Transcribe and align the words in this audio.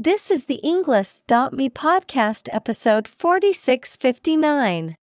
This 0.00 0.30
is 0.30 0.44
the 0.44 0.60
Englist.me 0.62 1.70
podcast 1.70 2.48
episode 2.52 3.08
4659. 3.08 4.94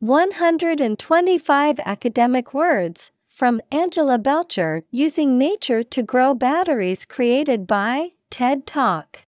125 0.00 1.80
academic 1.86 2.52
words 2.52 3.12
from 3.30 3.62
Angela 3.72 4.18
Belcher 4.18 4.82
using 4.90 5.38
nature 5.38 5.82
to 5.82 6.02
grow 6.02 6.34
batteries 6.34 7.06
created 7.06 7.66
by 7.66 8.10
TED 8.28 8.66
Talk. 8.66 9.22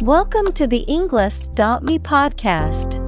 Welcome 0.00 0.52
to 0.52 0.66
the 0.66 0.86
Englist.me 0.88 1.98
podcast. 1.98 3.07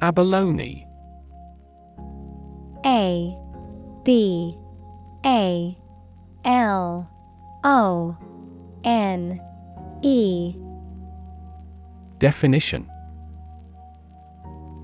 Abalone. 0.00 0.86
A 2.84 3.36
B 4.04 4.56
A 5.24 5.76
L 6.44 7.10
O 7.64 8.16
N 8.84 9.40
E 10.02 10.54
Definition 12.18 12.88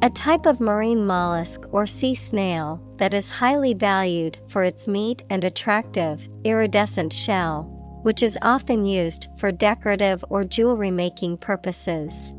A 0.02 0.10
type 0.10 0.46
of 0.46 0.60
marine 0.60 1.06
mollusk 1.06 1.62
or 1.70 1.86
sea 1.86 2.14
snail 2.14 2.82
that 2.96 3.14
is 3.14 3.28
highly 3.28 3.74
valued 3.74 4.38
for 4.48 4.64
its 4.64 4.88
meat 4.88 5.22
and 5.30 5.44
attractive, 5.44 6.28
iridescent 6.44 7.12
shell, 7.12 7.64
which 8.02 8.22
is 8.22 8.38
often 8.42 8.84
used 8.84 9.28
for 9.36 9.52
decorative 9.52 10.24
or 10.30 10.42
jewelry 10.44 10.90
making 10.90 11.36
purposes. 11.36 12.32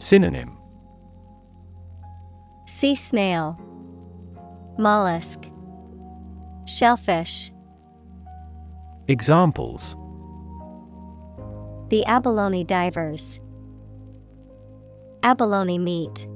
Synonym 0.00 0.56
Sea 2.64 2.94
snail, 2.94 3.60
mollusk, 4.78 5.44
shellfish. 6.64 7.52
Examples 9.08 9.96
The 11.90 12.02
abalone 12.06 12.64
divers. 12.64 13.40
Abalone 15.22 15.78
meat. 15.78 16.26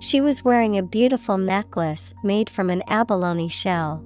She 0.00 0.22
was 0.22 0.42
wearing 0.42 0.78
a 0.78 0.82
beautiful 0.82 1.36
necklace 1.36 2.14
made 2.24 2.48
from 2.48 2.70
an 2.70 2.82
abalone 2.88 3.48
shell. 3.50 4.02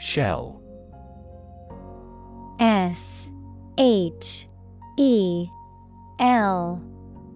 Shell 0.00 0.61
S 2.58 3.28
H 3.78 4.46
E 4.98 5.48
L 6.18 6.82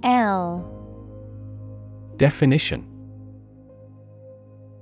L. 0.03 0.73
Definition. 2.17 2.87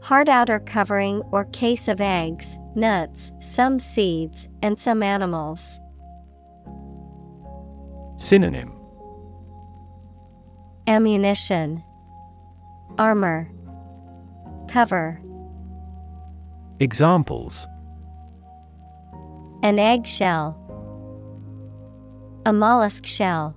Hard 0.03 0.29
outer 0.29 0.61
covering 0.61 1.23
or 1.33 1.47
case 1.47 1.89
of 1.89 2.01
eggs, 2.01 2.59
nuts, 2.75 3.33
some 3.41 3.79
seeds, 3.79 4.49
and 4.63 4.79
some 4.79 5.03
animals. 5.03 5.81
Synonym. 8.19 8.73
Ammunition, 10.87 11.83
Armor, 12.99 13.51
Cover. 14.69 15.21
Examples 16.81 17.67
An 19.65 19.79
eggshell, 19.79 20.61
a 22.45 22.53
mollusk 22.53 23.07
shell. 23.07 23.57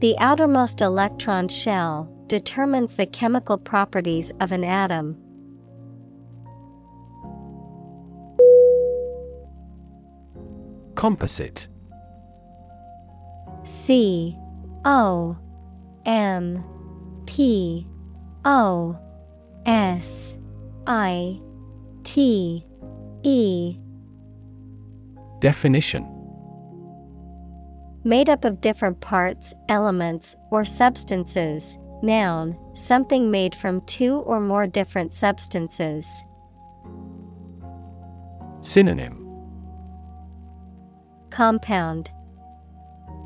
The 0.00 0.14
outermost 0.18 0.82
electron 0.82 1.48
shell 1.48 2.14
determines 2.26 2.96
the 2.96 3.06
chemical 3.06 3.56
properties 3.56 4.30
of 4.40 4.52
an 4.52 4.62
atom. 4.62 5.16
Composite 10.94 11.66
C 13.64 14.36
O 14.84 15.38
M 16.04 16.62
P 17.24 17.86
O 18.44 18.98
S 19.64 20.34
I 20.86 21.40
T 22.04 22.66
E 23.24 23.78
Definition 25.40 26.08
Made 28.04 28.28
up 28.28 28.44
of 28.44 28.60
different 28.60 29.00
parts, 29.00 29.54
elements, 29.68 30.34
or 30.50 30.64
substances. 30.64 31.78
Noun, 32.02 32.58
something 32.74 33.30
made 33.30 33.54
from 33.54 33.80
two 33.82 34.16
or 34.20 34.40
more 34.40 34.66
different 34.66 35.12
substances. 35.12 36.24
Synonym 38.60 39.18
Compound, 41.30 42.10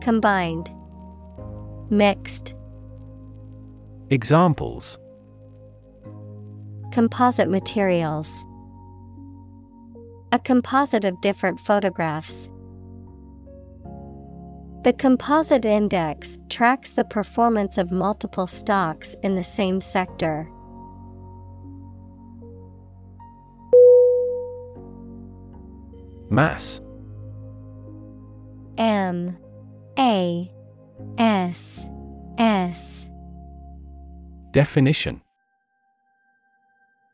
Combined, 0.02 0.70
Mixed. 1.90 2.54
Examples 4.10 4.98
Composite 6.92 7.48
materials. 7.50 8.45
A 10.32 10.38
composite 10.38 11.04
of 11.04 11.20
different 11.20 11.60
photographs. 11.60 12.48
The 14.82 14.92
composite 14.92 15.64
index 15.64 16.38
tracks 16.48 16.90
the 16.90 17.04
performance 17.04 17.78
of 17.78 17.90
multiple 17.90 18.46
stocks 18.46 19.16
in 19.22 19.34
the 19.34 19.44
same 19.44 19.80
sector. 19.80 20.48
Mass. 26.30 26.80
M. 28.78 29.36
A. 29.98 30.52
S. 31.18 31.86
S. 32.38 33.06
Definition 34.52 35.20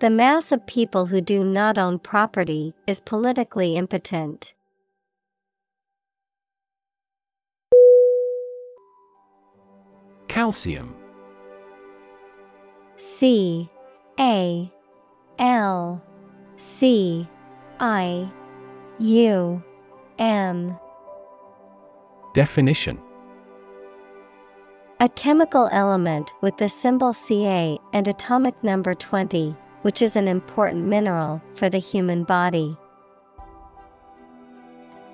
The 0.00 0.10
mass 0.10 0.52
of 0.52 0.64
people 0.64 1.06
who 1.06 1.20
do 1.20 1.42
not 1.42 1.76
own 1.76 1.98
property 1.98 2.72
is 2.86 3.00
politically 3.00 3.74
impotent. 3.74 4.54
Calcium. 10.28 10.94
C 12.96 13.68
A 14.20 14.72
L 15.40 16.00
C 16.56 17.28
I 17.80 18.30
U 19.00 19.62
M. 20.20 20.78
Definition 22.34 23.00
A 25.00 25.08
chemical 25.08 25.68
element 25.72 26.32
with 26.40 26.56
the 26.58 26.68
symbol 26.68 27.12
Ca 27.12 27.78
and 27.92 28.06
atomic 28.06 28.62
number 28.62 28.94
20, 28.94 29.56
which 29.82 30.02
is 30.02 30.16
an 30.16 30.28
important 30.28 30.86
mineral 30.86 31.42
for 31.54 31.68
the 31.68 31.78
human 31.78 32.24
body. 32.24 32.76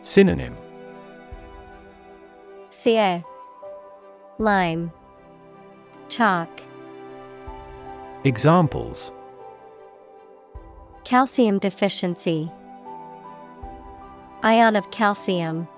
Synonym. 0.02 0.56
Ca 2.70 3.24
Lime. 4.38 4.90
Chalk. 6.08 6.48
Examples. 8.24 9.12
Calcium 11.04 11.58
deficiency. 11.58 12.50
Ion 14.42 14.74
of 14.74 14.90
calcium. 14.90 15.68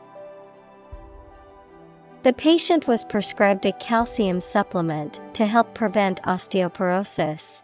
The 2.22 2.32
patient 2.32 2.88
was 2.88 3.04
prescribed 3.04 3.66
a 3.66 3.72
calcium 3.72 4.40
supplement 4.40 5.20
to 5.34 5.44
help 5.44 5.74
prevent 5.74 6.22
osteoporosis. 6.22 7.62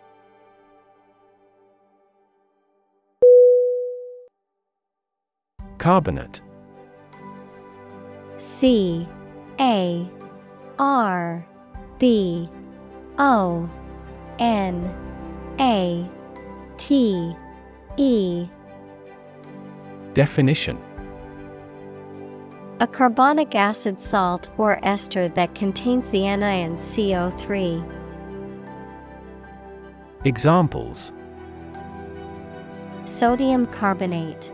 Carbonate. 5.82 6.40
C 8.38 9.08
A 9.58 10.08
R 10.78 11.44
B 11.98 12.48
O 13.18 13.68
N 14.38 14.94
A 15.58 16.08
T 16.76 17.34
E. 17.96 18.46
Definition. 20.14 20.78
A 22.78 22.86
carbonic 22.86 23.56
acid 23.56 24.00
salt 24.00 24.50
or 24.58 24.78
ester 24.84 25.28
that 25.30 25.56
contains 25.56 26.10
the 26.10 26.24
anion 26.24 26.76
CO3. 26.76 27.82
Examples. 30.24 31.12
Sodium 33.04 33.66
carbonate, 33.66 34.52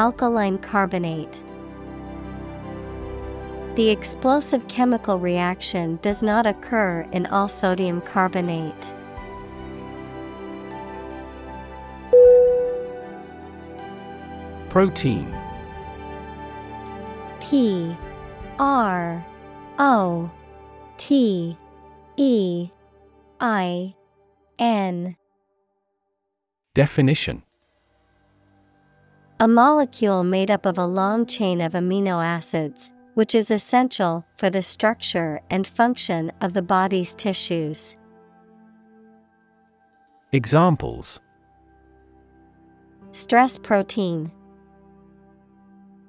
Alkaline 0.00 0.56
carbonate. 0.56 1.42
The 3.74 3.90
explosive 3.90 4.66
chemical 4.66 5.18
reaction 5.18 5.98
does 6.00 6.22
not 6.22 6.46
occur 6.46 7.06
in 7.12 7.26
all 7.26 7.48
sodium 7.48 8.00
carbonate. 8.00 8.94
Protein 14.70 15.30
P 17.40 17.94
R 18.58 19.22
O 19.78 20.30
T 20.96 21.58
E 22.16 22.70
I 23.38 23.94
N 24.58 25.14
Definition 26.72 27.42
A 29.42 29.48
molecule 29.48 30.22
made 30.22 30.50
up 30.50 30.66
of 30.66 30.76
a 30.76 30.84
long 30.84 31.24
chain 31.24 31.62
of 31.62 31.72
amino 31.72 32.22
acids, 32.22 32.92
which 33.14 33.34
is 33.34 33.50
essential 33.50 34.26
for 34.36 34.50
the 34.50 34.60
structure 34.60 35.40
and 35.48 35.66
function 35.66 36.30
of 36.42 36.52
the 36.52 36.60
body's 36.60 37.14
tissues. 37.14 37.96
Examples 40.32 41.20
Stress 43.12 43.58
protein, 43.58 44.30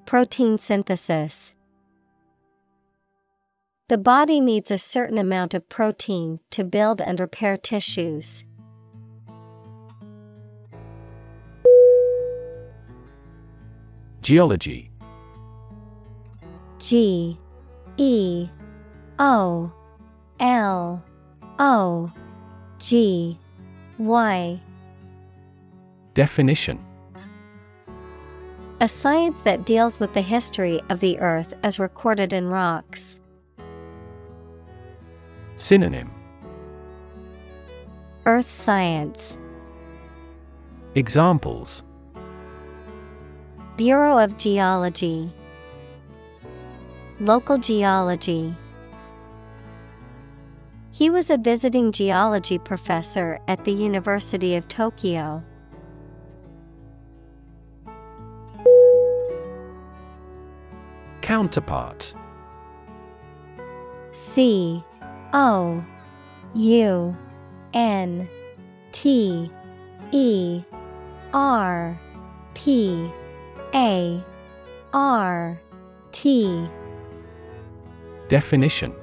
Protein 0.06 0.57
synthesis. 0.57 1.56
The 3.88 3.98
body 3.98 4.42
needs 4.42 4.72
a 4.72 4.78
certain 4.78 5.18
amount 5.18 5.54
of 5.54 5.69
protein 5.69 6.42
to 6.50 6.66
build 6.66 7.00
and 7.00 7.18
repair 7.18 7.56
tissues. 7.56 8.44
Geology. 14.21 14.91
G 16.77 17.39
E 17.97 18.47
O 19.18 19.71
L 20.39 21.03
O 21.57 22.12
G 22.77 23.38
Y. 23.97 24.62
Definition. 26.13 26.79
A 28.79 28.88
science 28.88 29.41
that 29.41 29.65
deals 29.65 30.00
with 30.00 30.13
the 30.13 30.21
history 30.21 30.81
of 30.89 31.00
the 31.00 31.19
earth 31.19 31.56
as 31.63 31.79
recorded 31.79 32.31
in 32.31 32.47
rocks. 32.47 33.19
Synonym. 35.56 36.12
Earth 38.27 38.50
science. 38.50 39.39
Examples 40.94 41.83
Bureau 43.77 44.18
of 44.18 44.38
Geology. 44.38 45.31
Local 47.19 47.57
geology. 47.57 48.53
He 50.91 51.09
was 51.09 51.29
a 51.29 51.38
visiting 51.38 51.91
geology 51.91 52.59
professor 52.59 53.39
at 53.47 53.63
the 53.63 53.71
University 53.71 54.56
of 54.56 54.68
Tokyo. 54.68 55.41
Counterpart 61.21 62.13
C 64.12 64.83
O 65.33 65.83
U 66.53 67.18
N 67.73 68.27
T 68.91 69.50
E 70.12 70.63
R 71.33 72.00
P 72.53 73.09
A 73.73 74.23
R 74.94 75.62
T. 76.12 76.68
Definition. 78.27 78.94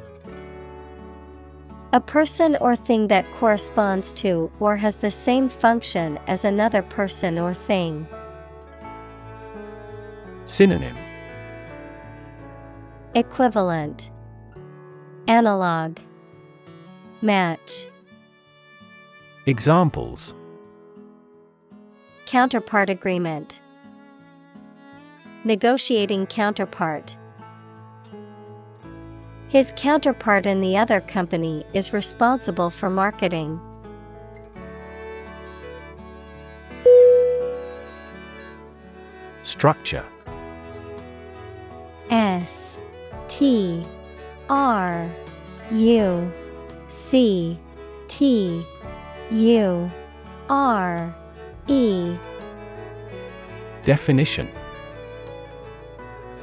A 1.95 2.01
person 2.01 2.57
or 2.61 2.77
thing 2.77 3.09
that 3.09 3.31
corresponds 3.33 4.13
to 4.13 4.53
or 4.61 4.77
has 4.77 4.97
the 4.97 5.11
same 5.11 5.49
function 5.49 6.19
as 6.27 6.45
another 6.45 6.83
person 6.83 7.39
or 7.39 7.55
thing. 7.55 8.07
Synonym. 10.45 10.97
Equivalent. 13.15 14.11
Analog. 15.29 15.99
Match. 17.23 17.87
Examples. 19.47 20.35
Counterpart 22.27 22.91
agreement 22.91 23.63
Negotiating 25.45 26.27
counterpart. 26.27 27.17
His 29.49 29.73
counterpart 29.77 30.47
in 30.47 30.61
the 30.61 30.77
other 30.77 31.01
company 31.01 31.65
is 31.73 31.93
responsible 31.93 32.71
for 32.71 32.91
marketing. 32.91 33.61
Structure. 39.45 40.05
S 42.11 42.77
T 43.29 43.87
R 44.51 45.09
U 45.71 46.33
C 46.89 47.57
T 48.09 48.67
U 49.31 49.91
R 50.49 51.15
E. 51.69 52.17
Definition 53.85 54.49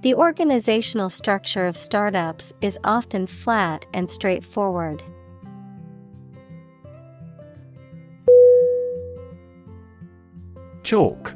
The 0.00 0.14
organizational 0.14 1.10
structure 1.10 1.66
of 1.66 1.76
startups 1.76 2.52
is 2.60 2.78
often 2.84 3.26
flat 3.26 3.84
and 3.92 4.08
straightforward. 4.08 5.02
Chalk. 10.84 11.34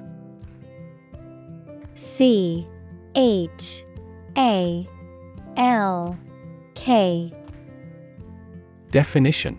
C 1.97 2.69
H 3.17 3.85
A 4.39 4.89
L 5.57 6.17
K. 6.75 7.33
Definition 8.93 9.59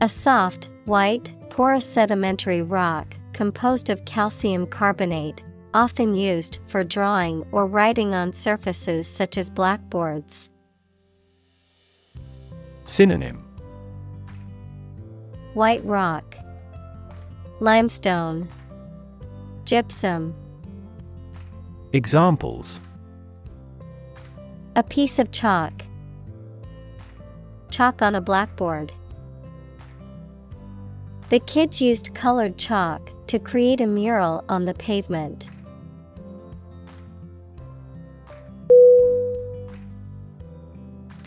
A 0.00 0.08
soft, 0.08 0.70
white, 0.86 1.34
porous 1.50 1.86
sedimentary 1.86 2.62
rock 2.62 3.14
composed 3.32 3.90
of 3.90 4.04
calcium 4.06 4.66
carbonate, 4.66 5.44
often 5.76 6.14
used 6.14 6.58
for 6.68 6.82
drawing 6.82 7.44
or 7.52 7.66
writing 7.66 8.14
on 8.14 8.32
surfaces 8.32 9.06
such 9.06 9.36
as 9.36 9.50
blackboards. 9.50 10.48
Synonym 12.84 13.44
White 15.52 15.84
rock, 15.84 16.34
Limestone, 17.60 18.48
Gypsum. 19.66 20.34
Examples 21.92 22.80
A 24.76 24.82
piece 24.82 25.18
of 25.18 25.30
chalk. 25.30 25.74
Chalk 27.70 28.00
on 28.00 28.14
a 28.14 28.20
blackboard. 28.22 28.92
The 31.28 31.40
kids 31.40 31.82
used 31.82 32.14
colored 32.14 32.56
chalk 32.56 33.10
to 33.26 33.38
create 33.38 33.82
a 33.82 33.86
mural 33.86 34.42
on 34.48 34.64
the 34.64 34.74
pavement. 34.74 35.50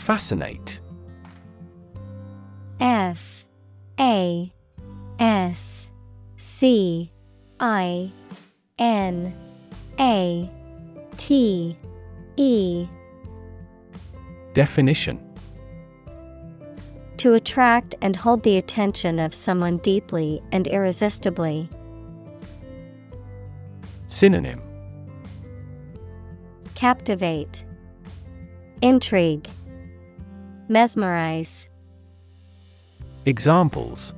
Fascinate. 0.09 0.81
F 2.79 3.45
A 3.99 4.51
S 5.19 5.87
C 6.35 7.11
I 7.59 8.11
N 8.79 9.35
A 9.99 10.49
T 11.17 11.77
E. 12.37 12.87
Definition. 14.53 15.19
To 17.17 17.35
attract 17.35 17.93
and 18.01 18.15
hold 18.15 18.41
the 18.41 18.57
attention 18.57 19.19
of 19.19 19.35
someone 19.35 19.77
deeply 19.77 20.41
and 20.51 20.65
irresistibly. 20.65 21.69
Synonym. 24.07 24.59
Captivate, 26.73 27.63
Intrigue, 28.81 29.47
Mesmerize. 30.71 31.67
Examples 33.25 34.13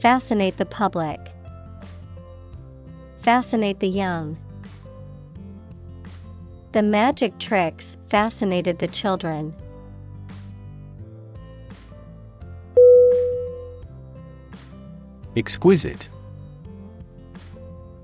Fascinate 0.00 0.56
the 0.56 0.64
public. 0.64 1.20
Fascinate 3.18 3.80
the 3.80 3.88
young. 3.88 4.38
The 6.72 6.82
magic 6.82 7.38
tricks 7.38 7.98
fascinated 8.08 8.78
the 8.78 8.86
children. 8.88 9.54
Exquisite. 15.36 16.08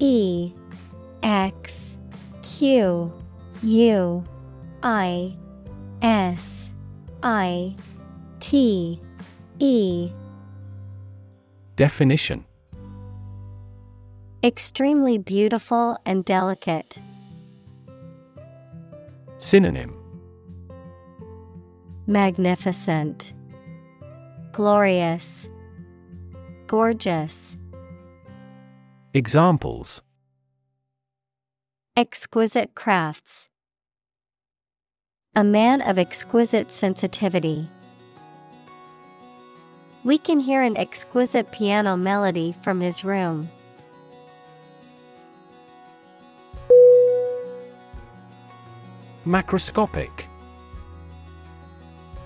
E 0.01 0.53
X 1.23 1.97
Q 2.43 3.11
U 3.63 4.25
I 4.83 5.35
S 6.03 6.71
I 7.23 7.77
T 8.41 9.01
E 9.61 10.11
Definition 11.77 12.45
Extremely 14.43 15.19
beautiful 15.19 15.97
and 16.05 16.25
delicate. 16.25 16.99
Synonym 19.39 19.97
Magnificent, 22.09 23.33
Glorious, 24.51 25.49
Gorgeous. 26.67 27.57
Examples 29.15 30.03
Exquisite 31.97 32.75
crafts. 32.75 33.49
A 35.35 35.43
man 35.43 35.81
of 35.81 35.99
exquisite 35.99 36.71
sensitivity. 36.71 37.71
We 40.05 40.19
can 40.19 40.41
hear 40.41 40.61
an 40.61 40.77
exquisite 40.77 41.51
piano 41.51 41.97
melody 41.97 42.53
from 42.53 42.83
his 42.83 43.03
room. 43.03 43.49
Macroscopic. 49.25 50.11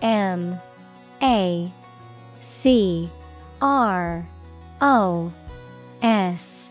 M 0.03 0.59
A 1.23 1.73
C 2.41 3.09
R 3.63 4.27
O 4.81 5.33
S 6.03 6.71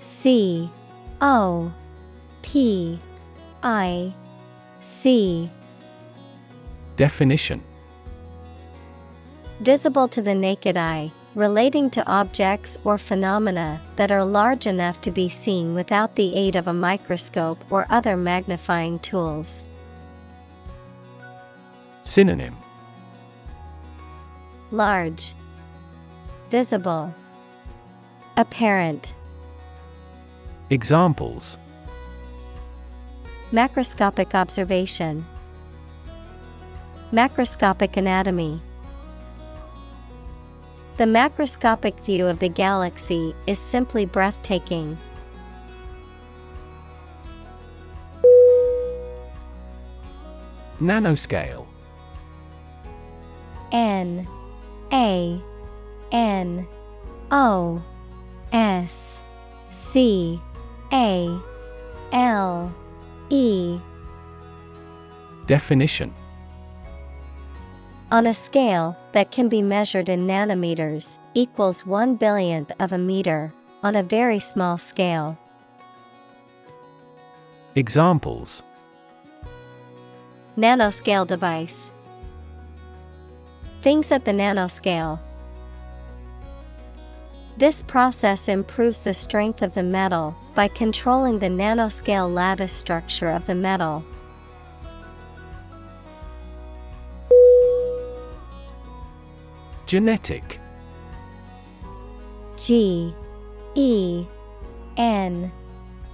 C 0.00 0.68
O 1.20 1.72
P 2.42 2.98
I 3.62 4.12
C 4.80 5.48
Definition. 6.96 7.62
Visible 9.60 10.08
to 10.08 10.22
the 10.22 10.34
naked 10.34 10.76
eye, 10.76 11.12
relating 11.34 11.90
to 11.90 12.06
objects 12.06 12.78
or 12.84 12.96
phenomena 12.98 13.80
that 13.96 14.10
are 14.10 14.24
large 14.24 14.66
enough 14.66 15.00
to 15.02 15.10
be 15.10 15.28
seen 15.28 15.74
without 15.74 16.14
the 16.16 16.34
aid 16.34 16.56
of 16.56 16.66
a 16.66 16.72
microscope 16.72 17.62
or 17.70 17.86
other 17.90 18.16
magnifying 18.16 18.98
tools. 19.00 19.66
Synonym. 22.02 22.56
Large, 24.70 25.34
Visible, 26.50 27.14
Apparent. 28.36 29.14
Examples. 30.70 31.58
Macroscopic 33.52 34.34
observation, 34.34 35.24
Macroscopic 37.16 37.96
anatomy. 37.96 38.60
The 40.98 41.04
macroscopic 41.04 41.98
view 42.00 42.26
of 42.26 42.40
the 42.40 42.50
galaxy 42.50 43.34
is 43.46 43.58
simply 43.58 44.04
breathtaking. 44.04 44.98
Nanoscale 50.78 51.64
N 53.72 54.28
A 54.92 55.40
N 56.12 56.68
O 57.30 57.82
S 58.52 59.18
C 59.70 60.38
A 60.92 61.40
L 62.12 62.74
E 63.30 63.80
Definition 65.46 66.12
On 68.12 68.28
a 68.28 68.34
scale 68.34 68.96
that 69.10 69.32
can 69.32 69.48
be 69.48 69.62
measured 69.62 70.08
in 70.08 70.28
nanometers, 70.28 71.18
equals 71.34 71.84
one 71.84 72.14
billionth 72.14 72.70
of 72.78 72.92
a 72.92 72.98
meter, 72.98 73.52
on 73.82 73.96
a 73.96 74.02
very 74.04 74.38
small 74.38 74.78
scale. 74.78 75.36
Examples 77.74 78.62
Nanoscale 80.56 81.26
device. 81.26 81.90
Things 83.82 84.12
at 84.12 84.24
the 84.24 84.30
nanoscale. 84.30 85.18
This 87.56 87.82
process 87.82 88.48
improves 88.48 89.00
the 89.00 89.14
strength 89.14 89.62
of 89.62 89.74
the 89.74 89.82
metal 89.82 90.36
by 90.54 90.68
controlling 90.68 91.40
the 91.40 91.48
nanoscale 91.48 92.32
lattice 92.32 92.72
structure 92.72 93.30
of 93.30 93.46
the 93.46 93.56
metal. 93.56 94.04
Genetic. 99.86 100.60
G 102.56 103.14
E 103.76 104.26
N 104.96 105.52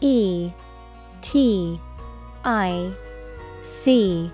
E 0.03 0.51
T 1.23 1.81
I 2.45 2.93
C. 3.63 4.31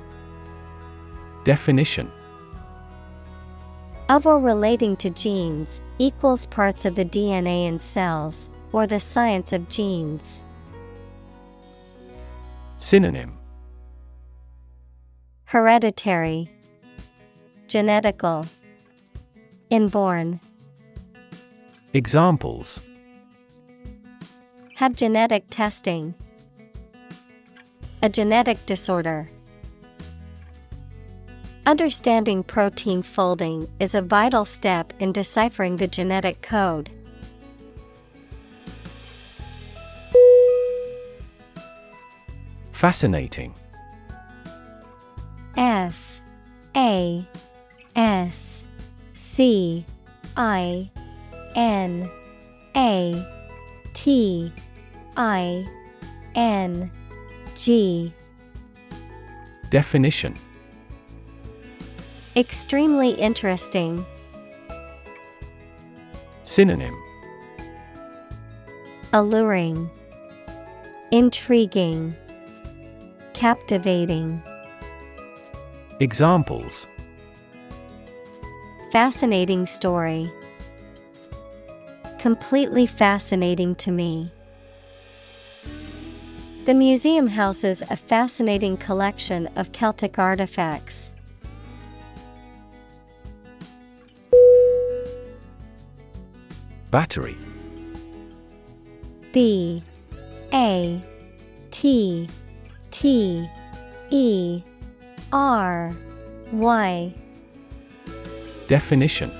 Definition. 1.45 2.11
Of 4.09 4.27
or 4.27 4.41
relating 4.41 4.97
to 4.97 5.11
genes 5.11 5.83
equals 5.99 6.47
parts 6.47 6.85
of 6.85 6.97
the 6.97 7.05
DNA 7.05 7.69
in 7.69 7.79
cells, 7.79 8.49
or 8.73 8.89
the 8.89 8.99
science 8.99 9.53
of 9.53 9.69
genes. 9.69 10.43
Synonym. 12.79 13.39
Hereditary, 15.45 16.51
Genetical, 17.69 18.49
Inborn. 19.71 20.41
Examples 21.93 22.81
Have 24.77 24.95
genetic 24.97 25.45
testing. 25.51 26.15
A 28.03 28.09
genetic 28.09 28.65
disorder. 28.65 29.29
Understanding 31.67 32.43
protein 32.43 33.03
folding 33.03 33.69
is 33.79 33.95
a 33.95 34.01
vital 34.01 34.47
step 34.47 34.95
in 35.01 35.13
deciphering 35.13 35.77
the 35.77 35.87
genetic 35.87 36.41
code. 36.41 36.89
Fascinating. 42.73 43.55
F 45.59 46.23
A 46.75 47.29
S 47.95 48.65
C 49.39 49.85
I 50.37 50.91
N 51.55 52.11
A 52.77 53.25
T 53.95 54.53
I 55.17 55.69
N 56.35 56.91
G. 57.55 58.13
Definition. 59.71 60.35
Extremely 62.35 63.11
interesting. 63.11 64.05
Synonym. 66.43 67.01
Alluring, 69.13 69.89
Intriguing, 71.13 72.13
Captivating. 73.35 74.43
Examples 76.01 76.89
Fascinating 78.91 79.67
story. 79.67 80.33
Completely 82.19 82.87
fascinating 82.87 83.75
to 83.75 83.91
me. 83.91 84.33
The 86.65 86.73
museum 86.73 87.27
houses 87.27 87.83
a 87.91 87.97
fascinating 87.97 88.79
collection 88.79 89.47
of 89.57 89.73
Celtic 89.73 90.19
artifacts. 90.19 91.11
Battery 96.91 97.37
B 99.33 99.83
A 100.55 101.03
T 101.71 102.27
T 102.91 103.51
E 104.09 104.63
R 105.31 105.93
Y 106.53 107.15
Definition 108.69 109.33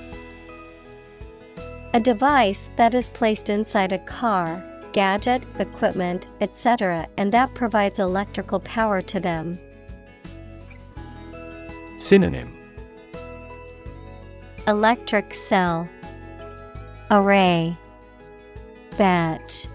A 1.93 1.99
device 1.99 2.71
that 2.77 2.95
is 2.95 3.09
placed 3.09 3.51
inside 3.51 3.91
a 3.91 3.99
car, 3.99 4.65
gadget, 4.91 5.45
equipment, 5.59 6.27
etc., 6.41 7.07
and 7.15 7.31
that 7.31 7.53
provides 7.53 7.99
electrical 7.99 8.59
power 8.61 9.03
to 9.03 9.19
them. 9.19 9.59
Synonym 11.97 12.57
Electric 14.67 15.31
cell, 15.35 15.87
Array, 17.11 17.77
Batch. 18.97 19.67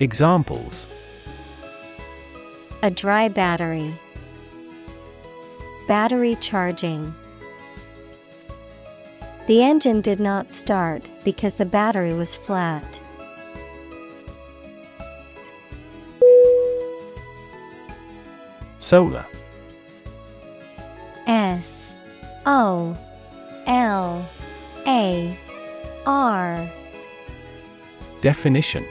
Examples 0.00 0.88
A 2.82 2.90
dry 2.90 3.28
battery. 3.28 3.96
Battery 5.86 6.34
charging. 6.40 7.14
The 9.52 9.62
engine 9.62 10.00
did 10.00 10.18
not 10.18 10.50
start 10.50 11.10
because 11.24 11.56
the 11.56 11.66
battery 11.66 12.14
was 12.14 12.34
flat. 12.34 13.02
Solar 18.78 19.26
S 21.26 21.94
O 22.46 22.96
L 23.66 24.26
A 24.86 25.38
R 26.06 26.72
Definition 28.22 28.86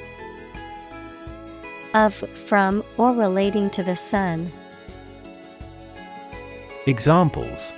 of, 1.95 2.13
from, 2.13 2.83
or 2.97 3.13
relating 3.13 3.71
to 3.71 3.81
the 3.81 3.95
sun. 3.95 4.51
Examples 6.85 7.73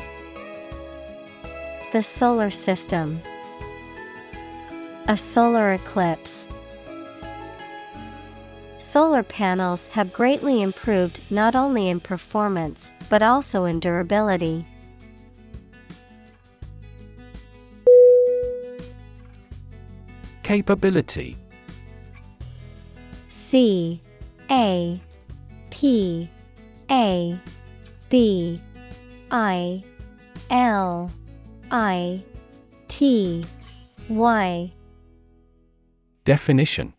The 1.94 2.02
solar 2.02 2.50
system. 2.50 3.22
A 5.08 5.16
solar 5.16 5.74
eclipse. 5.74 6.48
Solar 8.80 9.22
panels 9.22 9.86
have 9.92 10.12
greatly 10.12 10.64
improved 10.64 11.22
not 11.30 11.54
only 11.54 11.90
in 11.90 12.00
performance 12.00 12.92
but 13.12 13.22
also 13.22 13.66
in 13.66 13.80
durability. 13.80 14.66
Capability 20.42 21.38
C 23.30 24.02
A 24.50 25.00
P 25.70 26.28
A 26.90 27.40
B 28.10 28.60
I 29.30 29.84
L 30.50 31.12
I 31.74 32.24
T 32.88 33.44
Y. 34.08 34.72
Definition. 36.24 36.94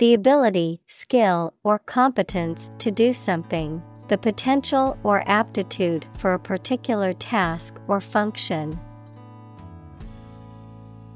The 0.00 0.14
ability, 0.14 0.82
skill, 0.88 1.54
or 1.62 1.78
competence 1.78 2.72
to 2.80 2.90
do 2.90 3.12
something, 3.12 3.80
the 4.08 4.18
potential 4.18 4.98
or 5.04 5.22
aptitude 5.28 6.06
for 6.18 6.34
a 6.34 6.40
particular 6.40 7.12
task 7.12 7.78
or 7.86 8.00
function. 8.00 8.76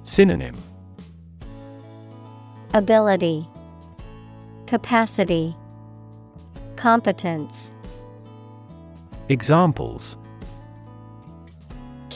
Synonym. 0.05 0.55
Ability, 2.75 3.49
Capacity, 4.69 5.57
Competence. 6.77 7.73
Examples 9.29 10.17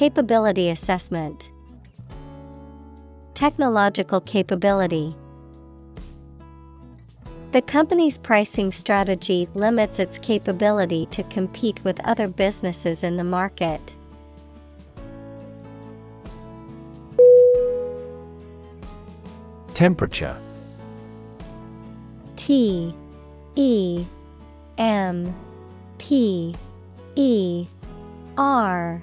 Capability 0.01 0.71
assessment, 0.71 1.51
Technological 3.35 4.23
capability. 4.23 5.15
The 7.53 7.61
company's 7.61 8.17
pricing 8.17 8.73
strategy 8.73 9.47
limits 9.53 9.99
its 9.99 10.17
capability 10.17 11.05
to 11.11 11.23
compete 11.25 11.85
with 11.85 12.01
other 12.01 12.29
businesses 12.29 13.05
in 13.05 13.19
the 13.19 13.25
market. 13.25 13.95
Temperature 19.75 20.39
T 22.37 22.95
E 23.55 24.05
M 24.79 25.35
P 25.99 26.55
E 27.17 27.67
R 28.39 29.03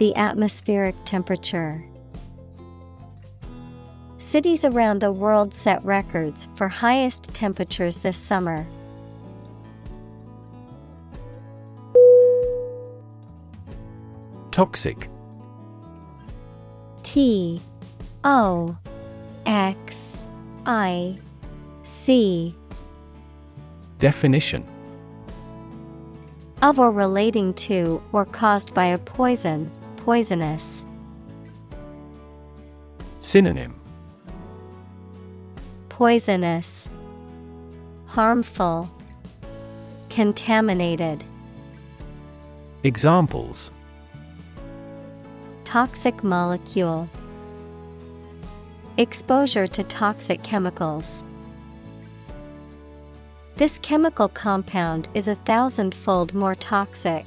The 0.00 0.16
atmospheric 0.16 0.94
temperature. 1.04 1.84
Cities 4.16 4.64
around 4.64 5.02
the 5.02 5.12
world 5.12 5.52
set 5.52 5.84
records 5.84 6.48
for 6.54 6.68
highest 6.68 7.34
temperatures 7.34 7.98
this 7.98 8.16
summer. 8.16 8.66
Toxic. 14.50 15.10
T 17.02 17.60
O 18.24 18.78
X 19.44 20.16
I 20.64 21.18
C. 21.82 22.54
Definition. 23.98 24.64
Of 26.62 26.78
or 26.78 26.90
relating 26.90 27.52
to 27.68 28.02
or 28.12 28.24
caused 28.24 28.72
by 28.72 28.86
a 28.86 28.96
poison, 28.96 29.70
poisonous. 30.10 30.84
Synonym 33.20 33.80
Poisonous, 35.88 36.88
Harmful, 38.06 38.90
Contaminated. 40.08 41.22
Examples 42.82 43.70
Toxic 45.62 46.24
molecule, 46.24 47.08
Exposure 48.96 49.68
to 49.68 49.84
toxic 49.84 50.42
chemicals. 50.42 51.22
This 53.54 53.78
chemical 53.78 54.26
compound 54.26 55.08
is 55.14 55.28
a 55.28 55.36
thousandfold 55.36 56.34
more 56.34 56.56
toxic. 56.56 57.26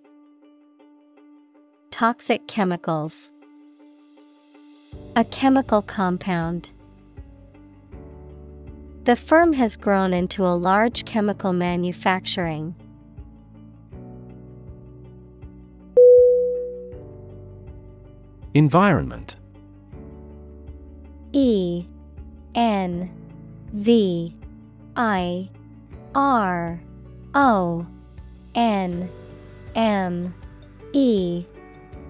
Toxic 2.01 2.47
chemicals. 2.47 3.29
A 5.15 5.23
chemical 5.23 5.83
compound. 5.83 6.71
The 9.03 9.15
firm 9.15 9.53
has 9.53 9.77
grown 9.77 10.11
into 10.11 10.43
a 10.43 10.57
large 10.57 11.05
chemical 11.05 11.53
manufacturing. 11.53 12.73
Environment 18.55 19.35
E 21.33 21.85
N 22.55 23.11
V 23.73 24.35
I 24.95 25.49
R 26.15 26.81
O 27.35 27.85
N 28.55 29.07
M 29.75 30.33
E 30.93 31.45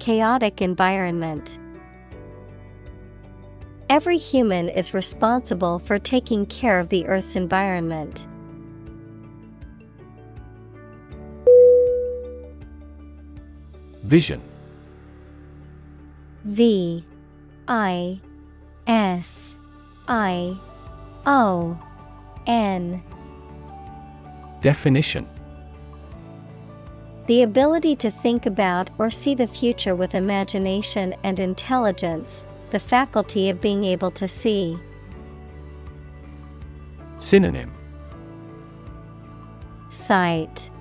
Chaotic 0.00 0.62
environment. 0.62 1.58
Every 3.90 4.16
human 4.16 4.70
is 4.70 4.94
responsible 4.94 5.78
for 5.78 5.98
taking 5.98 6.46
care 6.46 6.80
of 6.80 6.88
the 6.88 7.06
Earth's 7.06 7.36
environment. 7.36 8.26
Vision 14.02 14.40
V 16.44 17.04
I 17.68 18.20
S 18.86 19.54
I 20.08 20.56
O 21.26 21.78
N 22.46 23.02
Definition 24.62 25.28
The 27.30 27.44
ability 27.44 27.94
to 27.94 28.10
think 28.10 28.44
about 28.44 28.90
or 28.98 29.08
see 29.08 29.36
the 29.36 29.46
future 29.46 29.94
with 29.94 30.16
imagination 30.16 31.14
and 31.22 31.38
intelligence, 31.38 32.44
the 32.70 32.80
faculty 32.80 33.48
of 33.48 33.60
being 33.60 33.84
able 33.84 34.10
to 34.10 34.26
see. 34.26 34.76
Synonym 37.18 37.72
Sight, 39.90 40.72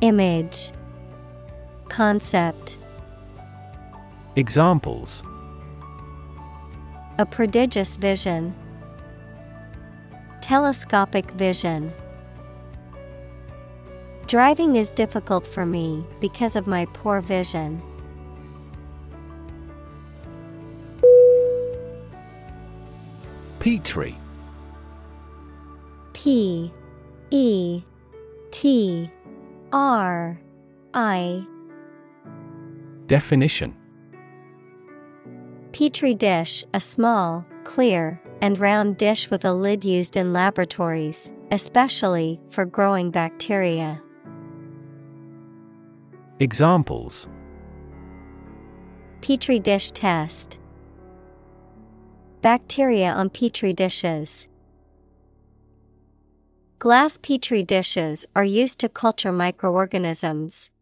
Image, 0.00 0.70
Concept. 1.88 2.78
Examples 4.36 5.24
A 7.18 7.26
prodigious 7.26 7.96
vision. 7.96 8.54
Telescopic 10.40 11.32
vision. 11.32 11.92
Driving 14.26 14.76
is 14.76 14.90
difficult 14.90 15.46
for 15.46 15.66
me 15.66 16.04
because 16.20 16.56
of 16.56 16.66
my 16.66 16.86
poor 16.86 17.20
vision. 17.20 17.82
Petri 23.58 24.16
P 26.12 26.72
E 27.30 27.82
T 28.50 29.10
R 29.72 30.40
I 30.94 31.46
Definition 33.06 33.76
Petri 35.72 36.14
dish, 36.14 36.64
a 36.74 36.80
small, 36.80 37.44
clear, 37.64 38.20
and 38.40 38.58
round 38.58 38.96
dish 38.96 39.30
with 39.30 39.44
a 39.44 39.52
lid 39.52 39.84
used 39.84 40.16
in 40.16 40.32
laboratories, 40.32 41.32
especially 41.50 42.40
for 42.50 42.64
growing 42.64 43.10
bacteria. 43.10 44.02
Examples 46.42 47.28
Petri 49.20 49.60
dish 49.60 49.92
test 49.92 50.58
Bacteria 52.40 53.12
on 53.12 53.30
petri 53.30 53.72
dishes. 53.72 54.48
Glass 56.80 57.16
petri 57.16 57.62
dishes 57.62 58.26
are 58.34 58.42
used 58.42 58.80
to 58.80 58.88
culture 58.88 59.30
microorganisms. 59.30 60.72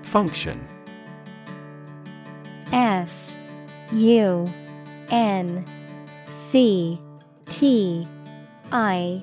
Function 0.00 0.66
F 2.72 3.32
U 3.92 4.50
N 5.10 5.66
C 6.30 6.98
T 7.50 8.08
I 8.72 9.22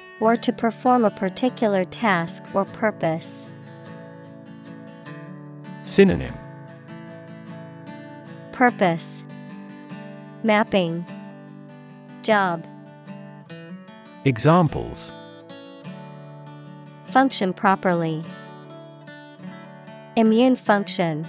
or 0.21 0.37
to 0.37 0.53
perform 0.53 1.03
a 1.03 1.11
particular 1.11 1.83
task 1.83 2.43
or 2.53 2.63
purpose. 2.63 3.49
Synonym 5.83 6.33
Purpose 8.53 9.25
Mapping 10.43 11.05
Job 12.21 12.65
Examples 14.23 15.11
Function 17.07 17.51
properly. 17.51 18.23
Immune 20.15 20.55
function. 20.55 21.27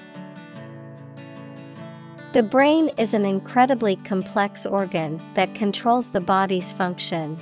The 2.35 2.43
brain 2.43 2.91
is 2.99 3.15
an 3.15 3.25
incredibly 3.25 3.97
complex 3.97 4.65
organ 4.65 5.21
that 5.35 5.55
controls 5.57 6.11
the 6.11 6.21
body's 6.21 6.73
function. 6.73 7.37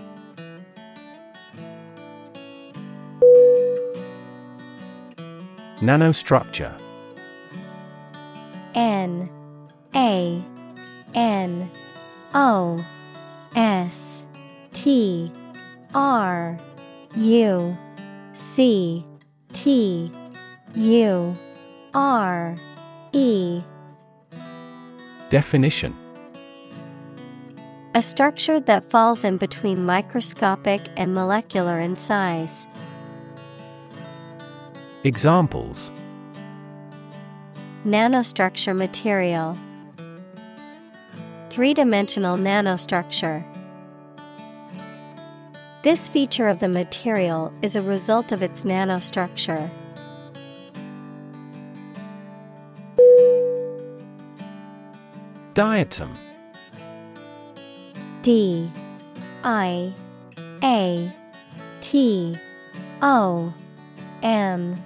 Nanostructure. 5.80 6.78
N 8.74 9.30
A 9.94 10.44
N 11.14 11.70
O 12.34 12.84
S 13.56 14.24
T 14.72 15.32
R 15.94 16.58
U 17.16 17.78
C 18.34 19.06
T 19.54 20.12
U 20.74 21.34
R 21.94 22.56
E. 23.12 23.62
Definition. 25.30 25.96
A 27.94 28.02
structure 28.02 28.60
that 28.60 28.88
falls 28.88 29.24
in 29.24 29.36
between 29.36 29.84
microscopic 29.84 30.80
and 30.96 31.14
molecular 31.14 31.80
in 31.80 31.96
size. 31.96 32.66
Examples. 35.02 35.90
Nanostructure 37.86 38.76
material, 38.76 39.56
three 41.48 41.72
dimensional 41.72 42.36
nanostructure. 42.36 43.42
This 45.82 46.06
feature 46.06 46.48
of 46.48 46.60
the 46.60 46.68
material 46.68 47.50
is 47.62 47.76
a 47.76 47.80
result 47.80 48.30
of 48.30 48.42
its 48.42 48.64
nanostructure. 48.64 49.70
Diatom. 55.54 56.14
D. 58.20 58.70
I. 59.44 59.94
A. 60.62 61.10
T. 61.80 62.36
O. 63.00 63.54
M 64.22 64.76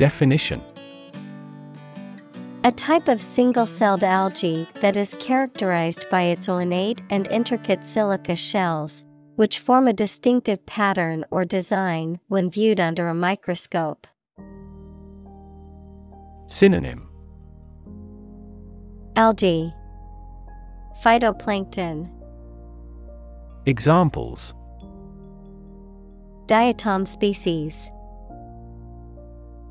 Definition. 0.00 0.62
A 2.64 2.72
type 2.72 3.06
of 3.06 3.20
single 3.20 3.66
celled 3.66 4.02
algae 4.02 4.66
that 4.76 4.96
is 4.96 5.14
characterized 5.20 6.08
by 6.08 6.22
its 6.22 6.48
ornate 6.48 7.02
and 7.10 7.28
intricate 7.28 7.84
silica 7.84 8.34
shells, 8.34 9.04
which 9.36 9.58
form 9.58 9.86
a 9.86 9.92
distinctive 9.92 10.64
pattern 10.64 11.26
or 11.30 11.44
design 11.44 12.18
when 12.28 12.48
viewed 12.48 12.80
under 12.80 13.08
a 13.08 13.14
microscope. 13.14 14.06
Synonym. 16.46 17.06
Algae. 19.16 19.70
Phytoplankton. 21.04 22.08
Examples. 23.66 24.54
Diatom 26.46 27.06
species 27.06 27.90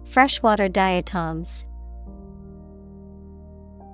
Freshwater 0.10 0.68
diatoms. 0.68 1.68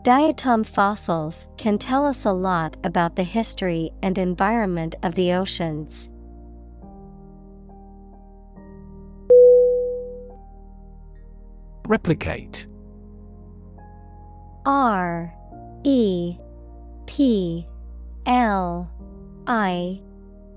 Diatom 0.04 0.66
fossils 0.66 1.50
can 1.58 1.78
tell 1.78 2.06
us 2.06 2.24
a 2.24 2.32
lot 2.32 2.78
about 2.86 3.18
the 3.18 3.24
history 3.24 3.92
and 4.02 4.18
environment 4.18 4.96
of 5.04 5.16
the 5.16 5.34
oceans. 5.34 6.10
Replicate. 11.86 12.66
R 14.66 15.34
E 15.84 16.38
P 17.08 17.68
L 18.26 18.90
I 19.48 20.02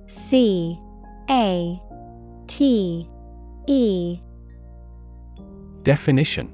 C 0.06 0.78
A 1.28 1.82
T 2.46 3.10
E 3.66 4.20
Definition 5.88 6.52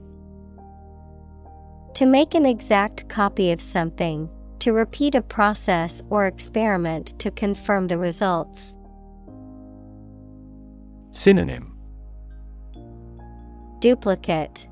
To 1.95 2.07
make 2.07 2.37
an 2.37 2.47
exact 2.47 3.09
copy 3.09 3.51
of 3.51 3.61
something, 3.61 4.31
to 4.61 4.73
repeat 4.73 5.17
a 5.17 5.23
process 5.23 6.01
or 6.09 6.29
experiment 6.29 7.19
to 7.19 7.33
confirm 7.33 7.89
the 7.89 7.99
results. 7.99 8.75
Synonym 11.11 11.77
Duplicate 13.81 14.69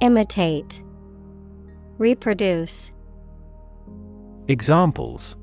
Imitate 0.00 0.84
Reproduce 1.98 2.92
Examples 4.46 5.34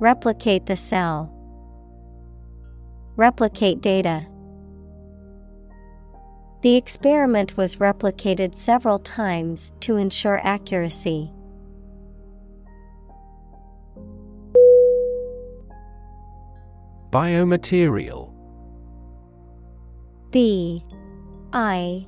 Replicate 0.00 0.66
the 0.66 0.76
cell. 0.76 1.32
Replicate 3.16 3.80
data. 3.80 4.26
The 6.62 6.76
experiment 6.76 7.56
was 7.56 7.76
replicated 7.76 8.54
several 8.54 8.98
times 8.98 9.72
to 9.80 9.96
ensure 9.96 10.40
accuracy. 10.44 11.32
Biomaterial. 17.10 18.30
B 20.30 20.84
I 21.52 22.06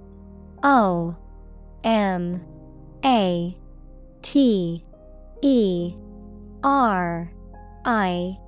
O 0.62 1.16
M 1.82 2.44
A 3.04 3.56
T 4.20 4.84
E 5.40 5.94
R 6.62 7.32
I 7.84 8.38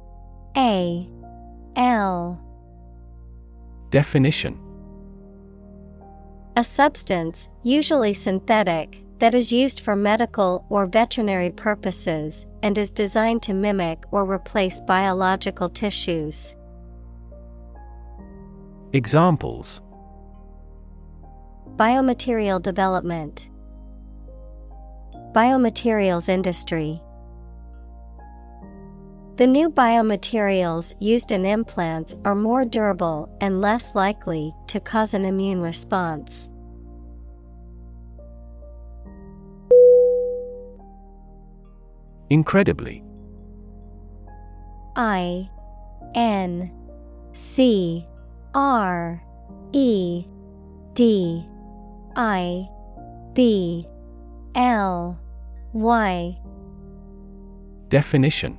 A 0.56 1.08
L. 1.76 2.40
Definition 3.90 4.63
A 6.56 6.62
substance, 6.62 7.48
usually 7.64 8.14
synthetic, 8.14 9.02
that 9.18 9.34
is 9.34 9.52
used 9.52 9.80
for 9.80 9.96
medical 9.96 10.64
or 10.68 10.86
veterinary 10.86 11.50
purposes 11.50 12.46
and 12.62 12.78
is 12.78 12.90
designed 12.92 13.42
to 13.42 13.54
mimic 13.54 14.04
or 14.12 14.24
replace 14.24 14.80
biological 14.80 15.68
tissues. 15.68 16.54
Examples 18.92 19.80
Biomaterial 21.76 22.62
development, 22.62 23.50
Biomaterials 25.32 26.28
industry. 26.28 27.02
The 29.36 29.48
new 29.48 29.68
biomaterials 29.68 30.94
used 31.00 31.32
in 31.32 31.44
implants 31.44 32.14
are 32.24 32.36
more 32.36 32.64
durable 32.64 33.28
and 33.40 33.60
less 33.60 33.96
likely 33.96 34.54
to 34.68 34.78
cause 34.78 35.12
an 35.12 35.24
immune 35.24 35.60
response. 35.60 36.48
Incredibly. 42.30 43.02
I 44.94 45.50
N 46.14 46.70
C 47.32 48.06
R 48.54 49.20
E 49.72 50.24
D 50.92 51.44
I 52.14 52.68
B 53.34 53.88
L 54.54 55.18
Y. 55.72 56.38
Definition 57.88 58.58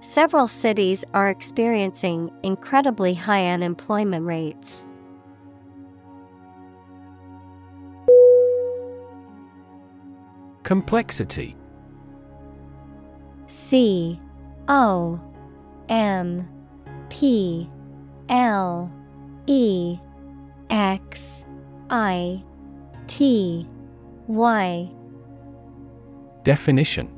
Several 0.00 0.46
cities 0.46 1.04
are 1.12 1.28
experiencing 1.28 2.30
incredibly 2.44 3.14
high 3.14 3.48
unemployment 3.48 4.24
rates. 4.24 4.84
Complexity. 10.62 11.56
C 13.48 14.20
O 14.68 15.20
M 15.88 16.48
P 17.08 17.68
L 18.28 18.92
E 19.46 19.98
X 20.70 21.44
I 21.90 22.44
T 23.08 23.66
Y. 24.28 24.90
Definition 26.44 27.17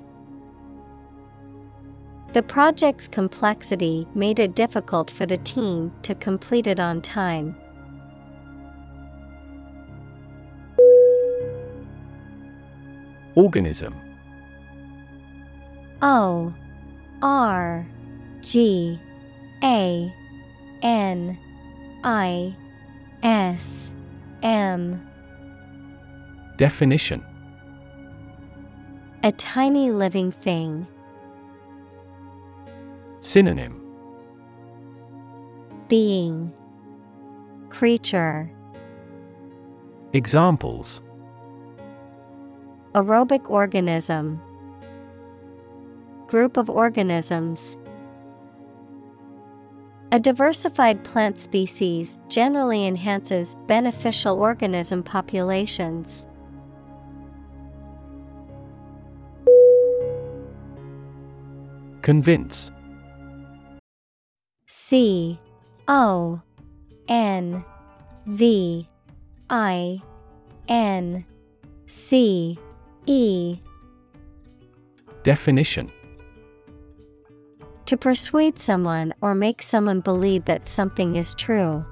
The 2.33 2.41
project's 2.41 3.09
complexity 3.09 4.07
made 4.15 4.39
it 4.39 4.55
difficult 4.55 5.11
for 5.11 5.25
the 5.25 5.35
team 5.35 5.91
to 6.03 6.15
complete 6.15 6.65
it 6.65 6.79
on 6.79 7.01
time. 7.01 7.55
Organism 13.35 13.93
O 16.01 16.53
R 17.21 17.85
G 18.39 18.97
A 19.61 20.13
N 20.81 21.37
I 22.03 22.55
S 23.23 23.91
M 24.41 25.05
Definition 26.57 27.23
A 29.23 29.33
tiny 29.33 29.91
living 29.91 30.31
thing. 30.31 30.87
Synonym. 33.21 33.79
Being. 35.87 36.51
Creature. 37.69 38.51
Examples. 40.13 41.03
Aerobic 42.93 43.47
organism. 43.47 44.41
Group 46.25 46.57
of 46.57 46.67
organisms. 46.67 47.77
A 50.11 50.19
diversified 50.19 51.03
plant 51.03 51.37
species 51.37 52.17
generally 52.27 52.87
enhances 52.87 53.55
beneficial 53.67 54.39
organism 54.39 55.03
populations. 55.03 56.25
Convince 62.01 62.71
C 64.91 65.39
O 65.87 66.41
N 67.07 67.63
V 68.25 68.89
I 69.49 70.01
N 70.67 71.25
C 71.87 72.59
E. 73.05 73.57
Definition. 75.23 75.89
To 77.85 77.95
persuade 77.95 78.59
someone 78.59 79.13
or 79.21 79.33
make 79.33 79.61
someone 79.61 80.01
believe 80.01 80.43
that 80.43 80.65
something 80.65 81.15
is 81.15 81.35
true. 81.35 81.85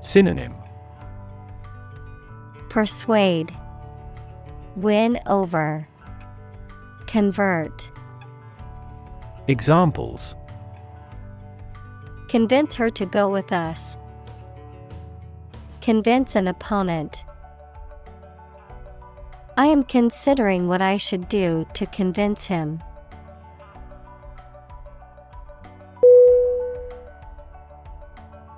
Synonym. 0.00 0.54
Persuade. 2.70 3.54
Win 4.76 5.20
over. 5.26 5.86
Convert. 7.06 7.92
Examples 9.48 10.34
Convince 12.32 12.76
her 12.76 12.88
to 12.88 13.04
go 13.04 13.28
with 13.28 13.52
us. 13.52 13.98
Convince 15.82 16.34
an 16.34 16.48
opponent. 16.48 17.26
I 19.58 19.66
am 19.66 19.84
considering 19.84 20.66
what 20.66 20.80
I 20.80 20.96
should 20.96 21.28
do 21.28 21.66
to 21.74 21.84
convince 21.84 22.46
him. 22.46 22.82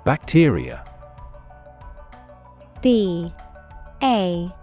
Bacteria. 0.05 0.85
B. 2.81 3.33
A. 4.01 4.53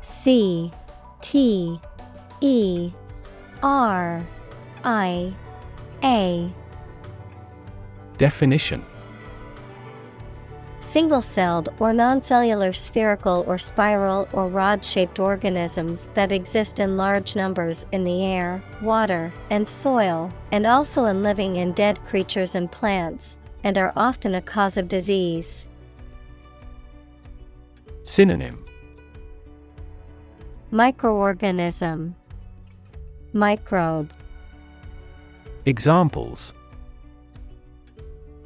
C. 0.00 0.70
T. 1.20 1.78
E. 2.40 2.90
R. 3.62 4.26
I. 4.82 5.34
A 6.02 6.50
Definition. 8.18 8.84
Single 10.80 11.20
celled 11.20 11.70
or 11.80 11.92
non-cellular 11.92 12.72
spherical 12.72 13.44
or 13.48 13.58
spiral 13.58 14.28
or 14.32 14.46
rod 14.46 14.84
shaped 14.84 15.18
organisms 15.18 16.06
that 16.14 16.30
exist 16.30 16.78
in 16.78 16.96
large 16.96 17.34
numbers 17.34 17.86
in 17.90 18.04
the 18.04 18.24
air, 18.24 18.62
water, 18.80 19.32
and 19.50 19.68
soil, 19.68 20.30
and 20.52 20.64
also 20.64 21.06
in 21.06 21.22
living 21.22 21.56
and 21.56 21.74
dead 21.74 21.98
creatures 22.04 22.54
and 22.54 22.70
plants, 22.70 23.36
and 23.64 23.76
are 23.76 23.92
often 23.96 24.36
a 24.36 24.40
cause 24.40 24.76
of 24.76 24.86
disease. 24.86 25.66
Synonym. 28.04 28.64
Microorganism. 30.72 32.14
Microbe. 33.32 34.12
Examples 35.64 36.54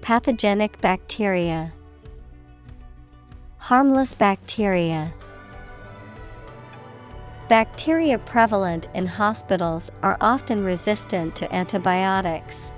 Pathogenic 0.03 0.81
bacteria. 0.81 1.73
Harmless 3.59 4.15
bacteria. 4.15 5.13
Bacteria 7.49 8.19
prevalent 8.19 8.89
in 8.95 9.07
hospitals 9.07 9.91
are 10.03 10.17
often 10.23 10.65
resistant 10.65 11.37
to 11.37 11.55
antibiotics. 11.55 12.73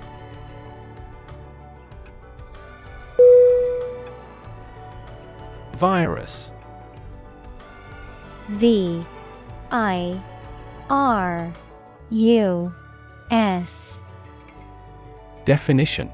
Virus. 5.73 6.51
V 8.49 9.05
I 9.71 10.21
R 10.89 11.53
U 12.09 12.73
S. 13.31 13.97
Definition 15.45 16.11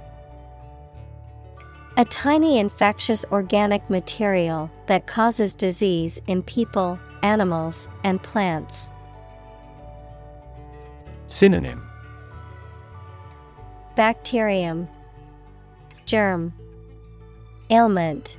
A 1.97 2.05
tiny 2.05 2.59
infectious 2.59 3.25
organic 3.31 3.89
material 3.89 4.71
that 4.87 5.05
causes 5.05 5.53
disease 5.53 6.21
in 6.27 6.41
people, 6.43 6.97
animals, 7.23 7.87
and 8.03 8.23
plants. 8.23 8.89
Synonym 11.27 11.83
Bacterium 13.95 14.87
Germ 16.05 16.53
Ailment 17.69 18.37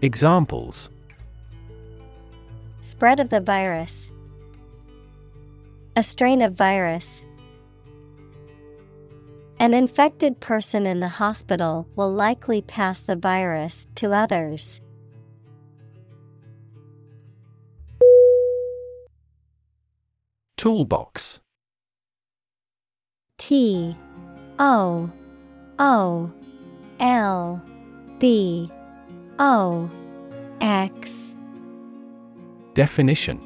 Examples 0.00 0.88
Spread 2.80 3.18
of 3.18 3.30
the 3.30 3.40
virus. 3.40 4.12
A 5.96 6.02
strain 6.02 6.40
of 6.40 6.54
virus. 6.54 7.25
An 9.58 9.72
infected 9.72 10.38
person 10.40 10.86
in 10.86 11.00
the 11.00 11.08
hospital 11.08 11.88
will 11.96 12.12
likely 12.12 12.60
pass 12.60 13.00
the 13.00 13.16
virus 13.16 13.86
to 13.94 14.12
others. 14.12 14.82
Toolbox. 20.58 21.40
T 23.38 23.96
O 24.58 25.10
O 25.78 26.30
L 27.00 27.62
B 28.18 28.70
O 29.38 29.90
X. 30.60 31.34
Definition. 32.74 33.40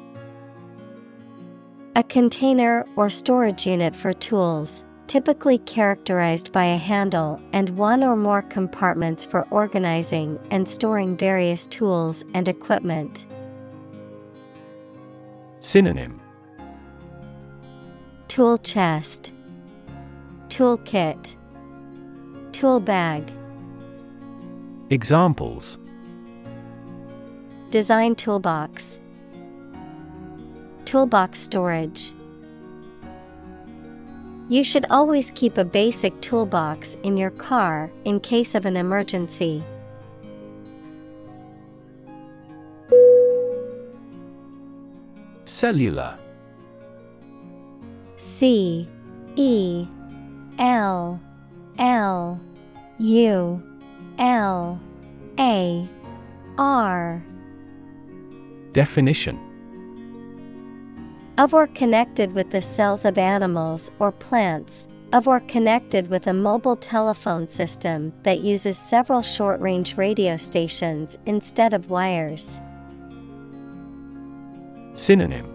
A 1.95 2.03
container 2.03 2.85
or 2.97 3.09
storage 3.09 3.65
unit 3.65 3.95
for 3.95 4.11
tools, 4.13 4.83
typically 5.11 5.57
characterized 5.57 6.53
by 6.53 6.63
a 6.63 6.77
handle 6.77 7.37
and 7.51 7.67
one 7.77 8.01
or 8.01 8.15
more 8.15 8.41
compartments 8.43 9.25
for 9.25 9.45
organizing 9.51 10.39
and 10.51 10.65
storing 10.65 11.17
various 11.17 11.67
tools 11.67 12.23
and 12.33 12.47
equipment. 12.47 13.27
Synonym 15.59 16.21
Tool 18.29 18.57
chest, 18.59 19.33
Toolkit, 20.47 21.35
Tool 22.53 22.79
bag. 22.79 23.29
Examples 24.91 25.77
Design 27.69 28.15
toolbox, 28.15 29.01
toolbox 30.85 31.37
storage. 31.37 32.13
You 34.51 34.65
should 34.65 34.85
always 34.89 35.31
keep 35.31 35.57
a 35.57 35.63
basic 35.63 36.19
toolbox 36.19 36.97
in 37.03 37.15
your 37.15 37.29
car 37.29 37.89
in 38.03 38.19
case 38.19 38.53
of 38.53 38.65
an 38.65 38.75
emergency. 38.75 39.63
Cellular. 45.45 46.19
C 48.17 48.89
E 49.37 49.87
L 50.59 51.17
L 51.79 52.37
U 52.99 53.63
L 54.19 54.81
A 55.39 55.89
R. 56.57 57.23
Definition 58.73 59.50
of 61.37 61.53
or 61.53 61.67
connected 61.67 62.33
with 62.33 62.49
the 62.49 62.61
cells 62.61 63.05
of 63.05 63.17
animals 63.17 63.89
or 63.99 64.11
plants, 64.11 64.87
of 65.13 65.27
or 65.27 65.39
connected 65.41 66.09
with 66.09 66.27
a 66.27 66.33
mobile 66.33 66.75
telephone 66.75 67.47
system 67.47 68.13
that 68.23 68.39
uses 68.39 68.77
several 68.77 69.21
short 69.21 69.59
range 69.59 69.97
radio 69.97 70.37
stations 70.37 71.17
instead 71.25 71.73
of 71.73 71.89
wires. 71.89 72.59
Synonym 74.93 75.47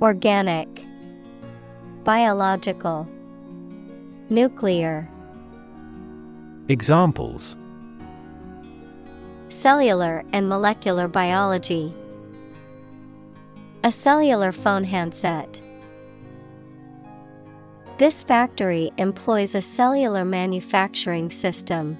Organic, 0.00 0.68
Biological, 2.04 3.08
Nuclear. 4.30 5.08
Examples 6.68 7.56
Cellular 9.48 10.24
and 10.32 10.48
molecular 10.48 11.08
biology. 11.08 11.92
A 13.84 13.92
cellular 13.92 14.50
phone 14.50 14.82
handset. 14.82 15.62
This 17.96 18.24
factory 18.24 18.90
employs 18.98 19.54
a 19.54 19.62
cellular 19.62 20.24
manufacturing 20.24 21.30
system. 21.30 21.96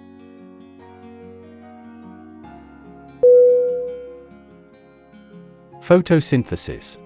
Photosynthesis 5.81 6.99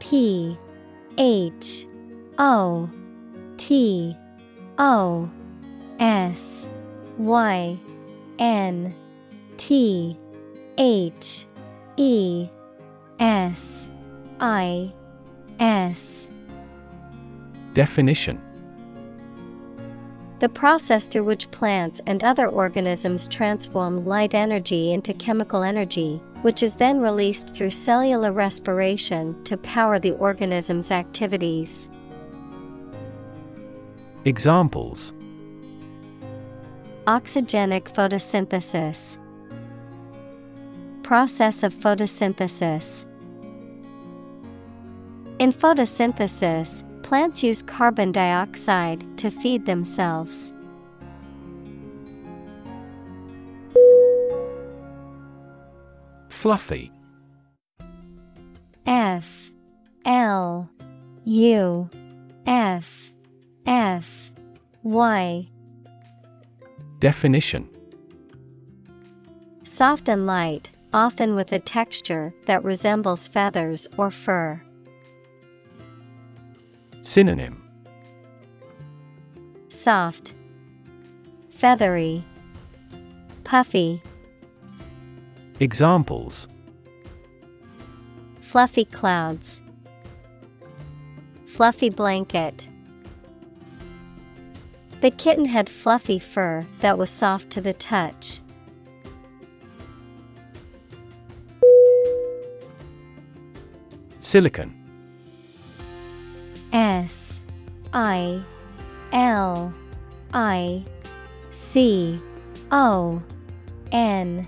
P 0.00 0.58
H 1.18 1.86
O 2.38 2.90
T 3.56 4.16
O 4.78 5.30
S 6.00 6.68
Y 7.16 7.78
N 8.38 8.94
T 9.56 10.18
H 10.76 11.46
E 11.96 12.48
S 13.22 13.86
I 14.40 14.92
S 15.60 16.26
Definition 17.72 18.40
The 20.40 20.48
process 20.48 21.06
through 21.06 21.22
which 21.22 21.48
plants 21.52 22.00
and 22.08 22.24
other 22.24 22.48
organisms 22.48 23.28
transform 23.28 24.04
light 24.04 24.34
energy 24.34 24.92
into 24.92 25.14
chemical 25.14 25.62
energy, 25.62 26.20
which 26.40 26.64
is 26.64 26.74
then 26.74 26.98
released 26.98 27.54
through 27.54 27.70
cellular 27.70 28.32
respiration 28.32 29.40
to 29.44 29.56
power 29.56 30.00
the 30.00 30.14
organism's 30.14 30.90
activities. 30.90 31.88
Examples 34.24 35.12
Oxygenic 37.06 37.84
photosynthesis, 37.84 39.18
Process 41.04 41.62
of 41.62 41.72
photosynthesis. 41.72 43.06
In 45.42 45.52
photosynthesis, 45.52 46.84
plants 47.02 47.42
use 47.42 47.62
carbon 47.62 48.12
dioxide 48.12 49.04
to 49.18 49.28
feed 49.28 49.66
themselves. 49.66 50.54
Fluffy. 56.28 56.92
F. 58.86 59.50
L. 60.04 60.70
U. 61.24 61.90
F. 62.46 63.12
F. 63.66 64.30
Y. 64.84 65.48
Definition. 67.00 67.68
Soft 69.64 70.08
and 70.08 70.24
light, 70.24 70.70
often 70.92 71.34
with 71.34 71.50
a 71.50 71.58
texture 71.58 72.32
that 72.46 72.62
resembles 72.62 73.26
feathers 73.26 73.88
or 73.96 74.08
fur. 74.08 74.62
Synonym. 77.02 77.68
Soft, 79.68 80.34
Feathery, 81.50 82.24
Puffy, 83.42 84.02
Examples. 85.58 86.48
Fluffy 88.40 88.84
clouds, 88.84 89.60
Fluffy 91.46 91.90
blanket. 91.90 92.68
The 95.00 95.10
kitten 95.10 95.46
had 95.46 95.68
fluffy 95.68 96.20
fur 96.20 96.64
that 96.78 96.96
was 96.98 97.10
soft 97.10 97.50
to 97.50 97.60
the 97.60 97.72
touch. 97.72 98.40
Silicon 104.20 104.81
S 106.72 107.40
I 107.92 108.42
L 109.12 109.72
I 110.32 110.84
Si 111.50 112.20
O 112.70 113.22
N. 113.92 114.46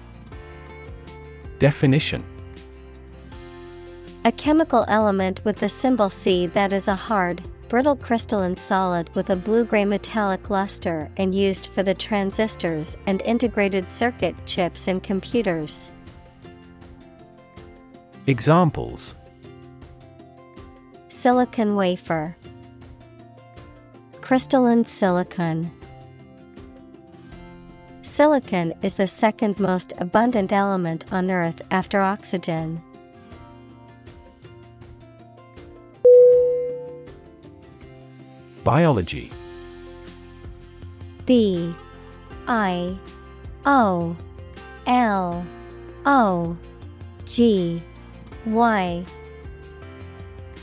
Definition. 1.59 2.25
A 4.25 4.33
chemical 4.33 4.87
element 4.89 5.45
with 5.45 5.57
the 5.57 5.69
symbol 5.69 6.09
C 6.09 6.47
that 6.47 6.73
is 6.73 6.89
a 6.89 6.95
hard, 6.95 7.43
brittle 7.69 7.95
crystalline 7.95 8.57
solid 8.57 9.15
with 9.15 9.29
a 9.29 9.37
blue 9.37 9.67
gray 9.67 9.85
metallic 9.85 10.49
luster 10.49 11.11
and 11.19 11.35
used 11.35 11.67
for 11.67 11.83
the 11.83 11.93
transistors 11.93 12.97
and 13.07 13.21
integrated 13.23 13.91
circuit 13.91 14.35
chips 14.47 14.89
in 14.89 15.01
computers. 15.01 15.93
Examples 18.27 19.15
Silicon 21.15 21.77
wafer, 21.77 22.37
Crystalline 24.21 24.85
silicon. 24.85 25.71
Silicon 28.03 28.75
is 28.83 28.95
the 28.95 29.07
second 29.07 29.59
most 29.61 29.95
abundant 29.99 30.53
element 30.53 31.05
on 31.13 31.31
Earth 31.31 31.63
after 31.71 32.01
oxygen. 32.01 32.83
Biology 38.65 39.31
B 41.25 41.73
I 42.49 42.99
O 43.65 44.17
L 44.87 45.47
O 46.05 46.57
G 47.25 47.83
Y 48.45 49.07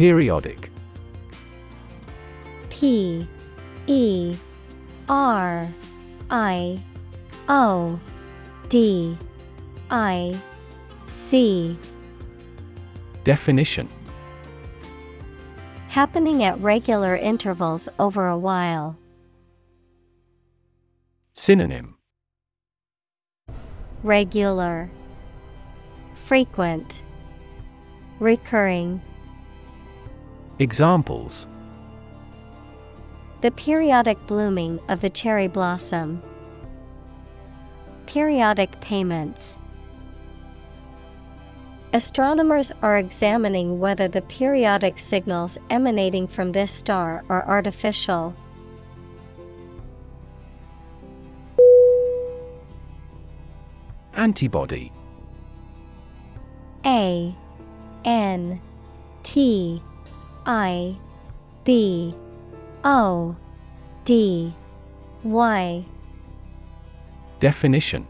Periodic. 0.00 0.70
P 2.70 3.28
E 3.86 4.34
R 5.10 5.68
I 6.30 6.80
O 7.50 8.00
D 8.70 9.18
I 9.90 10.40
C. 11.06 11.76
Definition. 13.24 13.90
Happening 15.88 16.44
at 16.44 16.58
regular 16.62 17.14
intervals 17.14 17.86
over 17.98 18.26
a 18.26 18.38
while. 18.38 18.96
Synonym. 21.34 21.98
Regular. 24.02 24.90
Frequent, 26.14 27.02
Recurring. 28.18 29.02
Examples 30.60 31.46
The 33.40 33.50
periodic 33.50 34.18
blooming 34.26 34.78
of 34.90 35.00
the 35.00 35.08
cherry 35.08 35.48
blossom. 35.48 36.22
Periodic 38.04 38.78
payments. 38.82 39.56
Astronomers 41.94 42.72
are 42.82 42.98
examining 42.98 43.80
whether 43.80 44.06
the 44.06 44.20
periodic 44.20 44.98
signals 44.98 45.56
emanating 45.70 46.28
from 46.28 46.52
this 46.52 46.70
star 46.70 47.24
are 47.30 47.48
artificial. 47.48 48.36
Antibody 54.12 54.92
A 56.84 57.34
N 58.04 58.60
T 59.22 59.82
I 60.46 60.96
B 61.64 62.14
O 62.84 63.36
D 64.04 64.54
Y 65.22 65.84
Definition 67.38 68.06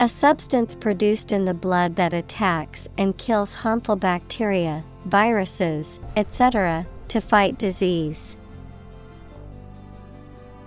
A 0.00 0.08
substance 0.08 0.74
produced 0.74 1.32
in 1.32 1.44
the 1.44 1.54
blood 1.54 1.96
that 1.96 2.12
attacks 2.12 2.88
and 2.98 3.16
kills 3.16 3.54
harmful 3.54 3.96
bacteria, 3.96 4.84
viruses, 5.06 6.00
etc., 6.16 6.86
to 7.08 7.20
fight 7.20 7.58
disease. 7.58 8.36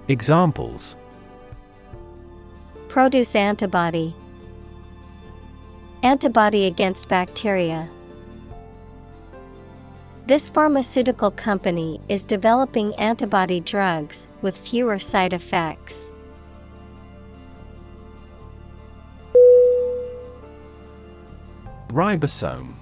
Examples 0.08 0.96
Produce 2.88 3.36
antibody, 3.36 4.16
antibody 6.04 6.66
against 6.66 7.10
bacteria. 7.10 7.90
This 10.28 10.50
pharmaceutical 10.50 11.32
company 11.32 12.02
is 12.10 12.26
developing 12.26 12.94
antibody 12.96 13.62
drugs 13.62 14.28
with 14.42 14.58
fewer 14.58 15.00
side 15.00 15.32
effects. 15.32 16.12
Ribosome. 21.88 22.74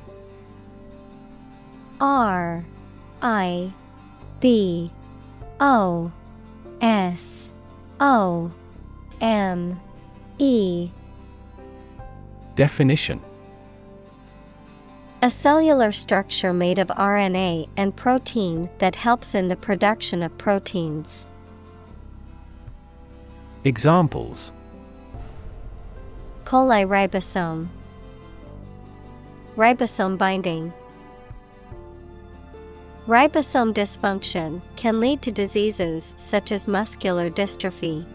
R 2.02 2.66
I 3.22 3.72
B 4.40 4.90
O 5.60 6.12
S 6.82 7.52
O 8.00 8.52
M 9.22 9.80
E. 10.40 10.90
Definition 12.56 13.22
A 15.26 15.30
cellular 15.32 15.92
structure 15.92 16.54
made 16.54 16.78
of 16.78 16.90
RNA 16.90 17.68
and 17.78 17.96
protein 17.96 18.70
that 18.78 18.96
helps 18.96 19.34
in 19.34 19.48
the 19.48 19.56
production 19.56 20.22
of 20.22 20.38
proteins. 20.38 21.26
Examples 23.64 24.54
Coli 26.44 26.86
ribosome 26.86 27.70
Ribosome 29.56 30.16
binding 30.16 30.72
Ribosome 33.08 33.74
dysfunction 33.74 34.62
can 34.76 35.00
lead 35.00 35.24
to 35.24 35.32
diseases 35.32 36.14
such 36.18 36.52
as 36.52 36.68
muscular 36.68 37.32
dystrophy. 37.32 38.06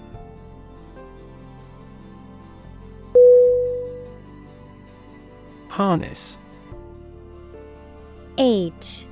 Harness 5.66 6.38
H 8.42 9.04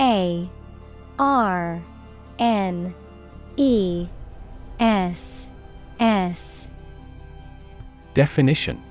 A 0.00 0.48
R 1.18 1.82
N 2.38 2.94
E 3.58 4.08
S 4.80 5.48
S 6.00 6.66
Definition 8.14 8.82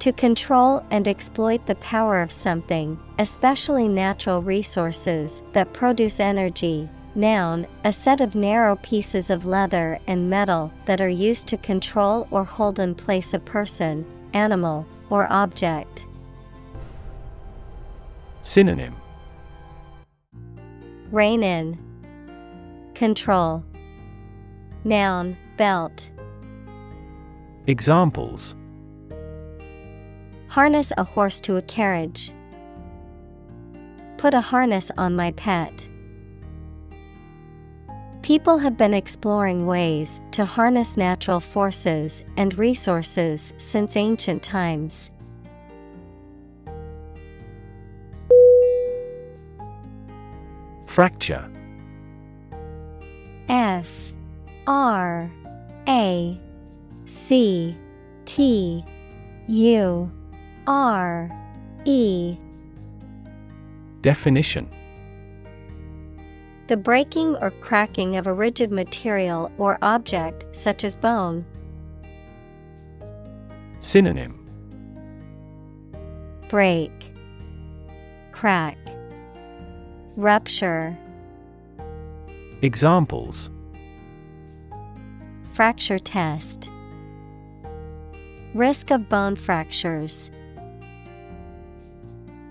To 0.00 0.12
control 0.12 0.84
and 0.90 1.06
exploit 1.06 1.64
the 1.66 1.76
power 1.76 2.20
of 2.20 2.32
something, 2.32 2.98
especially 3.20 3.86
natural 3.86 4.42
resources 4.42 5.44
that 5.52 5.72
produce 5.72 6.18
energy. 6.18 6.88
Noun, 7.14 7.68
a 7.84 7.92
set 7.92 8.20
of 8.20 8.34
narrow 8.34 8.74
pieces 8.82 9.30
of 9.30 9.46
leather 9.46 10.00
and 10.08 10.28
metal 10.28 10.72
that 10.86 11.00
are 11.00 11.08
used 11.08 11.46
to 11.48 11.56
control 11.56 12.26
or 12.32 12.42
hold 12.42 12.80
in 12.80 12.96
place 12.96 13.32
a 13.32 13.38
person, 13.38 14.04
animal, 14.34 14.88
or 15.08 15.32
object. 15.32 16.06
Synonym 18.42 18.96
Rein 21.12 21.44
in. 21.44 21.78
Control. 22.94 23.64
Noun, 24.82 25.36
belt. 25.56 26.10
Examples 27.68 28.56
Harness 30.48 30.92
a 30.98 31.04
horse 31.04 31.40
to 31.42 31.56
a 31.56 31.62
carriage. 31.62 32.32
Put 34.16 34.34
a 34.34 34.40
harness 34.40 34.90
on 34.98 35.14
my 35.14 35.30
pet. 35.32 35.88
People 38.22 38.58
have 38.58 38.76
been 38.76 38.92
exploring 38.92 39.66
ways 39.66 40.20
to 40.32 40.44
harness 40.44 40.96
natural 40.96 41.38
forces 41.38 42.24
and 42.36 42.58
resources 42.58 43.54
since 43.56 43.96
ancient 43.96 44.42
times. 44.42 45.11
Fracture. 50.92 51.50
F 53.48 54.12
R 54.66 55.32
A 55.88 56.38
C 57.06 57.74
T 58.26 58.84
U 59.48 60.12
R 60.66 61.30
E. 61.86 62.36
Definition. 64.02 64.68
The 66.66 66.76
breaking 66.76 67.36
or 67.36 67.50
cracking 67.50 68.18
of 68.18 68.26
a 68.26 68.34
rigid 68.34 68.70
material 68.70 69.50
or 69.56 69.78
object 69.80 70.44
such 70.54 70.84
as 70.84 70.94
bone. 70.94 71.46
Synonym. 73.80 74.44
Break, 76.50 76.92
Crack, 78.30 78.76
Rupture. 80.16 80.96
Examples 82.60 83.48
Fracture 85.52 85.98
test. 85.98 86.70
Risk 88.52 88.90
of 88.90 89.08
bone 89.08 89.36
fractures. 89.36 90.30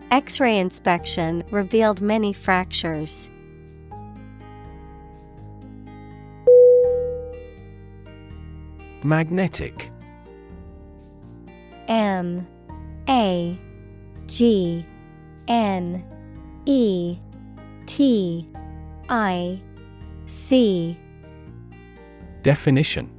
X 0.09 0.39
ray 0.39 0.57
inspection 0.57 1.43
revealed 1.51 2.01
many 2.01 2.33
fractures. 2.33 3.29
Magnetic 9.03 9.91
M 11.87 12.47
A 13.07 13.55
G 14.25 14.83
N 15.47 16.03
E 16.65 17.17
T 17.91 18.47
I 19.09 19.61
C 20.25 20.97
Definition 22.41 23.09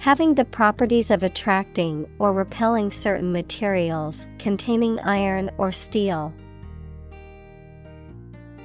Having 0.00 0.34
the 0.34 0.44
properties 0.44 1.12
of 1.12 1.22
attracting 1.22 2.08
or 2.18 2.32
repelling 2.32 2.90
certain 2.90 3.30
materials 3.30 4.26
containing 4.40 4.98
iron 4.98 5.48
or 5.58 5.70
steel. 5.70 6.34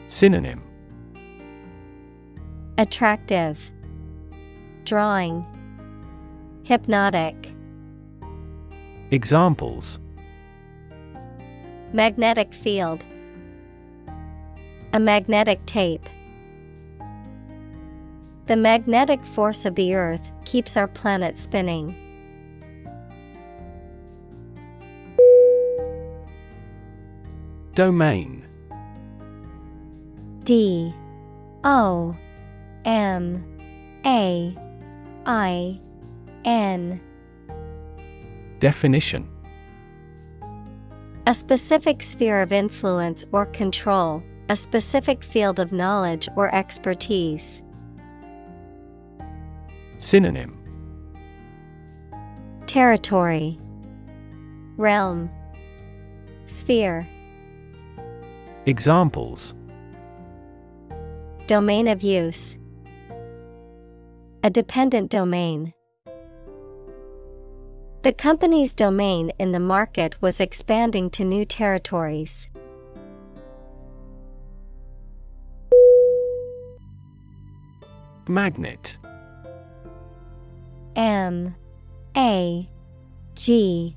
Synonym 0.07 0.63
Attractive, 2.80 3.72
Drawing, 4.84 5.45
Hypnotic. 6.63 7.53
Examples 9.11 9.99
Magnetic 11.93 12.51
field. 12.51 13.05
A 14.97 14.99
magnetic 14.99 15.63
tape. 15.67 16.09
The 18.45 18.55
magnetic 18.55 19.23
force 19.23 19.63
of 19.63 19.75
the 19.75 19.93
Earth 19.93 20.31
keeps 20.43 20.75
our 20.75 20.87
planet 20.87 21.37
spinning. 21.37 21.95
Domain. 27.75 28.43
D. 30.45 30.91
O. 31.63 32.15
M. 32.83 33.59
A. 34.03 34.55
I. 35.27 35.77
N. 36.43 36.99
Definition. 38.57 39.29
A 41.27 41.35
specific 41.35 42.01
sphere 42.01 42.41
of 42.41 42.51
influence 42.51 43.25
or 43.31 43.45
control, 43.45 44.23
a 44.49 44.55
specific 44.55 45.23
field 45.23 45.59
of 45.59 45.71
knowledge 45.71 46.29
or 46.35 46.53
expertise. 46.53 47.61
Synonym 49.99 50.57
Territory, 52.65 53.57
Realm, 54.77 55.29
Sphere. 56.45 57.07
Examples 58.65 59.53
Domain 61.47 61.87
of 61.87 62.03
use, 62.03 62.57
a 64.43 64.49
dependent 64.49 65.09
domain. 65.09 65.73
The 68.03 68.13
company's 68.13 68.75
domain 68.75 69.31
in 69.39 69.51
the 69.51 69.59
market 69.59 70.21
was 70.21 70.39
expanding 70.39 71.09
to 71.11 71.25
new 71.25 71.43
territories. 71.43 72.49
Magnet. 78.30 78.97
M 80.95 81.55
A 82.15 82.69
G 83.36 83.95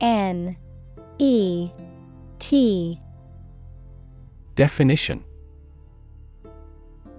N 0.00 0.56
E 1.18 1.70
T. 2.38 3.00
Definition. 4.54 5.24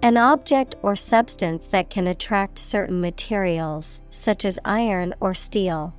An 0.02 0.18
object 0.18 0.76
or 0.82 0.98
substance 0.98 1.68
that 1.68 1.90
can 1.90 2.08
attract 2.08 2.60
certain 2.60 3.00
materials, 3.00 4.02
such 4.12 4.44
as 4.44 4.60
iron 4.66 5.14
or 5.22 5.34
steel. 5.34 5.94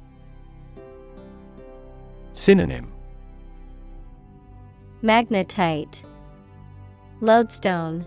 Synonym. 2.34 2.92
Magnetite, 5.02 6.02
Lodestone, 7.20 8.06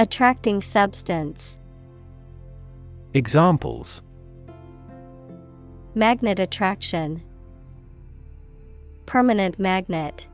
Attracting 0.00 0.62
substance. 0.62 1.58
Examples 3.14 4.00
Magnet 5.96 6.38
attraction, 6.38 7.20
Permanent 9.06 9.58
magnet. 9.58 10.28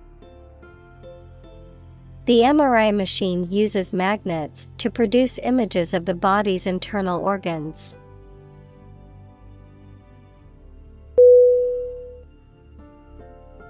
The 2.26 2.40
MRI 2.40 2.94
machine 2.94 3.50
uses 3.50 3.94
magnets 3.94 4.68
to 4.76 4.90
produce 4.90 5.38
images 5.38 5.94
of 5.94 6.04
the 6.04 6.14
body's 6.14 6.66
internal 6.66 7.22
organs. 7.22 7.94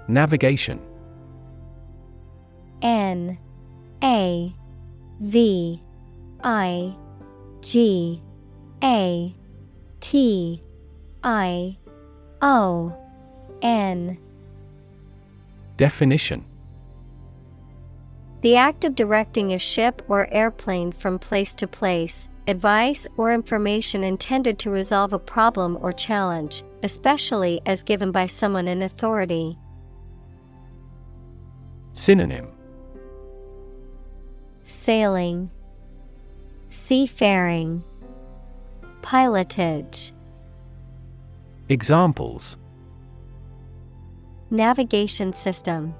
Navigation 0.09 0.81
N 2.81 3.37
A 4.03 4.53
V 5.21 5.81
I 6.43 6.95
G 7.61 8.21
A 8.83 9.35
T 9.99 10.63
I 11.23 11.77
O 12.41 12.95
N. 13.61 14.17
Definition. 15.77 16.45
The 18.41 18.57
act 18.57 18.85
of 18.85 18.93
directing 18.93 19.53
a 19.53 19.59
ship 19.59 20.03
or 20.07 20.31
airplane 20.31 20.91
from 20.91 21.17
place 21.17 21.55
to 21.55 21.67
place, 21.67 22.29
advice 22.47 23.07
or 23.17 23.33
information 23.33 24.03
intended 24.03 24.59
to 24.59 24.69
resolve 24.69 25.13
a 25.13 25.19
problem 25.19 25.79
or 25.81 25.91
challenge, 25.91 26.61
especially 26.83 27.59
as 27.65 27.81
given 27.81 28.11
by 28.11 28.27
someone 28.27 28.67
in 28.67 28.83
authority. 28.83 29.57
Synonym. 31.93 32.49
Sailing, 34.63 35.49
Seafaring, 36.69 37.83
Pilotage. 39.01 40.11
Examples 41.69 42.57
Navigation 44.49 45.33
system, 45.33 45.95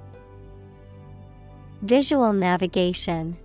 Visual 1.82 2.32
navigation. 2.32 3.36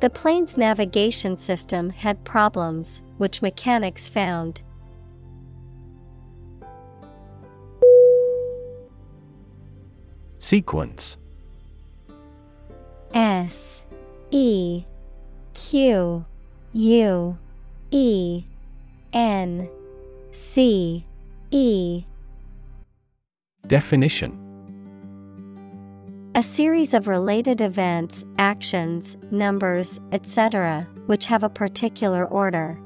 The 0.00 0.10
plane's 0.10 0.56
navigation 0.56 1.36
system 1.36 1.90
had 1.90 2.22
problems, 2.24 3.02
which 3.18 3.42
mechanics 3.42 4.08
found. 4.08 4.62
Sequence 10.38 11.16
S 13.12 13.82
E 14.30 14.84
Q 15.54 16.24
U 16.72 17.38
E 17.90 18.44
N 19.12 19.68
C 20.32 21.06
E. 21.50 22.04
Definition. 23.66 24.44
A 26.34 26.42
series 26.42 26.94
of 26.94 27.08
related 27.08 27.60
events, 27.60 28.24
actions, 28.38 29.16
numbers, 29.30 29.98
etc., 30.12 30.86
which 31.06 31.26
have 31.26 31.42
a 31.42 31.48
particular 31.48 32.26
order. 32.26 32.78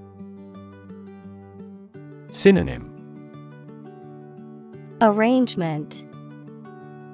Synonym. 2.30 2.88
Arrangement. 5.01 6.05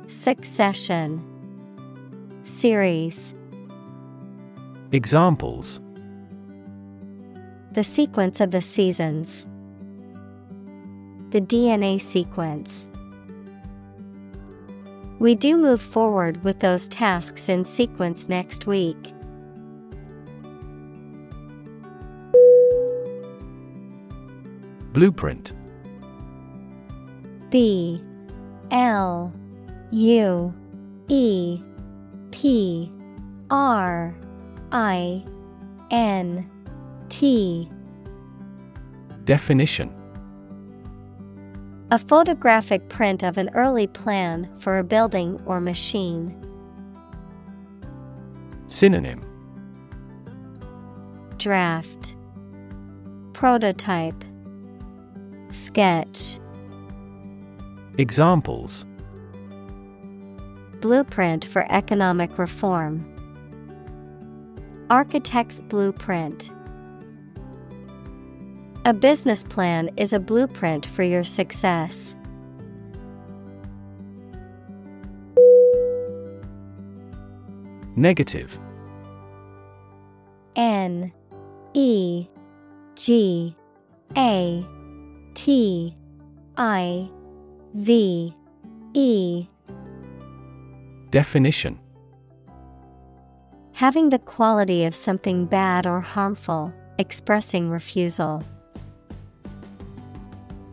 Succession. 0.07 1.25
Series 2.45 3.35
Examples 4.93 5.83
The 7.73 7.85
sequence 7.85 8.41
of 8.41 8.53
the 8.53 8.63
seasons. 8.63 9.47
The 11.29 11.43
DNA 11.43 12.01
sequence. 12.01 12.89
We 15.19 15.35
do 15.35 15.59
move 15.59 15.83
forward 15.83 16.43
with 16.43 16.61
those 16.61 16.89
tasks 16.89 17.51
in 17.51 17.67
sequence 17.67 18.31
next 18.31 18.67
week. 18.67 19.13
Blueprint 24.95 25.53
B 27.51 28.03
L 28.71 29.35
U 29.91 30.55
E 31.09 31.63
P 32.31 32.91
R 33.51 34.15
I 34.73 35.25
N 35.91 36.51
T. 37.09 37.71
Definition. 39.25 39.95
A 41.91 41.99
photographic 41.99 42.89
print 42.91 43.23
of 43.23 43.39
an 43.39 43.49
early 43.55 43.87
plan 43.87 44.51
for 44.59 44.79
a 44.79 44.85
building 44.85 45.41
or 45.47 45.61
machine. 45.61 46.35
Synonym. 48.67 49.25
Draft. 51.39 52.15
Prototype. 53.33 54.23
Sketch. 55.51 56.39
Examples. 57.97 58.85
Blueprint 60.81 61.45
for 61.47 61.65
economic 61.71 62.37
reform. 62.39 63.18
Architect's 64.91 65.61
blueprint. 65.61 66.51
A 68.87 68.95
business 68.95 69.45
plan 69.45 69.91
is 69.99 70.15
a 70.15 70.19
blueprint 70.19 70.87
for 70.87 71.03
your 71.03 71.25
success. 71.25 72.15
Negative 77.97 78.59
N 80.57 81.13
E 81.75 82.27
G 82.95 83.55
A 84.17 84.67
T 85.35 85.97
I 86.57 87.11
V 87.75 88.35
E 88.95 89.47
Definition 91.11 91.79
Having 93.79 94.11
the 94.11 94.19
quality 94.19 94.87
of 94.87 94.93
something 94.93 95.47
bad 95.47 95.87
or 95.87 96.01
harmful, 96.01 96.75
expressing 96.99 97.71
refusal. 97.71 98.43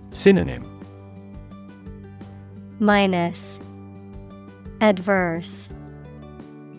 Synonym 0.09 0.65
Minus 2.79 3.59
Adverse 4.81 5.69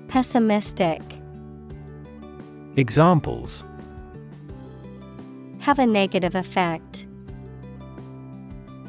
Pessimistic 0.08 1.00
Examples 2.74 3.64
Have 5.60 5.78
a 5.78 5.86
negative 5.86 6.34
effect. 6.34 7.06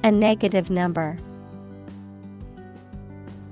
a 0.04 0.10
negative 0.10 0.72
number. 0.72 1.20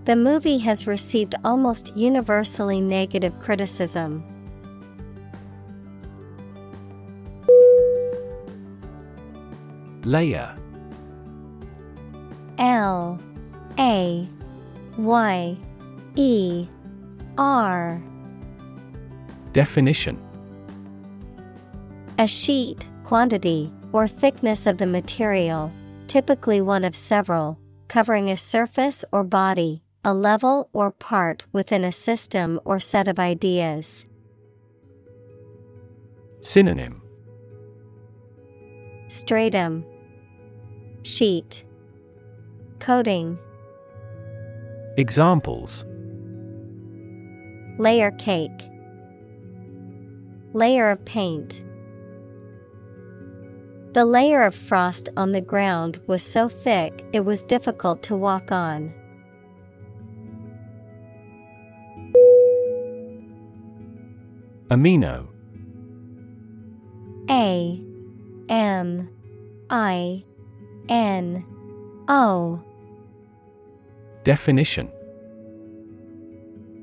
The 0.05 0.15
movie 0.15 0.59
has 0.59 0.85
received 0.85 1.33
almost 1.43 1.95
universally 1.97 2.79
negative 2.79 3.33
criticism. 3.39 4.23
Layer 10.03 10.55
L. 12.59 13.19
A. 13.79 14.29
Y. 14.97 15.57
E. 16.15 16.67
R. 17.37 18.01
Definition. 19.51 20.21
A 22.19 22.27
sheet, 22.27 22.87
quantity, 23.03 23.73
or 23.91 24.07
thickness 24.07 24.67
of 24.67 24.77
the 24.77 24.85
material, 24.85 25.71
typically 26.07 26.61
one 26.61 26.85
of 26.85 26.95
several, 26.95 27.57
covering 27.87 28.29
a 28.29 28.37
surface 28.37 29.03
or 29.11 29.23
body, 29.23 29.81
a 30.05 30.13
level 30.13 30.69
or 30.71 30.91
part 30.91 31.43
within 31.51 31.83
a 31.83 31.91
system 31.91 32.59
or 32.63 32.79
set 32.79 33.07
of 33.07 33.17
ideas. 33.17 34.05
Synonym. 36.41 37.01
Stratum. 39.07 39.83
Sheet. 41.01 41.65
Coating. 42.79 43.39
Examples. 44.95 45.83
Layer 47.79 48.11
cake. 48.11 48.69
Layer 50.53 50.91
of 50.91 51.03
paint. 51.05 51.63
The 53.93 54.05
layer 54.05 54.43
of 54.43 54.53
frost 54.53 55.09
on 55.17 55.31
the 55.31 55.41
ground 55.41 55.99
was 56.05 56.21
so 56.21 56.47
thick 56.47 57.03
it 57.11 57.21
was 57.21 57.43
difficult 57.43 58.03
to 58.03 58.15
walk 58.15 58.51
on. 58.51 58.93
Amino. 64.69 65.27
A 67.29 67.79
M 68.49 69.09
I 69.69 70.23
N 70.89 71.45
O. 72.07 72.63
Definition. 74.23 74.91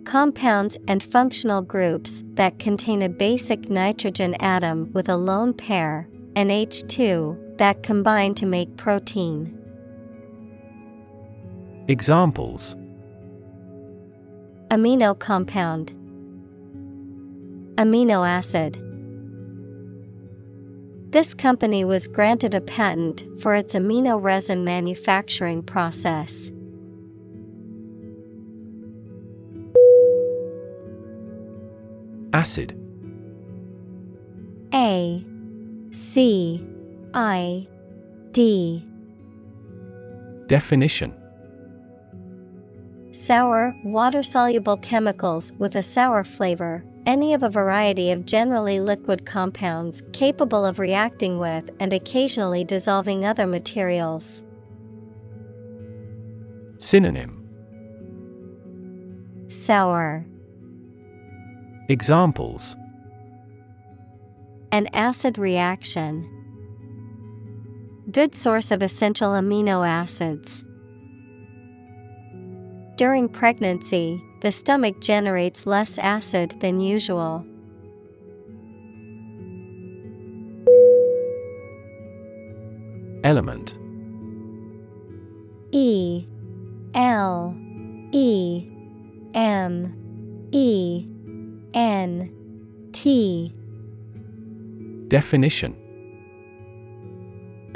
Compounds 0.04 0.78
and 0.86 1.02
functional 1.02 1.62
groups 1.62 2.22
that 2.34 2.60
contain 2.60 3.02
a 3.02 3.08
basic 3.08 3.68
nitrogen 3.68 4.34
atom 4.36 4.92
with 4.92 5.08
a 5.08 5.16
lone 5.16 5.52
pair, 5.52 6.08
NH2, 6.34 7.58
that 7.58 7.82
combine 7.82 8.34
to 8.34 8.46
make 8.46 8.76
protein. 8.76 9.58
Examples. 11.88 12.76
Amino 14.70 15.18
compound, 15.18 15.92
Amino 17.76 18.26
acid. 18.28 18.78
This 21.10 21.34
company 21.34 21.84
was 21.84 22.06
granted 22.06 22.54
a 22.54 22.60
patent 22.60 23.24
for 23.40 23.54
its 23.54 23.74
amino 23.74 24.22
resin 24.22 24.64
manufacturing 24.64 25.62
process. 25.62 26.50
Acid 32.32 32.74
A 34.72 35.24
C 35.92 36.66
I 37.12 37.68
D 38.32 38.86
Definition 40.46 41.14
Sour, 43.12 43.76
water 43.84 44.22
soluble 44.22 44.78
chemicals 44.78 45.52
with 45.58 45.76
a 45.76 45.82
sour 45.82 46.24
flavor, 46.24 46.82
any 47.06 47.34
of 47.34 47.42
a 47.42 47.48
variety 47.48 48.10
of 48.10 48.26
generally 48.26 48.80
liquid 48.80 49.26
compounds 49.26 50.02
capable 50.12 50.64
of 50.64 50.78
reacting 50.78 51.38
with 51.38 51.70
and 51.80 51.92
occasionally 51.92 52.64
dissolving 52.64 53.24
other 53.24 53.46
materials. 53.46 54.42
Synonym 56.78 57.38
Sour, 59.48 60.24
Examples 61.88 62.76
an 64.72 64.88
acid 64.94 65.36
reaction. 65.36 66.26
Good 68.10 68.34
source 68.34 68.70
of 68.70 68.82
essential 68.82 69.32
amino 69.32 69.86
acids. 69.86 70.64
During 72.96 73.28
pregnancy, 73.28 74.22
the 74.42 74.50
stomach 74.50 74.98
generates 74.98 75.66
less 75.66 75.98
acid 75.98 76.56
than 76.58 76.80
usual. 76.80 77.46
Element. 83.22 83.74
E. 85.70 86.26
L. 86.94 87.56
E. 88.10 88.66
M. 89.32 89.94
E. 90.50 91.06
N. 91.72 92.90
T. 92.90 93.54
Definition. 95.06 95.76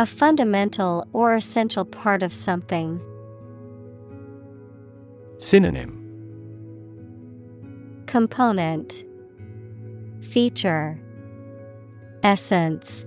A 0.01 0.05
fundamental 0.05 1.07
or 1.13 1.37
essential 1.37 1.85
part 1.85 2.25
of 2.25 2.33
something. 2.33 3.01
Synonym 5.39 6.06
Component. 8.07 9.05
Feature. 10.21 11.01
Essence. 12.23 13.05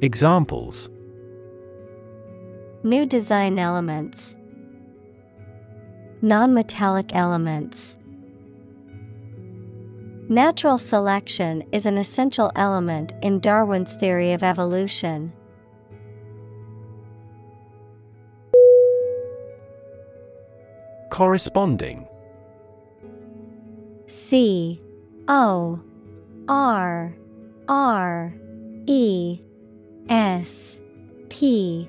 Examples. 0.00 0.88
New 2.82 3.04
design 3.04 3.58
elements. 3.58 4.34
Non-metallic 6.22 7.14
elements. 7.14 7.98
Natural 10.30 10.78
selection 10.78 11.64
is 11.70 11.84
an 11.84 11.98
essential 11.98 12.50
element 12.56 13.12
in 13.20 13.40
Darwin's 13.40 13.94
theory 13.96 14.32
of 14.32 14.42
evolution. 14.42 15.34
Corresponding 21.10 22.08
C 24.06 24.80
O 25.28 25.80
R 26.48 27.16
R 27.68 28.34
E 28.86 29.40
S 30.08 30.78
P 31.28 31.88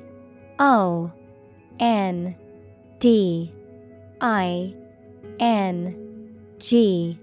O 0.60 1.12
N 1.80 2.36
D 3.00 3.54
I 4.22 4.74
N 5.40 6.32
G. 6.60 7.20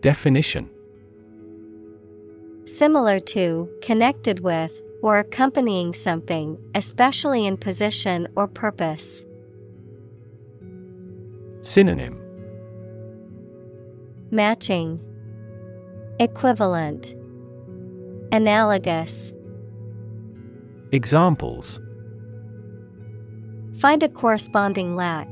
Definition. 0.00 0.68
Similar 2.64 3.18
to, 3.18 3.68
connected 3.82 4.40
with, 4.40 4.80
or 5.02 5.18
accompanying 5.18 5.92
something, 5.92 6.56
especially 6.74 7.44
in 7.44 7.56
position 7.56 8.28
or 8.36 8.46
purpose. 8.46 9.24
Synonym 11.62 12.21
Matching 14.34 14.98
Equivalent 16.18 17.14
Analogous 18.32 19.30
Examples 20.90 21.78
Find 23.74 24.02
a 24.02 24.08
corresponding 24.08 24.96
lack. 24.96 25.30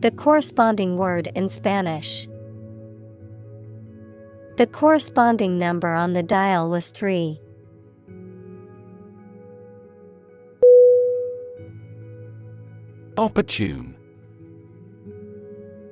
The 0.00 0.12
corresponding 0.16 0.96
word 0.96 1.28
in 1.34 1.50
Spanish. 1.50 2.26
The 4.56 4.66
corresponding 4.66 5.58
number 5.58 5.92
on 5.92 6.14
the 6.14 6.22
dial 6.22 6.70
was 6.70 6.88
3. 6.88 7.38
Opportune 13.18 13.94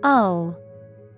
O 0.04 0.56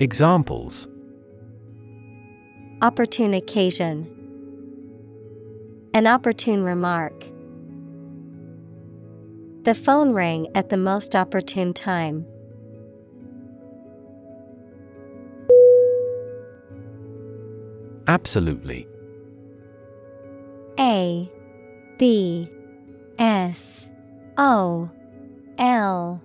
Examples 0.00 0.88
Opportune 2.82 3.32
occasion. 3.32 4.10
An 5.94 6.08
opportune 6.08 6.64
remark. 6.64 7.24
The 9.62 9.74
phone 9.74 10.12
rang 10.12 10.48
at 10.56 10.68
the 10.68 10.76
most 10.76 11.14
opportune 11.14 11.72
time. 11.72 12.26
Absolutely. 18.08 18.88
A 20.80 21.30
B 21.98 22.50
S 23.20 23.86
O 24.36 24.90
L 25.56 26.20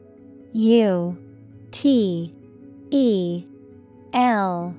U 0.54 1.18
T 1.70 2.34
E 2.90 3.46
L 4.14 4.76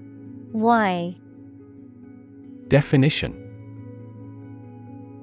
Y 0.53 1.17
Definition 2.69 3.47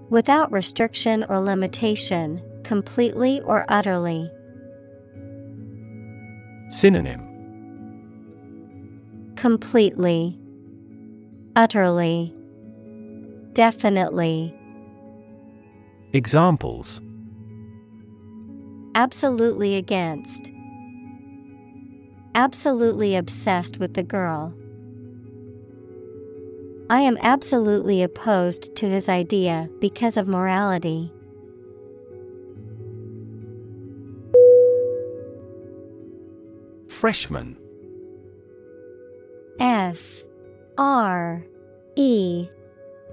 Without 0.09 0.51
restriction 0.51 1.25
or 1.27 1.39
limitation, 1.39 2.41
completely 2.63 3.41
or 3.41 3.65
utterly. 3.67 4.31
Synonym 6.69 7.23
Completely, 9.35 10.39
utterly, 11.55 12.33
definitely. 13.53 14.53
Examples 16.13 17.01
Absolutely 18.95 19.75
against. 19.75 20.51
Absolutely 22.37 23.15
obsessed 23.15 23.79
with 23.79 23.95
the 23.95 24.03
girl. 24.03 24.53
I 26.87 27.01
am 27.01 27.17
absolutely 27.19 28.03
opposed 28.03 28.75
to 28.75 28.87
his 28.87 29.09
idea 29.09 29.67
because 29.81 30.17
of 30.17 30.27
morality. 30.27 31.11
Freshman 36.87 37.57
F 39.59 40.23
R 40.77 41.43
E 41.95 42.47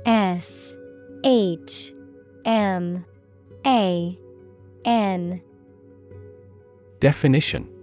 S 0.05 0.75
H 1.25 1.95
M 2.45 3.07
A 3.65 4.19
N 4.85 5.41
Definition 7.01 7.74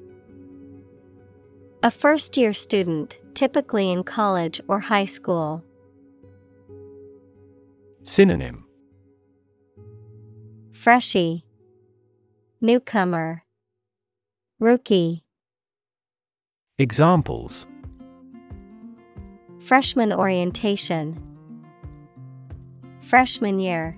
A 1.84 1.90
first 1.90 2.38
year 2.38 2.54
student, 2.54 3.18
typically 3.34 3.92
in 3.92 4.04
college 4.04 4.62
or 4.68 4.80
high 4.80 5.06
school. 5.06 5.64
Synonym 8.04 8.66
Freshie, 10.72 11.44
Newcomer, 12.62 13.44
Rookie. 14.60 15.24
Examples 16.78 17.66
Freshman 19.60 20.14
orientation. 20.14 21.20
Freshman 23.00 23.60
year. 23.60 23.98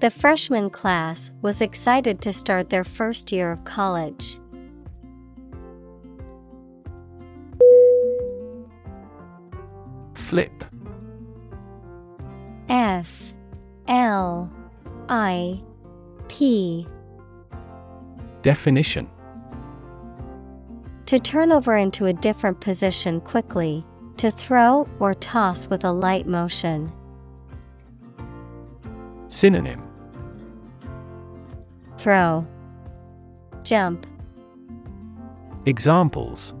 The 0.00 0.10
freshman 0.10 0.70
class 0.70 1.30
was 1.42 1.60
excited 1.60 2.20
to 2.22 2.32
start 2.32 2.70
their 2.70 2.84
first 2.84 3.32
year 3.32 3.52
of 3.52 3.64
college. 3.64 4.39
Flip. 10.30 10.64
F 12.68 13.34
L 13.88 14.48
I 15.08 15.60
P. 16.28 16.86
Definition. 18.40 19.10
To 21.06 21.18
turn 21.18 21.50
over 21.50 21.76
into 21.76 22.06
a 22.06 22.12
different 22.12 22.60
position 22.60 23.20
quickly, 23.20 23.84
to 24.18 24.30
throw 24.30 24.86
or 25.00 25.14
toss 25.14 25.66
with 25.66 25.82
a 25.82 25.90
light 25.90 26.28
motion. 26.28 26.92
Synonym. 29.26 29.82
Throw, 31.98 32.46
Jump, 33.64 34.06
Examples. 35.66 36.54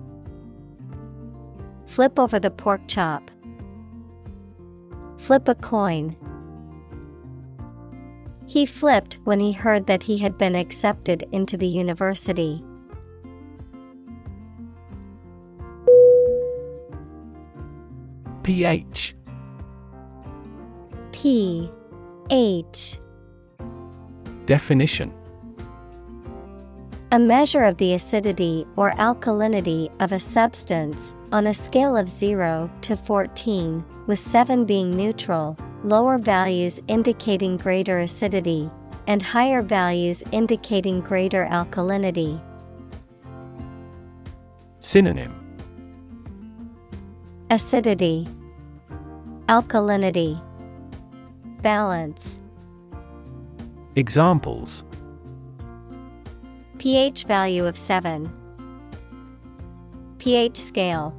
Flip 1.86 2.18
over 2.18 2.40
the 2.40 2.50
pork 2.50 2.80
chop. 2.88 3.30
Flip 5.20 5.48
a 5.48 5.54
coin. 5.54 6.16
He 8.46 8.64
flipped 8.64 9.18
when 9.24 9.38
he 9.38 9.52
heard 9.52 9.86
that 9.86 10.02
he 10.02 10.16
had 10.18 10.38
been 10.38 10.56
accepted 10.56 11.24
into 11.30 11.56
the 11.58 11.68
university. 11.68 12.64
pH 18.42 19.14
P 21.12 21.70
H 22.30 22.98
Definition 24.46 25.12
A 27.12 27.18
measure 27.18 27.64
of 27.64 27.76
the 27.78 27.94
acidity 27.94 28.64
or 28.76 28.92
alkalinity 28.92 29.90
of 29.98 30.12
a 30.12 30.20
substance 30.20 31.12
on 31.32 31.48
a 31.48 31.54
scale 31.54 31.96
of 31.96 32.08
0 32.08 32.70
to 32.82 32.94
14, 32.94 33.84
with 34.06 34.20
7 34.20 34.64
being 34.64 34.92
neutral, 34.92 35.56
lower 35.82 36.18
values 36.18 36.80
indicating 36.86 37.56
greater 37.56 37.98
acidity, 37.98 38.70
and 39.08 39.20
higher 39.20 39.60
values 39.60 40.22
indicating 40.30 41.00
greater 41.00 41.48
alkalinity. 41.50 42.40
Synonym 44.78 45.34
Acidity, 47.50 48.28
Alkalinity, 49.48 50.40
Balance. 51.60 52.38
Examples 53.96 54.84
pH 56.80 57.24
value 57.24 57.66
of 57.66 57.76
7. 57.76 58.32
pH 60.16 60.56
scale. 60.56 61.14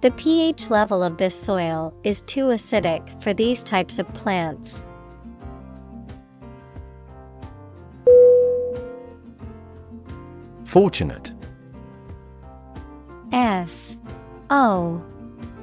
The 0.00 0.10
pH 0.10 0.68
level 0.68 1.04
of 1.04 1.16
this 1.16 1.40
soil 1.40 1.94
is 2.02 2.22
too 2.22 2.46
acidic 2.46 3.22
for 3.22 3.32
these 3.32 3.62
types 3.62 4.00
of 4.00 4.12
plants. 4.14 4.82
Fortunate 10.64 11.32
F 13.30 13.96
O 14.50 15.00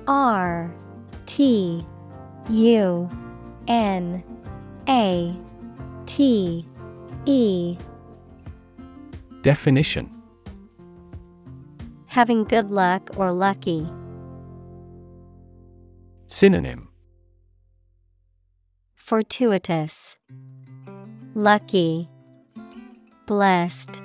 R 0.08 0.74
T 1.26 1.86
U 2.50 3.10
N 3.68 4.24
A 4.88 5.36
T 6.06 6.66
E 7.30 7.78
Definition 9.42 10.10
Having 12.06 12.46
good 12.46 12.72
luck 12.72 13.10
or 13.18 13.34
lucky. 13.34 13.86
Synonym 16.28 16.88
Fortuitous, 18.96 20.18
Lucky, 21.36 22.10
Blessed. 23.26 24.02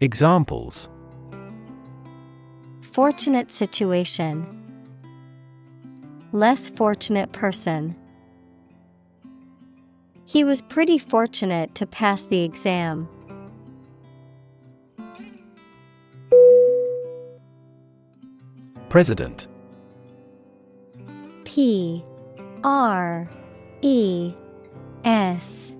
Examples 0.00 0.88
Fortunate 2.82 3.52
situation. 3.52 4.44
Less 6.32 6.68
fortunate 6.70 7.30
person. 7.30 7.94
He 10.30 10.44
was 10.44 10.62
pretty 10.62 10.96
fortunate 10.96 11.74
to 11.74 11.86
pass 11.86 12.22
the 12.22 12.44
exam. 12.44 13.08
President. 18.88 19.48
P. 21.42 22.04
R. 22.62 23.28
E. 23.82 24.32
S. 25.04 25.72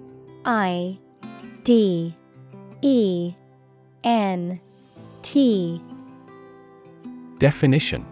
I. 0.45 0.99
D. 1.63 2.17
E. 2.83 3.33
N. 4.03 4.61
T. 5.23 5.81
Definition. 7.39 8.05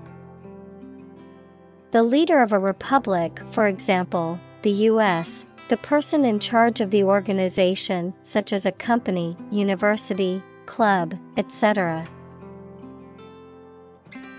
The 1.91 2.05
leader 2.05 2.41
of 2.41 2.53
a 2.53 2.61
republic, 2.61 3.41
for 3.51 3.67
example, 3.67 4.39
the 4.63 4.71
U.S., 4.71 5.45
the 5.69 5.77
person 5.77 6.25
in 6.25 6.41
charge 6.41 6.81
of 6.81 6.91
the 6.91 7.05
organization, 7.05 8.15
such 8.23 8.53
as 8.53 8.65
a 8.65 8.73
company, 8.73 9.37
university, 9.51 10.43
club, 10.65 11.15
etc. 11.37 12.07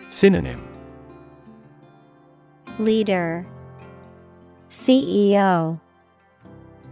Synonym. 0.10 0.66
Leader. 2.80 3.46
CEO 4.70 5.80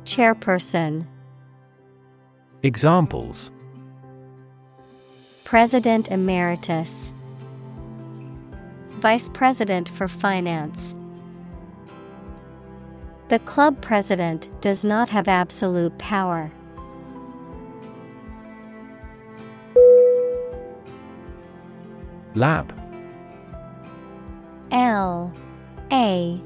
Chairperson. 0.03 1.05
Examples. 2.63 3.51
President 5.43 6.09
Emeritus. 6.09 7.11
Vice 8.99 9.29
President 9.29 9.89
for 9.89 10.07
Finance 10.07 10.95
The 13.29 13.39
club 13.39 13.81
president 13.81 14.49
does 14.61 14.85
not 14.85 15.09
have 15.09 15.27
absolute 15.27 15.97
power. 15.97 16.49
Lab. 22.35 22.73
L. 24.71 25.33
A. 25.91 26.41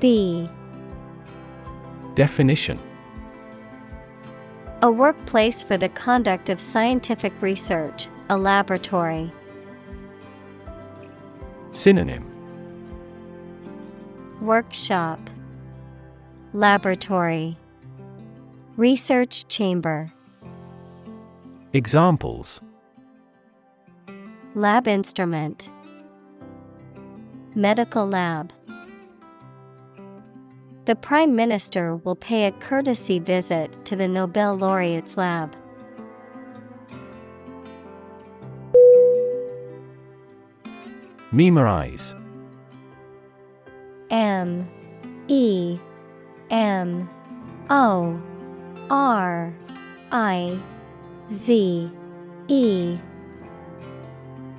B. 0.00 0.48
Definition. 2.14 2.78
A 4.82 4.90
workplace 4.90 5.62
for 5.62 5.76
the 5.76 5.88
conduct 5.90 6.48
of 6.48 6.60
scientific 6.60 7.32
research, 7.42 8.08
a 8.30 8.38
laboratory. 8.38 9.30
Synonym. 11.72 12.24
Workshop 14.40 15.18
Laboratory. 16.56 17.54
Research 18.78 19.46
Chamber. 19.46 20.10
Examples. 21.74 22.62
Lab 24.54 24.88
instrument. 24.88 25.68
Medical 27.54 28.06
lab. 28.06 28.54
The 30.86 30.96
Prime 30.96 31.36
Minister 31.36 31.96
will 31.96 32.16
pay 32.16 32.46
a 32.46 32.52
courtesy 32.52 33.18
visit 33.18 33.84
to 33.84 33.94
the 33.94 34.08
Nobel 34.08 34.54
laureate's 34.54 35.18
lab. 35.18 35.54
Memorize. 41.32 42.14
M 44.08 44.66
E 45.28 45.78
M 46.50 47.08
O 47.70 48.20
R 48.90 49.52
I 50.12 50.58
Z 51.32 51.90
E. 52.48 52.98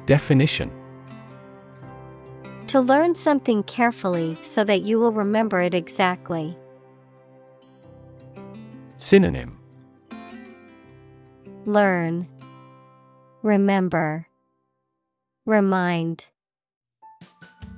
Definition. 0.06 0.72
To 2.68 2.82
learn 2.82 3.16
something 3.16 3.64
carefully 3.64 4.38
so 4.42 4.64
that 4.66 4.82
you 4.82 5.00
will 5.00 5.14
remember 5.14 5.62
it 5.62 5.74
exactly. 5.74 6.58
Synonym. 8.98 9.58
Learn. 11.66 12.28
Remember. 13.42 14.28
Remind. 15.46 16.28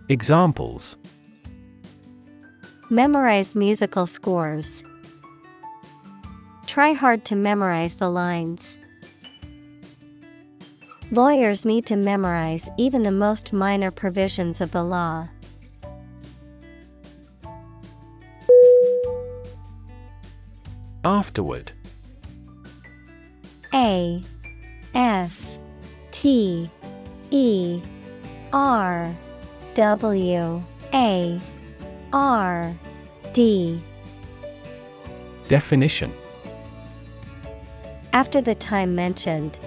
Examples 0.08 0.98
Memorize 2.92 3.54
musical 3.56 4.08
scores. 4.08 4.84
Try 6.66 6.94
hard 6.94 7.24
to 7.26 7.36
memorize 7.36 7.98
the 7.98 8.10
lines. 8.10 8.80
Lawyers 11.12 11.68
need 11.68 11.86
to 11.86 11.96
memorize 11.96 12.68
even 12.80 13.04
the 13.04 13.12
most 13.12 13.54
minor 13.54 13.92
provisions 13.92 14.60
of 14.60 14.72
the 14.72 14.82
law. 14.82 15.30
Afterward 21.06 21.72
A 23.72 24.24
F 24.96 25.60
T 26.10 26.72
E 27.30 27.82
R 28.52 29.16
W 29.76 30.64
A 30.92 31.42
R 32.14 32.76
D. 33.34 33.82
Definition. 35.48 36.12
After 38.14 38.42
the 38.42 38.56
time 38.56 38.96
mentioned, 38.96 39.60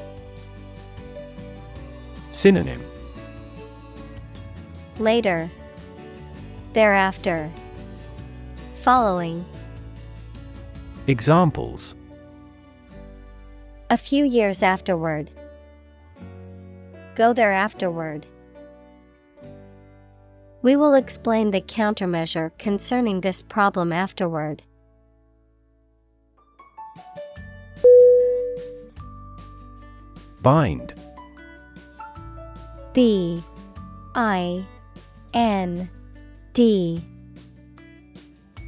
Synonym. 2.30 2.84
Later, 4.98 5.50
thereafter, 6.72 7.50
following, 8.74 9.44
Examples. 11.06 11.94
A 13.90 13.96
few 13.96 14.24
years 14.24 14.62
afterward. 14.62 15.30
Go 17.14 17.32
there 17.32 17.52
afterward. 17.52 18.26
We 20.62 20.76
will 20.76 20.94
explain 20.94 21.50
the 21.50 21.60
countermeasure 21.60 22.56
concerning 22.56 23.20
this 23.20 23.42
problem 23.42 23.92
afterward. 23.92 24.62
Bind 30.40 30.94
B 32.92 33.42
I 34.14 34.64
N 35.34 35.90
D 36.52 37.04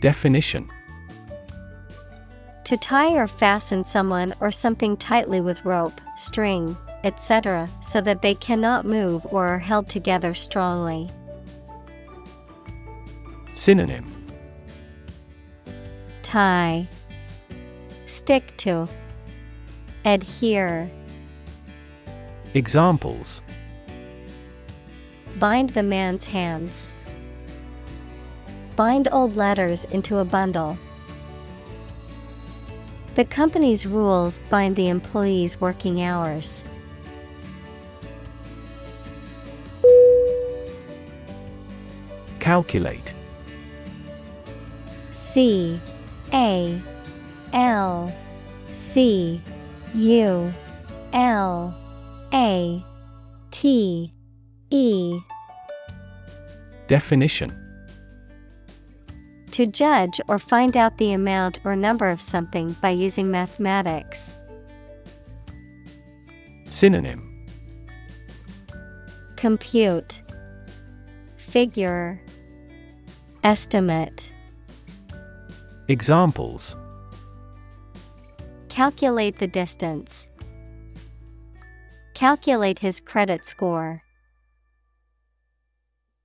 Definition 0.01 0.69
To 2.65 2.77
tie 2.77 3.13
or 3.13 3.27
fasten 3.27 3.85
someone 3.85 4.35
or 4.41 4.51
something 4.51 4.97
tightly 4.97 5.41
with 5.41 5.65
rope, 5.65 6.01
string, 6.17 6.77
etc., 7.05 7.69
so 7.81 8.01
that 8.01 8.23
they 8.23 8.35
cannot 8.35 8.85
move 8.85 9.27
or 9.27 9.47
are 9.47 9.59
held 9.59 9.89
together 9.89 10.35
strongly. 10.35 11.11
Synonym 13.65 14.05
Tie, 16.23 16.87
Stick 18.05 18.55
to, 18.59 18.87
Adhere. 20.05 20.91
Examples 22.53 23.41
Bind 25.39 25.71
the 25.71 25.83
man's 25.83 26.27
hands. 26.27 26.91
Bind 28.77 29.09
old 29.11 29.35
letters 29.35 29.85
into 29.85 30.19
a 30.19 30.27
bundle. 30.27 30.77
The 33.15 33.25
company's 33.25 33.87
rules 33.87 34.41
bind 34.51 34.77
the 34.77 34.91
employee's 34.91 35.59
working 35.59 36.03
hours. 36.03 36.65
Calculate 42.41 43.15
C 45.35 45.81
A 46.33 46.81
L 47.53 48.15
C 48.71 49.43
U 49.93 50.55
L 51.13 51.77
A 52.33 52.85
T 53.51 54.13
E. 54.71 55.21
Definition. 56.87 57.53
To 59.51 59.67
judge 59.67 60.21
or 60.29 60.39
find 60.39 60.77
out 60.77 60.99
the 60.99 61.13
amount 61.13 61.59
or 61.65 61.75
number 61.75 62.11
of 62.11 62.21
something 62.21 62.77
by 62.81 62.91
using 62.91 63.29
mathematics. 63.29 64.35
Synonym. 66.69 67.45
Compute. 69.35 70.23
Figure. 71.37 72.23
Estimate 73.43 74.34
Examples 75.89 76.77
Calculate 78.71 79.39
the 79.39 79.47
distance. 79.47 80.29
Calculate 82.15 82.79
his 82.79 83.01
credit 83.01 83.45
score. 83.45 84.03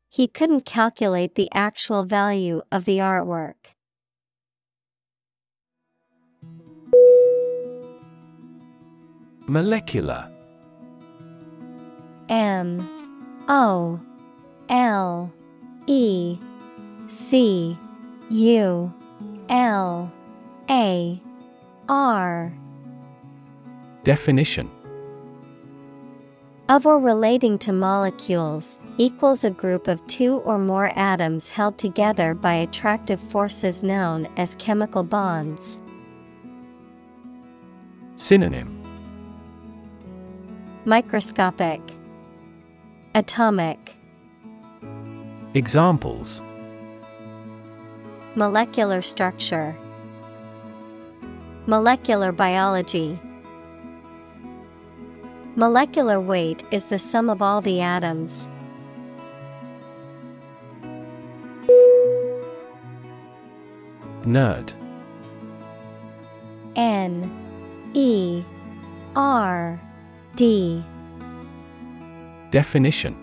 He 0.07 0.27
couldn't 0.29 0.65
calculate 0.65 1.35
the 1.35 1.49
actual 1.53 2.03
value 2.03 2.61
of 2.71 2.85
the 2.85 2.99
artwork. 2.99 3.75
Molecular 9.45 10.31
M 12.29 12.87
O 13.49 13.99
L 14.69 15.33
E 15.85 16.37
C 17.09 17.77
U 18.29 18.93
L 19.49 20.11
A 20.69 21.19
R. 21.87 22.53
Definition. 24.03 24.69
Of 26.69 26.85
or 26.85 26.99
relating 26.99 27.57
to 27.59 27.73
molecules 27.73 28.77
equals 28.99 29.43
a 29.43 29.49
group 29.49 29.87
of 29.87 30.05
two 30.05 30.35
or 30.41 30.59
more 30.59 30.91
atoms 30.95 31.49
held 31.49 31.79
together 31.79 32.35
by 32.35 32.53
attractive 32.53 33.19
forces 33.19 33.81
known 33.81 34.27
as 34.37 34.53
chemical 34.59 35.01
bonds. 35.01 35.81
Synonym. 38.17 38.75
Microscopic. 40.85 41.81
Atomic. 43.15 43.95
Examples 45.55 46.43
Molecular 48.39 49.01
structure. 49.01 49.75
Molecular 51.65 52.31
biology. 52.31 53.19
Molecular 55.57 56.21
weight 56.21 56.63
is 56.71 56.85
the 56.85 56.99
sum 56.99 57.29
of 57.29 57.41
all 57.41 57.59
the 57.59 57.81
atoms. 57.81 58.47
Nerd. 64.23 64.71
N 66.77 67.29
E 67.93 68.41
R 69.17 69.81
D. 70.37 70.81
Definition 72.51 73.17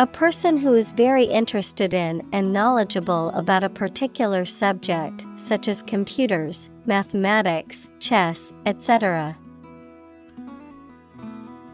A 0.00 0.06
person 0.06 0.56
who 0.56 0.72
is 0.72 0.92
very 0.92 1.24
interested 1.24 1.92
in 1.92 2.26
and 2.32 2.54
knowledgeable 2.54 3.28
about 3.32 3.62
a 3.62 3.68
particular 3.68 4.46
subject, 4.46 5.26
such 5.36 5.68
as 5.68 5.82
computers, 5.82 6.70
mathematics, 6.86 7.86
chess, 7.98 8.50
etc. 8.64 9.36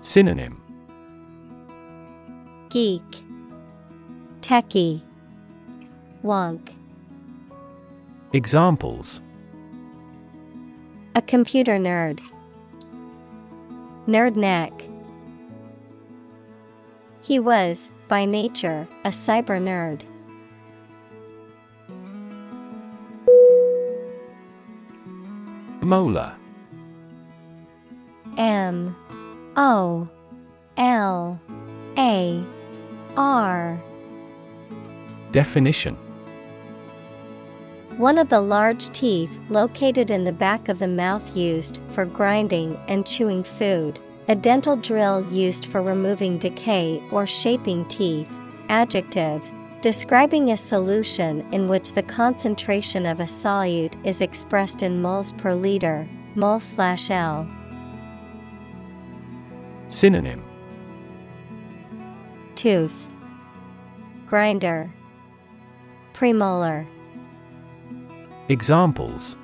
Synonym 0.01 0.61
Geek, 2.69 3.01
Techie, 4.41 5.03
Wonk. 6.25 6.75
Examples 8.33 9.21
A 11.15 11.23
computer 11.23 11.79
nerd. 11.79 12.19
Nerd 14.09 14.35
neck. 14.35 14.73
He 17.23 17.39
was, 17.39 17.93
by 18.09 18.25
nature, 18.25 18.87
a 19.05 19.09
cyber 19.09 19.61
nerd. 19.61 20.03
Molar 25.83 26.35
M. 28.37 28.95
O. 29.57 30.09
L. 30.77 31.41
A. 31.97 32.45
R. 33.17 33.83
Definition. 35.33 35.97
One 37.97 38.19
of 38.19 38.29
the 38.29 38.41
large 38.41 38.91
teeth 38.91 39.39
located 39.49 40.11
in 40.11 40.25
the 40.25 40.33
back 40.33 40.69
of 40.69 40.79
the 40.79 40.89
mouth 40.89 41.35
used 41.35 41.81
for 41.89 42.05
grinding 42.05 42.79
and 42.89 43.07
chewing 43.07 43.43
food. 43.43 43.99
A 44.29 44.35
dental 44.35 44.75
drill 44.75 45.25
used 45.33 45.67
for 45.67 45.83
removing 45.83 46.39
decay 46.39 47.01
or 47.13 47.29
shaping 47.29 47.85
teeth. 47.87 48.29
Adjective. 48.69 49.41
Describing 49.83 50.51
a 50.51 50.57
solution 50.57 51.47
in 51.53 51.69
which 51.69 51.93
the 51.93 52.03
concentration 52.03 53.07
of 53.07 53.21
a 53.21 53.25
solute 53.25 53.95
is 54.05 54.21
expressed 54.21 54.83
in 54.83 55.01
moles 55.01 55.33
per 55.35 55.55
liter, 55.55 56.09
mol 56.35 56.59
slash 56.59 57.09
L. 57.09 57.49
Synonym 59.87 60.43
Tooth. 62.57 63.07
Grinder. 64.27 64.93
Premolar. 66.15 66.85
Examples 68.49 69.37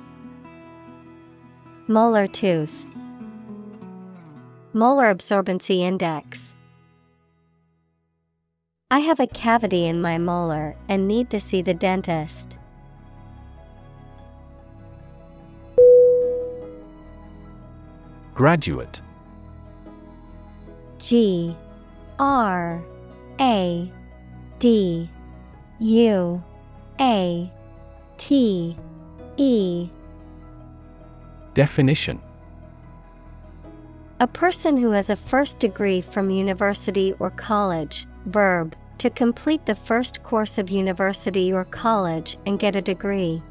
Molar 1.87 2.27
tooth. 2.27 2.85
Molar 4.75 5.13
absorbency 5.13 5.81
index. 5.81 6.55
I 8.89 8.99
have 8.99 9.19
a 9.19 9.27
cavity 9.27 9.85
in 9.85 10.01
my 10.01 10.17
molar 10.17 10.75
and 10.89 11.07
need 11.07 11.29
to 11.29 11.39
see 11.39 11.61
the 11.61 11.75
dentist. 11.75 12.57
Graduate 18.33 18.99
G 20.97 21.55
R 22.17 22.83
A 23.39 23.91
D 24.57 25.09
U 25.79 26.43
A 26.99 27.51
T 28.17 28.77
E 29.37 29.89
Definition 31.53 32.19
A 34.23 34.27
person 34.27 34.77
who 34.77 34.91
has 34.91 35.09
a 35.09 35.17
first 35.17 35.59
degree 35.59 35.99
from 35.99 36.29
university 36.29 37.13
or 37.19 37.29
college, 37.29 38.05
verb, 38.27 38.73
to 38.99 39.09
complete 39.09 39.65
the 39.65 39.75
first 39.75 40.23
course 40.23 40.57
of 40.57 40.69
university 40.69 41.51
or 41.51 41.65
college 41.65 42.37
and 42.45 42.57
get 42.57 42.77
a 42.77 42.81
degree. 42.81 43.43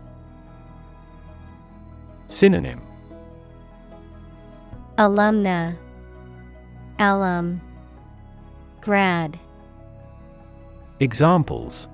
Synonym. 2.29 2.81
Alumna, 4.97 5.77
alum, 6.99 7.61
grad, 8.81 9.39
Examples. 11.01 11.87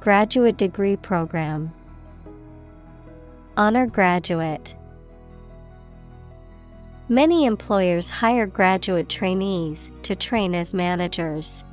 Graduate 0.00 0.56
degree 0.56 0.96
program, 0.96 1.72
honor 3.56 3.86
graduate. 3.86 4.74
Many 7.10 7.44
employers 7.44 8.08
hire 8.08 8.46
graduate 8.46 9.08
trainees 9.08 9.90
to 10.04 10.14
train 10.14 10.54
as 10.54 10.72
managers. 10.72 11.64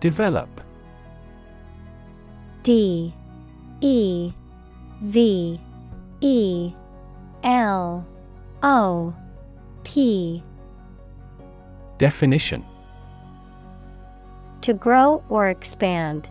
Develop. 0.00 0.48
D. 2.62 3.12
E. 3.82 4.32
V. 5.02 5.60
E. 6.22 6.72
L. 7.42 8.06
O. 8.62 9.14
P. 9.84 10.42
Definition. 11.98 12.64
To 14.62 14.72
grow 14.72 15.22
or 15.28 15.50
expand, 15.50 16.30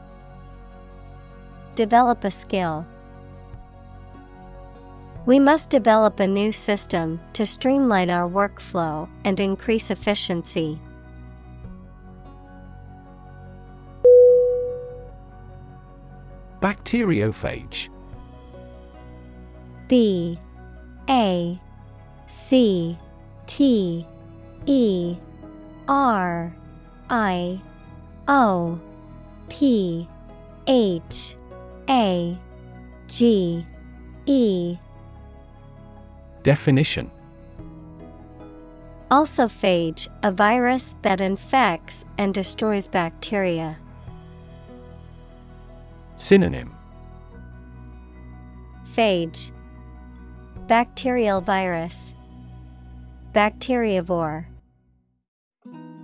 Develop 1.75 2.23
a 2.23 2.31
skill. 2.31 2.85
We 5.25 5.39
must 5.39 5.69
develop 5.69 6.19
a 6.19 6.27
new 6.27 6.51
system 6.51 7.19
to 7.33 7.45
streamline 7.45 8.09
our 8.09 8.29
workflow 8.29 9.07
and 9.23 9.39
increase 9.39 9.91
efficiency. 9.91 10.79
Bacteriophage 16.59 17.89
B 19.87 20.39
A 21.09 21.59
C 22.27 22.97
T 23.47 24.05
E 24.65 25.15
R 25.87 26.55
I 27.09 27.61
O 28.27 28.79
P 29.49 30.07
H 30.67 31.35
A 31.91 32.39
G 33.07 33.65
E. 34.25 34.77
Definition. 36.41 37.11
Also, 39.11 39.45
phage, 39.47 40.07
a 40.23 40.31
virus 40.31 40.95
that 41.01 41.19
infects 41.19 42.05
and 42.17 42.33
destroys 42.33 42.87
bacteria. 42.87 43.77
Synonym. 46.15 46.73
Phage, 48.85 49.51
Bacterial 50.67 51.41
virus, 51.41 52.13
Bacteriivore. 53.33 54.45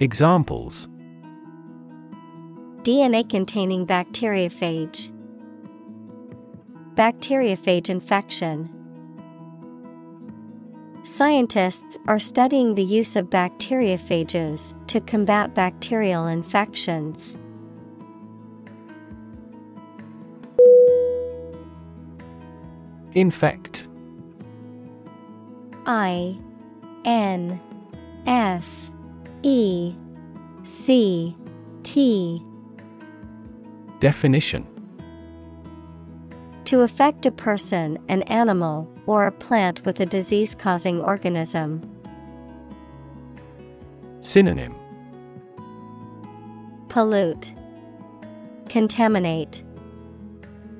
Examples. 0.01 0.89
DNA 2.83 3.27
containing 3.29 3.87
bacteriophage, 3.87 5.11
Bacteriophage 6.97 7.91
infection. 7.91 8.73
Scientists 11.03 11.99
are 12.07 12.17
studying 12.17 12.73
the 12.73 12.83
use 12.83 13.15
of 13.15 13.29
bacteriophages 13.29 14.73
to 14.87 14.99
combat 15.01 15.53
bacterial 15.53 16.25
infections. 16.25 17.37
Infect 23.13 23.87
I 25.85 26.35
N 27.05 27.61
F 28.25 28.89
E 29.43 29.93
C 30.63 31.37
T 31.83 32.43
Definition 33.99 34.76
To 36.67 36.81
affect 36.81 37.25
a 37.25 37.31
person, 37.31 37.97
an 38.09 38.23
animal, 38.23 38.91
or 39.05 39.25
a 39.25 39.31
plant 39.31 39.85
with 39.85 40.01
a 40.01 40.05
disease 40.05 40.53
causing 40.53 40.99
organism. 40.99 41.81
Synonym 44.19 44.75
Pollute, 46.89 47.53
Contaminate, 48.67 49.63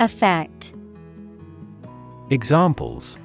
Affect. 0.02 0.74
Examples 2.32 3.18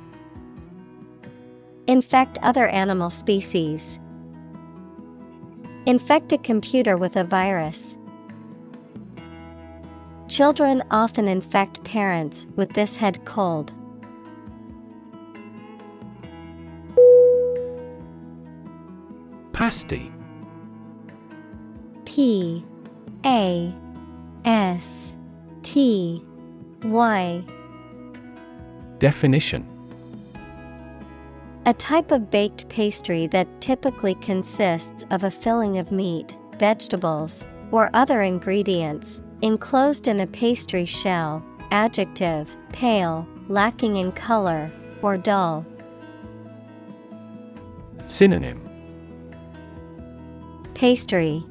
Infect 1.89 2.39
other 2.43 2.69
animal 2.69 3.11
species. 3.11 3.99
Infect 5.87 6.33
a 6.33 6.39
computer 6.39 6.97
with 6.97 7.17
a 7.17 7.25
virus. 7.25 7.97
Children 10.33 10.83
often 10.91 11.29
infect 11.29 11.85
parents 11.85 12.47
with 12.57 12.73
this 12.73 12.97
head 12.97 13.23
cold. 13.27 13.75
Pasty. 19.53 20.11
P 22.07 22.65
A 23.27 23.75
S 24.47 25.13
T 25.63 26.25
Y. 26.83 27.45
Definition. 29.01 29.69
A 31.67 31.75
type 31.75 32.11
of 32.11 32.31
baked 32.31 32.71
pastry 32.71 33.27
that 33.27 33.61
typically 33.61 34.15
consists 34.15 35.05
of 35.11 35.25
a 35.25 35.31
filling 35.31 35.77
of 35.77 35.93
meat, 35.93 36.39
vegetables, 36.59 37.45
or 37.71 37.91
other 37.93 38.23
ingredients, 38.23 39.21
enclosed 39.43 40.09
in 40.09 40.21
a 40.21 40.27
pastry 40.27 40.85
shell. 40.85 41.45
Adjective, 41.71 42.57
pale, 42.73 43.27
lacking 43.49 43.97
in 43.97 44.13
color, 44.13 44.71
or 45.01 45.17
dull. 45.17 45.65
Synonym 48.07 48.61
Pastry, 50.75 51.45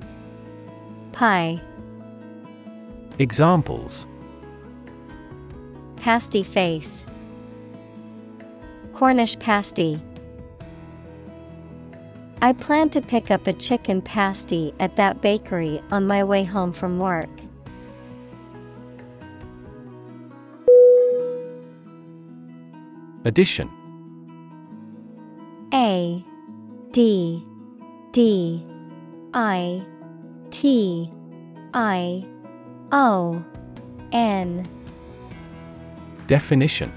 Pie, 1.12 1.60
Examples 3.20 4.06
Pasty 5.98 6.44
face, 6.44 7.06
Cornish 8.94 9.38
pasty. 9.40 10.02
I 12.44 12.54
plan 12.54 12.90
to 12.90 13.02
pick 13.02 13.32
up 13.32 13.48
a 13.48 13.54
chicken 13.54 14.02
pasty 14.02 14.74
at 14.80 14.96
that 14.96 15.22
bakery 15.22 15.82
on 15.92 16.06
my 16.08 16.24
way 16.24 16.44
home 16.44 16.72
from 16.72 17.00
work. 17.00 17.30
Addition. 23.23 23.69
A 25.73 26.26
D 26.91 27.45
D 28.11 28.65
I 29.34 29.85
T 30.49 31.11
I 31.73 32.26
O 32.91 33.43
N. 34.11 34.68
Definition. 36.27 36.91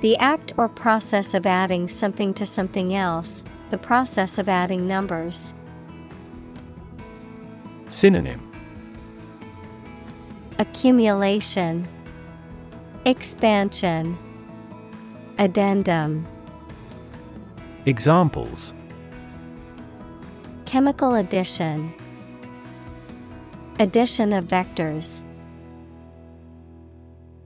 The 0.00 0.16
act 0.16 0.54
or 0.56 0.68
process 0.68 1.34
of 1.34 1.44
adding 1.44 1.88
something 1.88 2.32
to 2.34 2.46
something 2.46 2.94
else, 2.94 3.44
the 3.68 3.78
process 3.78 4.38
of 4.38 4.48
adding 4.48 4.86
numbers. 4.86 5.52
Synonym. 7.90 8.40
Accumulation, 10.58 11.86
Expansion, 13.06 14.18
Addendum. 15.38 16.26
Examples 17.86 18.74
Chemical 20.66 21.14
addition, 21.14 21.94
Addition 23.78 24.34
of 24.34 24.44
vectors. 24.44 25.22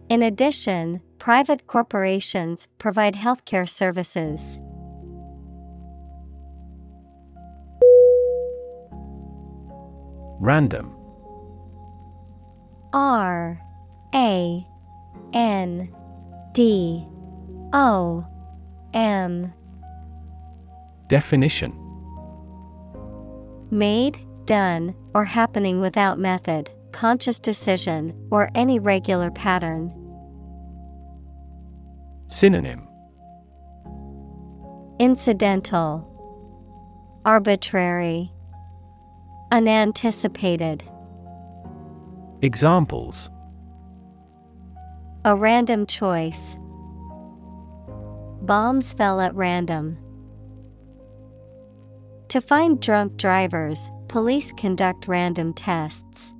In 0.09 0.25
addition, 0.25 1.01
private 1.19 1.69
corporations 1.69 2.67
provide 2.79 3.15
healthcare 3.15 3.69
services. 3.69 4.59
Random 10.41 10.95
R 12.93 13.61
A 14.15 14.67
N 15.35 15.93
D 16.53 17.05
O 17.73 18.25
M. 18.95 19.53
Definition. 21.09 21.73
Made, 23.71 24.21
done, 24.45 24.95
or 25.13 25.25
happening 25.25 25.81
without 25.81 26.19
method, 26.19 26.71
conscious 26.93 27.41
decision, 27.41 28.15
or 28.31 28.49
any 28.55 28.79
regular 28.79 29.33
pattern. 29.33 29.93
Synonym. 32.29 32.87
Incidental, 35.01 36.09
Arbitrary, 37.25 38.31
Unanticipated. 39.51 40.85
Examples 42.43 43.31
A 45.27 45.35
random 45.35 45.87
choice. 45.87 46.59
Bombs 48.43 48.93
fell 48.93 49.23
at 49.23 49.35
random. 49.35 49.97
To 52.29 52.43
find 52.43 52.79
drunk 52.79 53.17
drivers, 53.17 53.91
police 54.09 54.53
conduct 54.53 55.09
random 55.09 55.55
tests. 55.55 56.35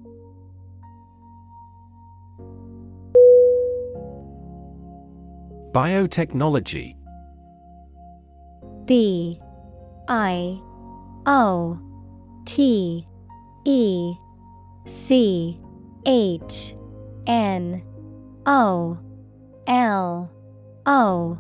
Biotechnology 5.73 6.95
B 8.85 9.41
I 10.09 10.61
O 11.25 11.81
T 12.45 13.07
E 13.65 14.15
C 14.87 15.59
H 16.05 16.77
N 17.27 17.83
O 18.47 18.99
L 19.67 20.31
O 20.87 21.39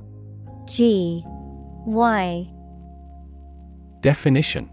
G 0.66 1.22
Y 1.86 2.51
Definition. 4.01 4.70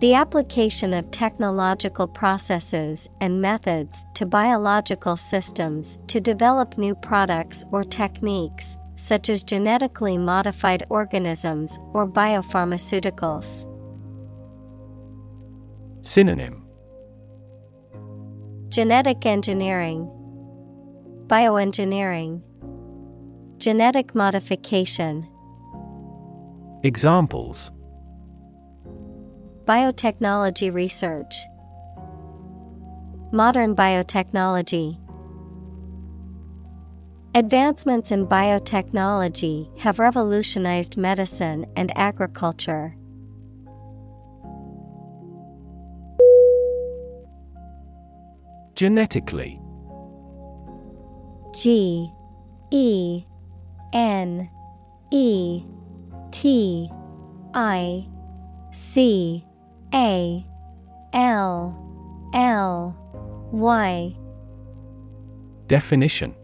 The 0.00 0.12
application 0.12 0.92
of 0.92 1.10
technological 1.10 2.06
processes 2.06 3.08
and 3.22 3.40
methods 3.40 4.04
to 4.14 4.26
biological 4.26 5.16
systems 5.16 5.98
to 6.08 6.20
develop 6.20 6.76
new 6.76 6.94
products 6.94 7.64
or 7.72 7.82
techniques, 7.82 8.76
such 8.96 9.30
as 9.30 9.42
genetically 9.42 10.18
modified 10.18 10.84
organisms 10.90 11.78
or 11.94 12.06
biopharmaceuticals. 12.06 13.66
Synonym. 16.02 16.62
Genetic 18.68 19.24
engineering, 19.24 20.10
Bioengineering, 21.26 22.40
Genetic 23.58 24.14
modification. 24.14 25.26
Examples 26.84 27.72
Biotechnology 29.64 30.72
research, 30.72 31.34
Modern 33.32 33.74
biotechnology. 33.74 35.00
Advancements 37.34 38.12
in 38.12 38.28
biotechnology 38.28 39.76
have 39.80 39.98
revolutionized 39.98 40.96
medicine 40.96 41.66
and 41.74 41.90
agriculture. 41.98 42.94
Genetically 48.76 49.60
G 51.56 52.12
E 52.70 53.24
N 53.94 54.50
E 55.10 55.64
T 56.30 56.90
I 57.54 58.06
C 58.72 59.42
A 59.94 60.46
L 61.14 62.30
L 62.34 62.94
Y 63.52 64.14
Definition 65.66 66.34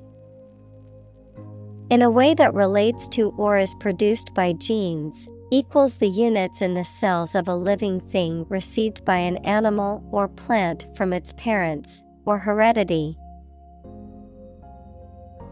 In 1.90 2.00
a 2.00 2.10
way 2.10 2.32
that 2.32 2.54
relates 2.54 3.06
to 3.08 3.34
or 3.36 3.58
is 3.58 3.74
produced 3.74 4.32
by 4.32 4.54
genes, 4.54 5.28
equals 5.50 5.96
the 5.96 6.08
units 6.08 6.62
in 6.62 6.72
the 6.72 6.84
cells 6.84 7.34
of 7.34 7.48
a 7.48 7.54
living 7.54 8.00
thing 8.00 8.46
received 8.48 9.04
by 9.04 9.18
an 9.18 9.36
animal 9.44 10.02
or 10.10 10.26
plant 10.26 10.86
from 10.96 11.12
its 11.12 11.34
parents, 11.34 12.02
or 12.24 12.38
heredity. 12.38 13.18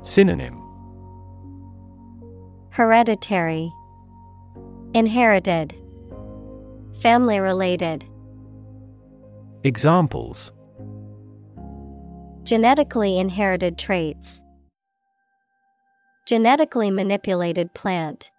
Synonym 0.02 0.56
Hereditary, 2.70 3.70
Inherited, 4.94 5.74
Family 7.02 7.38
related. 7.38 8.04
Examples 9.62 10.52
Genetically 12.44 13.18
inherited 13.18 13.76
traits. 13.76 14.40
Genetically 16.26 16.90
manipulated 16.90 17.74
plant. 17.74 18.30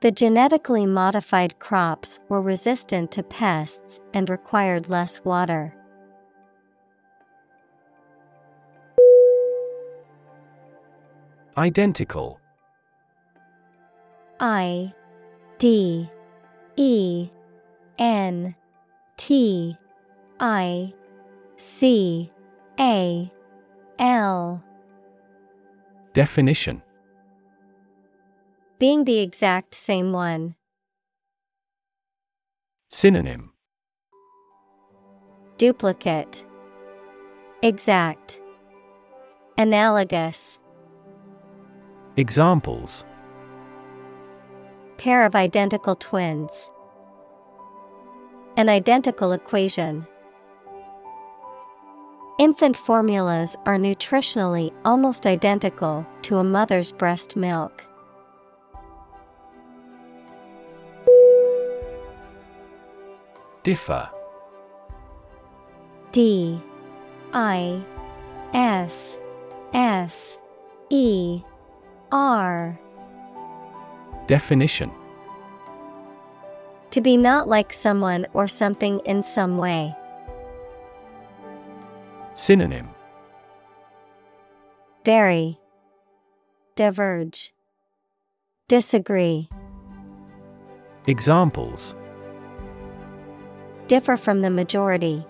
The 0.00 0.10
genetically 0.10 0.86
modified 0.86 1.58
crops 1.58 2.18
were 2.28 2.42
resistant 2.42 3.12
to 3.12 3.22
pests 3.22 4.00
and 4.12 4.28
required 4.28 4.88
less 4.88 5.24
water. 5.24 5.74
Identical. 11.58 12.38
I 14.38 14.94
D 15.58 16.08
E 16.76 17.28
N 17.98 18.54
T 19.16 19.76
I 20.38 20.94
C 21.56 22.30
A 22.78 23.32
L. 23.98 24.62
Definition. 26.12 26.80
Being 28.78 29.02
the 29.02 29.18
exact 29.18 29.74
same 29.74 30.12
one. 30.12 30.54
Synonym. 32.88 33.50
Duplicate. 35.56 36.44
Exact. 37.64 38.40
Analogous 39.58 40.60
Examples. 42.18 43.04
Pair 44.96 45.24
of 45.24 45.36
identical 45.36 45.94
twins. 45.94 46.68
An 48.56 48.68
identical 48.68 49.30
equation. 49.30 50.04
Infant 52.40 52.76
formulas 52.76 53.54
are 53.66 53.76
nutritionally 53.76 54.72
almost 54.84 55.28
identical 55.28 56.04
to 56.22 56.38
a 56.38 56.42
mother's 56.42 56.90
breast 56.90 57.36
milk. 57.36 57.86
Differ. 63.62 64.10
D. 66.10 66.60
I. 67.32 67.80
F. 68.52 69.18
F. 69.72 70.36
E 70.90 71.44
R 72.12 72.78
Definition 74.26 74.90
To 76.90 77.00
be 77.00 77.16
not 77.16 77.48
like 77.48 77.72
someone 77.72 78.26
or 78.32 78.48
something 78.48 79.00
in 79.00 79.22
some 79.22 79.58
way. 79.58 79.94
Synonym 82.34 82.88
Vary, 85.04 85.58
Diverge, 86.76 87.52
Disagree, 88.68 89.48
Examples 91.06 91.94
Differ 93.86 94.18
from 94.18 94.42
the 94.42 94.50
majority. 94.50 95.24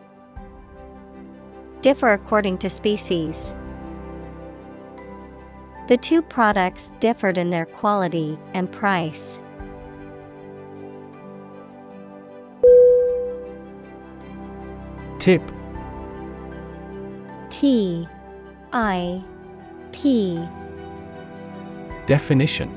Differ 1.81 2.13
according 2.13 2.59
to 2.59 2.69
species. 2.69 3.55
The 5.89 5.97
two 5.97 6.21
products 6.21 6.93
differed 7.01 7.39
in 7.39 7.49
their 7.49 7.65
quality 7.65 8.39
and 8.53 8.71
price. 8.71 9.41
Tip 15.19 15.41
T 17.49 18.07
I 18.75 19.25
P 19.93 20.47
Definition 22.05 22.71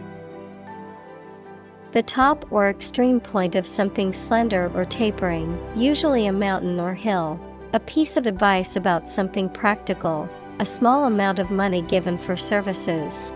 The 1.91 2.03
top 2.03 2.49
or 2.49 2.69
extreme 2.69 3.19
point 3.19 3.57
of 3.57 3.67
something 3.67 4.13
slender 4.13 4.71
or 4.73 4.85
tapering, 4.85 5.59
usually 5.75 6.27
a 6.27 6.31
mountain 6.31 6.79
or 6.79 6.93
hill. 6.93 7.37
A 7.73 7.79
piece 7.81 8.15
of 8.15 8.25
advice 8.25 8.77
about 8.77 9.05
something 9.05 9.49
practical, 9.49 10.29
a 10.61 10.65
small 10.65 11.05
amount 11.05 11.39
of 11.39 11.49
money 11.49 11.81
given 11.81 12.19
for 12.19 12.37
services. 12.37 13.33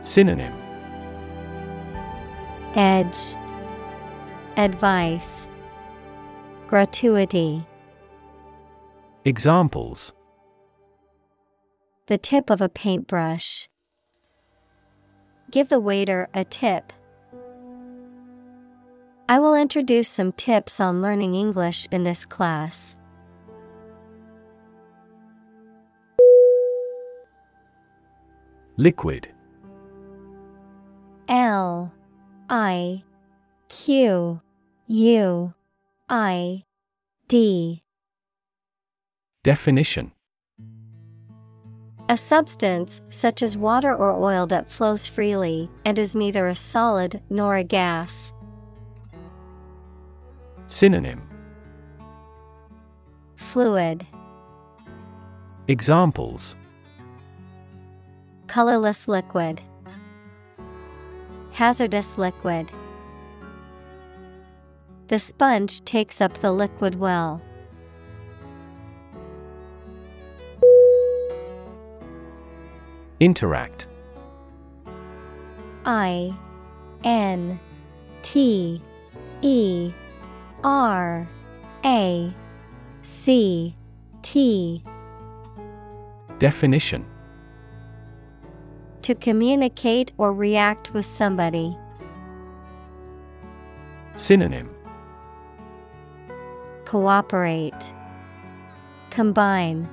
Synonym 0.00 0.54
Edge 2.74 3.36
Advice 4.56 5.48
Gratuity 6.66 7.66
Examples 9.26 10.14
The 12.06 12.16
tip 12.16 12.48
of 12.48 12.62
a 12.62 12.70
paintbrush. 12.70 13.68
Give 15.50 15.68
the 15.68 15.78
waiter 15.78 16.26
a 16.32 16.42
tip. 16.42 16.94
I 19.28 19.40
will 19.40 19.54
introduce 19.54 20.08
some 20.08 20.32
tips 20.32 20.80
on 20.80 21.02
learning 21.02 21.34
English 21.34 21.86
in 21.90 22.04
this 22.04 22.24
class. 22.24 22.96
Liquid. 28.76 29.28
L 31.28 31.92
I 32.50 33.02
Q 33.68 34.40
U 34.86 35.54
I 36.08 36.64
D. 37.28 37.82
Definition. 39.42 40.12
A 42.08 42.16
substance, 42.16 43.00
such 43.08 43.42
as 43.42 43.56
water 43.56 43.94
or 43.94 44.12
oil, 44.12 44.46
that 44.46 44.70
flows 44.70 45.06
freely 45.06 45.70
and 45.84 45.98
is 45.98 46.14
neither 46.14 46.46
a 46.46 46.54
solid 46.54 47.22
nor 47.30 47.56
a 47.56 47.64
gas. 47.64 48.32
Synonym. 50.68 51.22
Fluid, 53.36 54.06
Examples 55.68 56.54
colorless 58.46 59.08
liquid, 59.08 59.60
hazardous 61.52 62.18
liquid. 62.18 62.70
The 65.08 65.18
sponge 65.18 65.84
takes 65.84 66.20
up 66.20 66.38
the 66.38 66.52
liquid 66.52 66.96
well. 66.96 67.40
Interact 73.20 73.86
I 75.86 76.36
N 77.04 77.58
T 78.22 78.82
E 79.42 79.92
R 80.64 81.26
A 81.84 82.34
C 83.02 83.74
T 84.22 84.82
Definition 86.38 87.06
To 89.06 89.14
communicate 89.14 90.10
or 90.18 90.32
react 90.32 90.92
with 90.92 91.06
somebody. 91.06 91.78
Synonym 94.16 94.68
Cooperate, 96.86 97.94
Combine, 99.10 99.88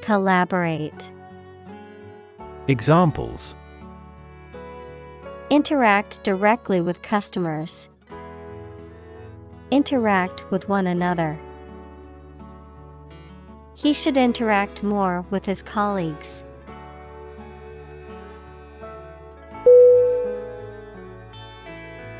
Collaborate. 0.00 1.12
Examples 2.66 3.54
Interact 5.48 6.24
directly 6.24 6.80
with 6.80 7.02
customers. 7.02 7.88
Interact 9.70 10.50
with 10.50 10.68
one 10.68 10.88
another. 10.88 11.38
He 13.76 13.92
should 13.92 14.16
interact 14.16 14.82
more 14.82 15.24
with 15.30 15.44
his 15.44 15.62
colleagues. 15.62 16.42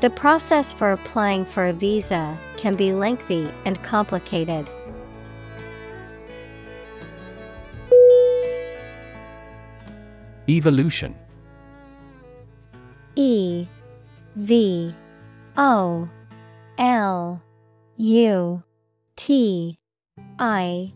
The 0.00 0.08
process 0.08 0.72
for 0.72 0.92
applying 0.92 1.44
for 1.44 1.66
a 1.66 1.74
visa 1.74 2.34
can 2.56 2.74
be 2.74 2.94
lengthy 2.94 3.50
and 3.66 3.82
complicated. 3.82 4.70
Evolution. 10.48 11.14
E 13.14 13.66
V 14.36 14.94
O 15.58 16.08
L 16.78 17.42
U 17.98 18.62
T 19.16 19.78
I 20.38 20.92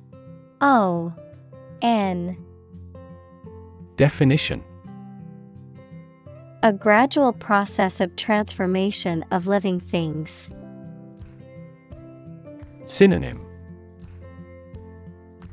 O 0.63 1.13
N. 1.83 2.39
Definition 3.97 4.65
A 6.65 6.73
gradual 6.73 7.35
process 7.35 8.01
of 8.01 8.17
transformation 8.17 9.23
of 9.31 9.47
living 9.47 9.79
things. 9.79 10.51
Synonym. 12.87 13.39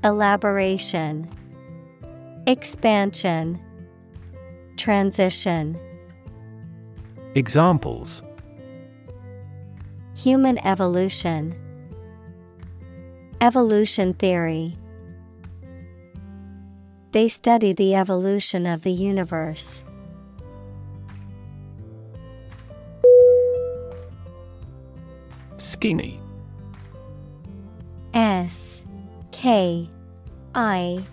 Elaboration. 0.06 1.28
Expansion. 2.48 3.60
Transition. 4.78 5.78
Examples. 7.36 8.24
Human 10.16 10.60
evolution. 10.60 11.54
Evolution 13.42 14.14
theory. 14.14 14.78
They 17.12 17.28
study 17.28 17.74
the 17.74 17.96
evolution 17.96 18.66
of 18.66 18.84
the 18.84 18.94
universe. 18.94 19.84
Skinny. 25.62 26.20
S 28.16 28.82
K 29.32 29.88
I 30.56 31.04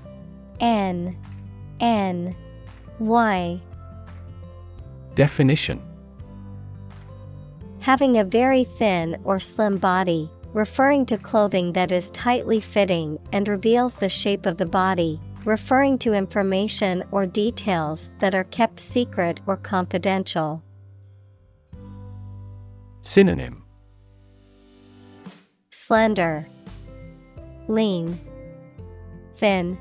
N 0.58 1.14
N 1.80 2.34
Y. 2.98 3.60
Definition. 5.14 5.82
Having 7.80 8.16
a 8.16 8.24
very 8.24 8.64
thin 8.64 9.20
or 9.22 9.38
slim 9.38 9.76
body, 9.76 10.30
referring 10.54 11.04
to 11.04 11.18
clothing 11.18 11.74
that 11.74 11.92
is 11.92 12.10
tightly 12.10 12.58
fitting 12.58 13.18
and 13.32 13.46
reveals 13.46 13.96
the 13.96 14.08
shape 14.08 14.46
of 14.46 14.56
the 14.56 14.64
body, 14.64 15.20
referring 15.44 15.98
to 15.98 16.14
information 16.14 17.04
or 17.10 17.26
details 17.26 18.08
that 18.18 18.34
are 18.34 18.44
kept 18.44 18.80
secret 18.80 19.40
or 19.46 19.58
confidential. 19.58 20.62
Synonym 23.02 23.67
Slender, 25.80 26.46
Lean, 27.68 28.18
Thin, 29.36 29.78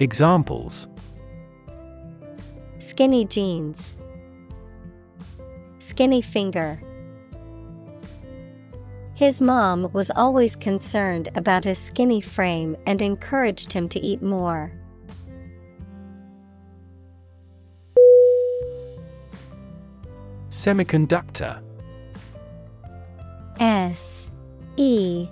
Examples. 0.00 0.86
Skinny 2.78 3.24
jeans, 3.24 3.96
Skinny 5.78 6.20
finger. 6.20 6.78
His 9.14 9.40
mom 9.40 9.90
was 9.94 10.10
always 10.14 10.54
concerned 10.56 11.30
about 11.34 11.64
his 11.64 11.78
skinny 11.78 12.20
frame 12.20 12.76
and 12.86 13.00
encouraged 13.00 13.72
him 13.72 13.88
to 13.88 13.98
eat 13.98 14.22
more. 14.22 14.70
Semiconductor. 20.50 21.60
S 23.58 24.23
E 24.76 25.28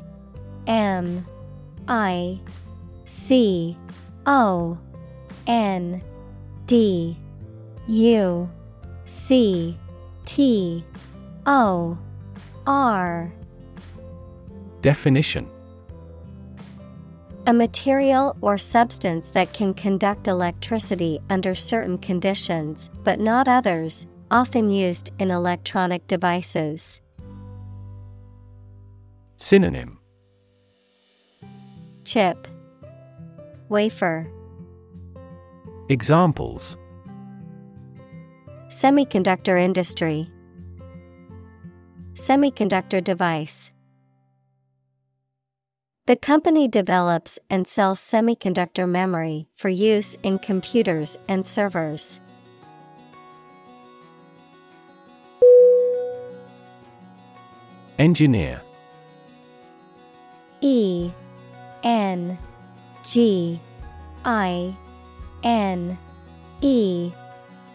M 0.66 1.26
I 1.88 2.40
C 3.04 3.76
O 4.26 4.78
N 5.46 6.02
D 6.66 7.16
U 7.88 8.48
C 9.06 9.76
T 10.24 10.84
O 11.46 11.98
R 12.66 13.32
Definition 14.80 15.48
A 17.46 17.52
material 17.52 18.36
or 18.40 18.56
substance 18.56 19.30
that 19.30 19.52
can 19.52 19.74
conduct 19.74 20.28
electricity 20.28 21.18
under 21.28 21.54
certain 21.54 21.98
conditions, 21.98 22.88
but 23.04 23.20
not 23.20 23.48
others, 23.48 24.06
often 24.30 24.70
used 24.70 25.12
in 25.18 25.30
electronic 25.30 26.06
devices. 26.06 27.01
Synonym. 29.42 29.98
Chip, 32.04 32.46
Wafer, 33.68 34.30
Examples. 35.88 36.76
Semiconductor 38.68 39.60
industry, 39.60 40.30
Semiconductor 42.14 43.02
device. 43.02 43.72
The 46.06 46.14
company 46.14 46.68
develops 46.68 47.40
and 47.50 47.66
sells 47.66 47.98
semiconductor 47.98 48.88
memory 48.88 49.48
for 49.56 49.68
use 49.68 50.16
in 50.22 50.38
computers 50.38 51.18
and 51.28 51.44
servers. 51.44 52.20
Engineer 57.98 58.62
E 60.62 61.10
N 61.82 62.38
G 63.04 63.60
I 64.24 64.74
N 65.42 65.98
E 66.60 67.12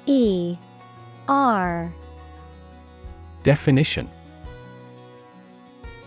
E 0.05 0.57
R 1.27 1.93
Definition. 3.43 4.09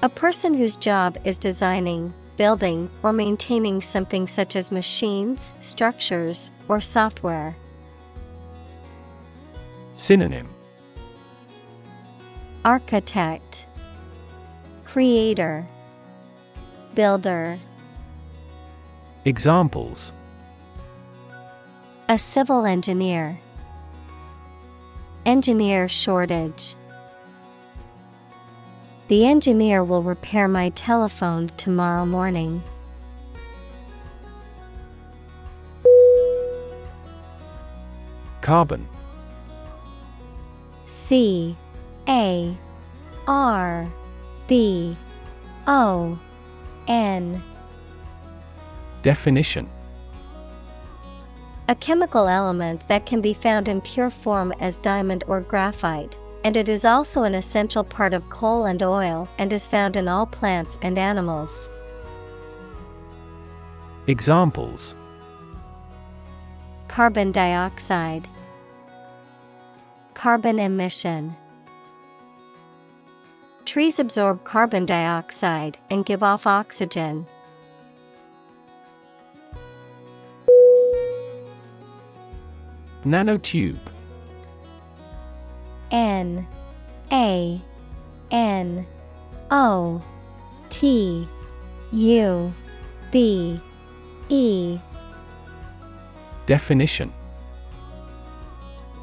A 0.03 0.09
person 0.09 0.55
whose 0.55 0.77
job 0.77 1.19
is 1.25 1.37
designing, 1.37 2.15
building, 2.39 2.89
or 3.03 3.13
maintaining 3.13 3.83
something 3.83 4.27
such 4.27 4.57
as 4.57 4.73
machines, 4.73 5.53
structures, 5.61 6.51
or 6.69 6.81
software. 6.81 7.55
Synonym. 9.95 10.49
Architect, 12.65 13.67
Creator, 14.85 15.67
Builder. 16.95 17.59
Examples 19.25 20.13
A 22.09 22.19
civil 22.19 22.67
engineer, 22.67 23.39
Engineer 25.27 25.87
shortage. 25.89 26.75
The 29.09 29.27
engineer 29.27 29.85
will 29.85 30.03
repair 30.03 30.49
my 30.49 30.71
telephone 30.71 31.51
tomorrow 31.57 32.07
morning. 32.07 32.63
Carbon 38.41 38.87
C 40.87 41.55
A 42.09 42.57
R 43.29 43.87
B 44.47 44.97
O 45.67 46.19
N 46.91 47.41
Definition 49.03 49.69
A 51.69 51.75
chemical 51.77 52.27
element 52.27 52.87
that 52.89 53.07
can 53.07 53.21
be 53.21 53.33
found 53.33 53.69
in 53.69 53.81
pure 53.81 54.11
form 54.11 54.53
as 54.59 54.77
diamond 54.79 55.23
or 55.29 55.41
graphite, 55.41 56.19
and 56.43 56.57
it 56.57 56.69
is 56.69 56.85
also 56.85 57.23
an 57.23 57.37
essential 57.37 57.85
part 57.85 58.13
of 58.13 58.29
coal 58.29 58.67
and 58.67 58.83
oil 58.83 59.29
and 59.39 59.53
is 59.53 59.69
found 59.69 59.95
in 59.95 60.09
all 60.09 60.27
plants 60.27 60.81
and 60.83 60.99
animals. 60.99 61.71
Examples 64.09 64.97
Carbon 66.89 67.31
dioxide, 67.31 68.27
Carbon 70.15 70.59
emission. 70.59 71.37
Trees 73.71 74.01
absorb 74.01 74.43
carbon 74.43 74.85
dioxide 74.85 75.79
and 75.91 76.05
give 76.05 76.25
off 76.25 76.45
oxygen. 76.45 77.25
Nanotube. 83.05 83.79
N 85.93 86.45
A 87.13 87.61
N 88.33 88.85
O 89.53 90.03
T 90.71 91.29
U 91.93 92.53
B 93.13 93.61
E. 94.31 94.81
Definition. 96.47 97.13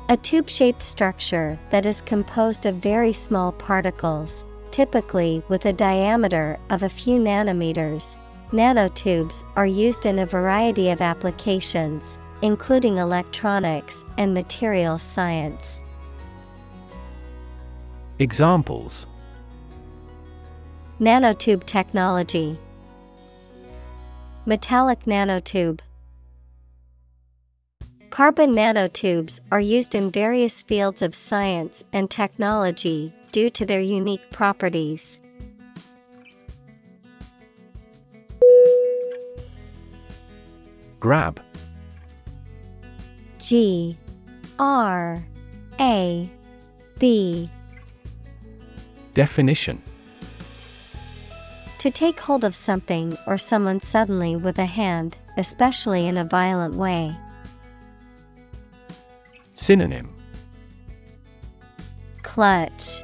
A 0.10 0.18
tube 0.18 0.49
shaped 0.49 0.84
structure 0.84 1.57
that 1.69 1.85
is 1.85 2.02
composed 2.02 2.65
of 2.65 2.76
very 2.76 3.14
small 3.14 3.53
particles, 3.53 4.44
typically 4.78 5.41
with 5.48 5.66
a 5.66 5.74
diameter 5.74 6.60
of 6.70 6.84
a 6.84 6.90
few 6.90 7.18
nanometers. 7.20 8.16
Nanotubes 8.52 9.44
are 9.56 9.66
used 9.66 10.06
in 10.06 10.20
a 10.20 10.26
variety 10.28 10.91
of 10.91 11.02
applications, 11.02 12.20
including 12.44 12.99
electronics 12.99 14.06
and 14.20 14.36
materials 14.36 15.02
science. 15.02 15.82
Examples 18.20 19.08
Nanotube 20.99 21.64
technology, 21.64 22.60
Metallic 24.45 25.06
nanotube. 25.06 25.80
Carbon 28.12 28.52
nanotubes 28.52 29.40
are 29.52 29.60
used 29.60 29.95
in 29.95 30.12
various 30.12 30.62
fields 30.62 31.02
of 31.02 31.16
science 31.16 31.84
and 31.94 32.12
technology 32.12 33.12
due 33.32 33.49
to 33.49 33.66
their 33.66 33.82
unique 33.82 34.30
properties. 34.32 35.20
Grab. 40.99 41.40
G. 43.40 43.98
R. 44.60 45.24
A. 45.80 46.30
B. 46.99 47.49
Definition. 49.14 49.82
To 51.78 51.91
take 51.91 52.20
hold 52.20 52.44
of 52.44 52.56
something 52.56 53.16
or 53.28 53.38
someone 53.38 53.80
suddenly 53.80 54.36
with 54.36 54.58
a 54.58 54.66
hand, 54.66 55.18
especially 55.38 56.08
in 56.08 56.18
a 56.18 56.26
violent 56.26 56.76
way. 56.76 57.16
Synonym. 59.54 60.14
Clutch, 62.24 63.04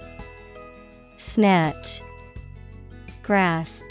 Snatch, 1.25 2.01
Grasp. 3.23 3.85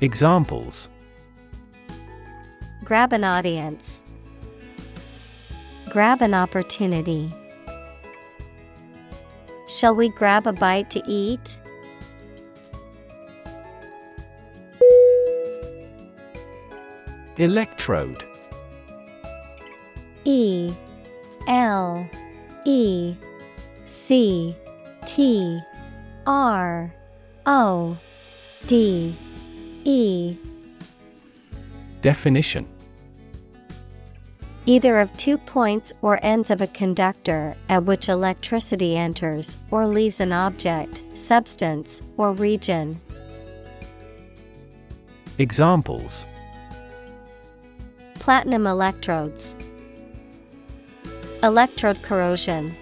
Examples 0.00 0.88
Grab 2.84 3.12
an 3.12 3.22
audience. 3.22 4.02
Grab 5.88 6.22
an 6.22 6.34
opportunity. 6.34 7.32
Shall 9.68 9.94
we 9.94 10.08
grab 10.08 10.48
a 10.48 10.52
bite 10.52 10.90
to 10.90 11.02
eat? 11.06 11.60
Electrode 17.36 18.24
E 20.24 20.74
L 21.46 22.10
E 22.66 23.14
C 23.86 24.56
T 25.20 25.60
R 26.26 26.90
O 27.44 27.98
D 28.66 29.14
E 29.84 30.34
Definition 32.00 32.66
Either 34.64 34.98
of 34.98 35.14
two 35.18 35.36
points 35.36 35.92
or 36.00 36.18
ends 36.22 36.50
of 36.50 36.62
a 36.62 36.66
conductor 36.68 37.54
at 37.68 37.84
which 37.84 38.08
electricity 38.08 38.96
enters 38.96 39.58
or 39.70 39.86
leaves 39.86 40.20
an 40.20 40.32
object, 40.32 41.02
substance, 41.12 42.00
or 42.16 42.32
region. 42.32 42.98
Examples 45.36 46.24
Platinum 48.14 48.66
electrodes. 48.66 49.54
Electrode 51.42 52.00
corrosion. 52.00 52.74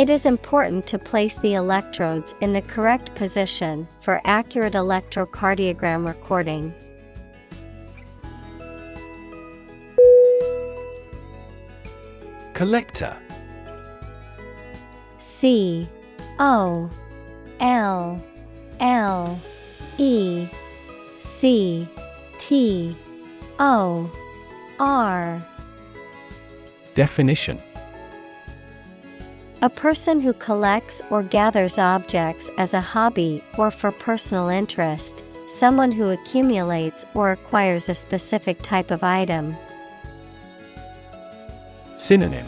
It 0.00 0.08
is 0.08 0.24
important 0.24 0.86
to 0.86 0.98
place 0.98 1.36
the 1.36 1.52
electrodes 1.52 2.34
in 2.40 2.54
the 2.54 2.62
correct 2.62 3.14
position 3.14 3.86
for 4.00 4.18
accurate 4.24 4.72
electrocardiogram 4.72 6.06
recording. 6.06 6.72
Collector. 12.54 13.14
C 15.18 15.86
O 16.38 16.88
L 17.60 18.24
L 18.80 19.40
E 19.98 20.48
C 21.18 21.86
T 22.38 22.96
O 23.58 24.10
R. 24.78 25.46
Definition 26.94 27.62
A 29.62 29.68
person 29.68 30.22
who 30.22 30.32
collects 30.32 31.02
or 31.10 31.22
gathers 31.22 31.76
objects 31.76 32.48
as 32.56 32.72
a 32.72 32.80
hobby 32.80 33.44
or 33.58 33.70
for 33.70 33.92
personal 33.92 34.48
interest, 34.48 35.22
someone 35.48 35.92
who 35.92 36.08
accumulates 36.08 37.04
or 37.12 37.32
acquires 37.32 37.90
a 37.90 37.94
specific 37.94 38.62
type 38.62 38.90
of 38.90 39.04
item. 39.04 39.54
Synonym 41.96 42.46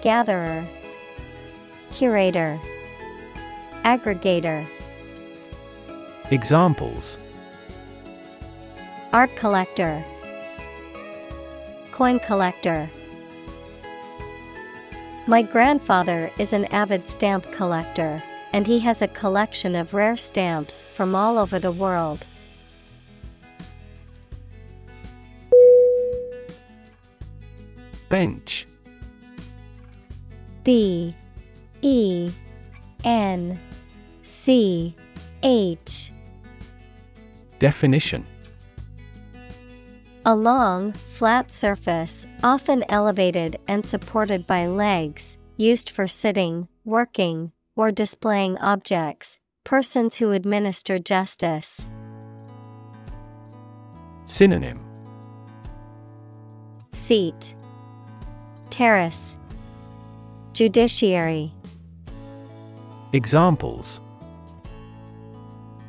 Gatherer, 0.00 0.66
Curator, 1.92 2.58
Aggregator. 3.84 4.66
Examples 6.30 7.18
Art 9.12 9.36
collector, 9.36 10.02
Coin 11.92 12.18
collector. 12.18 12.88
My 15.28 15.42
grandfather 15.42 16.30
is 16.38 16.52
an 16.52 16.66
avid 16.66 17.08
stamp 17.08 17.50
collector, 17.50 18.22
and 18.52 18.64
he 18.64 18.78
has 18.78 19.02
a 19.02 19.08
collection 19.08 19.74
of 19.74 19.92
rare 19.92 20.16
stamps 20.16 20.84
from 20.94 21.16
all 21.16 21.36
over 21.36 21.58
the 21.58 21.72
world. 21.72 22.24
Bench. 28.08 28.68
B 30.62 31.12
E 31.82 32.30
N 33.02 33.58
C 34.22 34.94
H. 35.42 36.12
Definition 37.58 38.24
A 40.28 40.34
long, 40.34 40.92
flat 40.92 41.52
surface, 41.52 42.26
often 42.42 42.82
elevated 42.88 43.60
and 43.68 43.86
supported 43.86 44.44
by 44.44 44.66
legs, 44.66 45.38
used 45.56 45.88
for 45.88 46.08
sitting, 46.08 46.66
working, 46.84 47.52
or 47.76 47.92
displaying 47.92 48.58
objects, 48.58 49.38
persons 49.62 50.16
who 50.16 50.32
administer 50.32 50.98
justice. 50.98 51.88
Synonym 54.24 54.80
Seat, 56.92 57.54
Terrace, 58.68 59.36
Judiciary. 60.54 61.52
Examples 63.12 64.00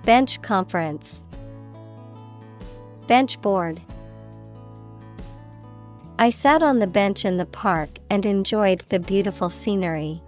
Bench 0.04 0.40
conference, 0.44 1.24
Bench 3.08 3.42
board. 3.42 3.82
I 6.19 6.31
sat 6.31 6.64
on 6.64 6.80
the 6.80 6.88
bench 6.88 7.26
in 7.26 7.38
the 7.38 7.45
park 7.45 7.89
and 8.10 8.26
enjoyed 8.26 8.80
the 8.89 8.99
beautiful 8.99 9.52
scenery. 9.52 10.19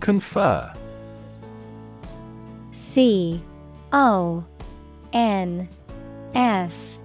Confer. 0.00 0.72
C 2.72 3.42
O 3.92 4.44
N 5.12 5.68
F 6.34 6.98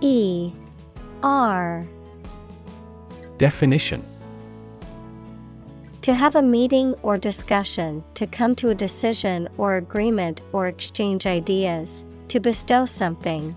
E 0.00 0.50
R. 1.22 1.86
Definition. 3.38 4.04
To 6.02 6.14
have 6.14 6.34
a 6.34 6.42
meeting 6.42 6.94
or 7.02 7.18
discussion, 7.18 8.02
to 8.14 8.26
come 8.26 8.56
to 8.56 8.70
a 8.70 8.74
decision 8.74 9.48
or 9.56 9.76
agreement 9.76 10.40
or 10.52 10.66
exchange 10.66 11.26
ideas, 11.26 12.04
to 12.28 12.40
bestow 12.40 12.86
something. 12.86 13.56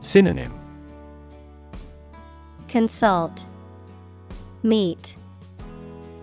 Synonym 0.00 0.52
Consult, 2.68 3.44
Meet, 4.62 5.16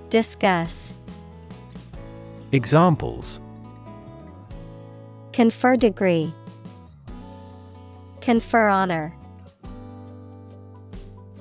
Discuss. 0.09 0.93
Examples 2.51 3.39
Confer 5.31 5.75
degree, 5.75 6.33
Confer 8.21 8.67
honor. 8.67 9.15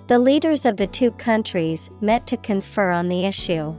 The 0.07 0.19
leaders 0.19 0.65
of 0.65 0.77
the 0.77 0.87
two 0.87 1.11
countries 1.13 1.91
met 2.01 2.27
to 2.29 2.37
confer 2.37 2.91
on 2.91 3.09
the 3.09 3.27
issue. 3.27 3.75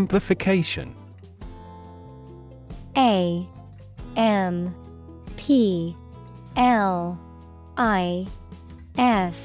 Amplification. 0.00 0.94
A 2.96 3.46
M 4.16 4.74
P 5.36 5.94
L 6.56 7.20
I 7.76 8.26
F 8.96 9.36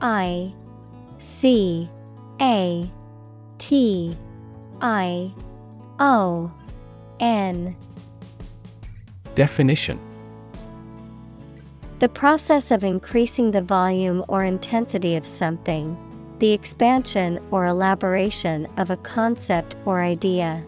I 0.00 0.54
C 1.18 1.90
A 2.40 2.90
T 3.58 4.16
I 4.80 5.30
O 6.00 6.50
N. 7.20 7.76
Definition. 9.34 10.00
The 11.98 12.08
process 12.08 12.70
of 12.70 12.84
increasing 12.84 13.50
the 13.50 13.60
volume 13.60 14.24
or 14.28 14.44
intensity 14.44 15.14
of 15.14 15.26
something, 15.26 15.94
the 16.44 16.52
expansion 16.52 17.38
or 17.50 17.64
elaboration 17.64 18.68
of 18.76 18.90
a 18.90 18.98
concept 18.98 19.76
or 19.86 20.02
idea. 20.02 20.62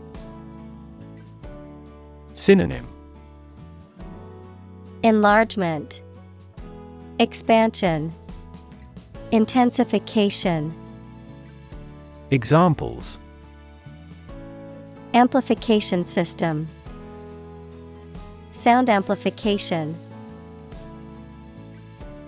Synonym 2.33 2.87
Enlargement, 5.03 6.01
Expansion, 7.19 8.11
Intensification. 9.33 10.75
Examples 12.31 13.19
Amplification 15.13 16.07
system, 16.07 16.67
Sound 18.51 18.89
amplification. 18.89 19.95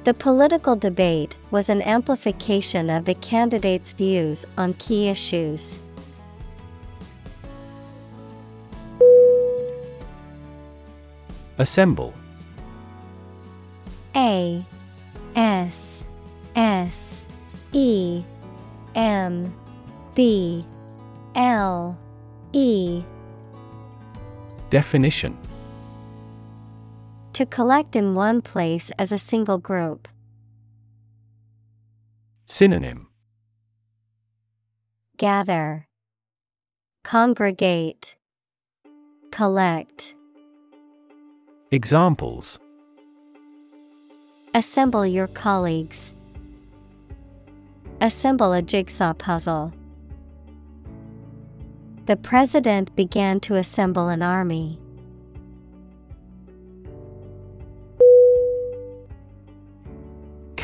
The 0.09 0.14
political 0.14 0.74
debate 0.74 1.36
was 1.51 1.68
an 1.68 1.82
amplification 1.82 2.89
of 2.89 3.05
the 3.05 3.12
candidates' 3.16 3.93
views 3.93 4.47
on 4.56 4.72
key 4.72 5.10
issues. 5.10 5.80
Assemble. 11.59 12.14
A 14.16 14.64
S 15.36 16.05
S 16.56 17.22
E 17.74 18.22
M 18.94 19.55
B 20.14 20.64
L 21.35 21.98
E. 22.55 23.02
Definition 24.70 25.36
To 27.39 27.47
collect 27.47 27.94
in 27.94 28.16
one 28.16 28.43
place 28.43 28.90
as 28.98 29.12
a 29.12 29.16
single 29.16 29.59
group. 29.59 30.09
Synonym 32.47 33.06
Gather, 35.16 35.86
Congregate, 37.05 38.16
Collect. 39.31 40.16
Examples 41.70 42.59
Assemble 44.52 45.06
your 45.06 45.28
colleagues. 45.28 46.16
Assemble 48.01 48.52
a 48.52 48.62
jigsaw 48.62 49.12
puzzle. 49.12 49.73
The 52.06 52.16
president 52.16 52.97
began 52.97 53.39
to 53.47 53.55
assemble 53.55 54.09
an 54.09 54.23
army. 54.23 54.81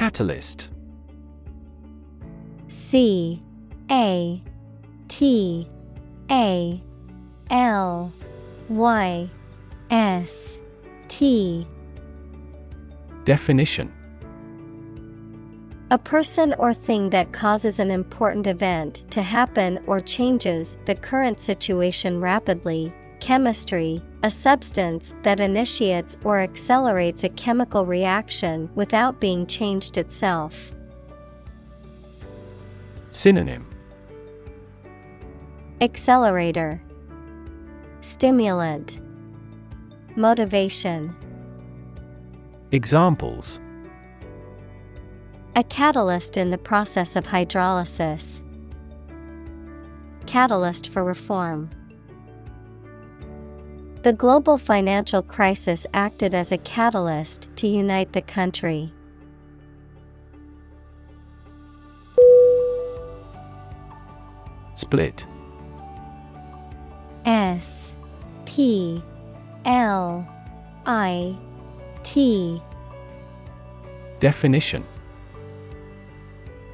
Catalyst. 0.05 0.69
C 2.69 3.43
A 3.91 4.43
T 5.09 5.67
A 6.31 6.83
L 7.49 8.13
Y 8.69 9.31
S 9.91 10.59
T. 11.09 11.67
Definition. 13.25 13.91
A 15.91 15.97
person 15.97 16.55
or 16.59 16.75
thing 16.75 17.09
that 17.09 17.33
causes 17.33 17.81
an 17.81 17.91
important 17.91 18.47
event 18.47 19.07
to 19.11 19.23
happen 19.23 19.83
or 19.87 20.03
changes 20.03 20.77
the 20.85 20.95
current 20.95 21.41
situation 21.41 22.21
rapidly. 22.21 22.93
Chemistry, 23.21 24.03
a 24.25 24.31
substance 24.31 25.13
that 25.23 25.39
initiates 25.39 26.17
or 26.25 26.41
accelerates 26.41 27.25
a 27.25 27.29
chemical 27.29 27.85
reaction 27.85 28.71
without 28.75 29.21
being 29.21 29.47
changed 29.47 29.99
itself. 29.99 30.73
Synonym 33.11 33.67
Accelerator, 35.83 36.83
Stimulant, 38.01 38.99
Motivation. 40.17 41.15
Examples 42.73 43.61
A 45.55 45.63
catalyst 45.65 46.39
in 46.39 46.49
the 46.49 46.57
process 46.57 47.15
of 47.15 47.27
hydrolysis. 47.27 48.41
Catalyst 50.25 50.89
for 50.89 51.05
reform. 51.05 51.69
The 54.05 54.13
global 54.13 54.59
financial 54.59 55.23
crisis 55.23 55.87
acted 55.95 56.35
as 56.35 56.53
a 56.53 56.59
catalyst 56.59 57.49
to 57.57 57.67
unite 57.67 58.13
the 58.13 58.21
country. 58.21 58.93
Split 64.75 65.27
S 67.25 67.95
P 68.45 69.03
L 69.65 70.29
I 70.85 71.35
T 72.03 72.61
Definition 74.21 74.85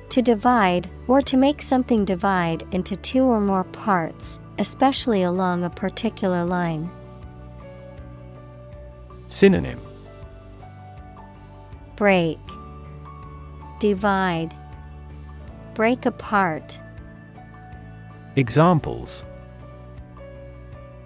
To 0.08 0.20
divide, 0.20 0.90
or 1.06 1.22
to 1.22 1.36
make 1.36 1.62
something 1.62 2.04
divide 2.04 2.64
into 2.72 2.96
two 2.96 3.22
or 3.22 3.40
more 3.40 3.62
parts, 3.62 4.40
especially 4.58 5.22
along 5.22 5.62
a 5.62 5.70
particular 5.70 6.44
line. 6.44 6.90
Synonym 9.30 9.80
Break, 11.94 12.38
Divide, 13.78 14.54
Break 15.74 16.04
apart. 16.04 16.80
Examples 18.34 19.22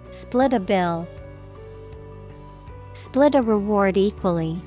Split 0.09 0.53
a 0.53 0.59
bill. 0.59 1.07
Split 2.93 3.35
a 3.35 3.43
reward 3.43 3.95
equally. 3.95 4.59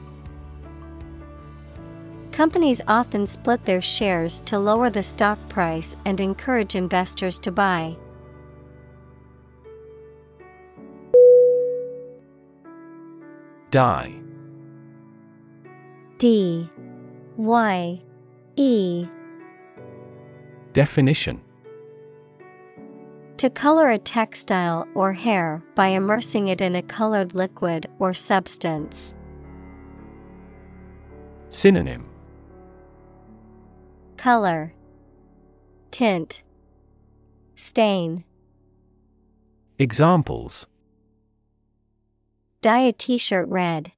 Companies 2.30 2.80
often 2.86 3.26
split 3.26 3.64
their 3.64 3.82
shares 3.82 4.38
to 4.44 4.60
lower 4.60 4.88
the 4.88 5.02
stock 5.02 5.36
price 5.48 5.96
and 6.04 6.20
encourage 6.20 6.76
investors 6.76 7.40
to 7.40 7.50
buy. 7.50 7.96
Dye. 13.70 14.14
D 16.16 16.68
Y 17.36 18.02
E. 18.56 19.06
Definition. 20.72 21.40
To 23.36 23.50
color 23.50 23.90
a 23.90 23.98
textile 23.98 24.88
or 24.94 25.12
hair 25.12 25.62
by 25.74 25.88
immersing 25.88 26.48
it 26.48 26.60
in 26.60 26.74
a 26.74 26.82
colored 26.82 27.34
liquid 27.34 27.86
or 27.98 28.14
substance. 28.14 29.14
Synonym. 31.50 32.08
Color. 34.16 34.74
Tint. 35.90 36.42
Stain. 37.54 38.24
Examples 39.78 40.66
Dye 42.60 42.80
a 42.80 42.92
t-shirt 42.92 43.48
red. 43.48 43.92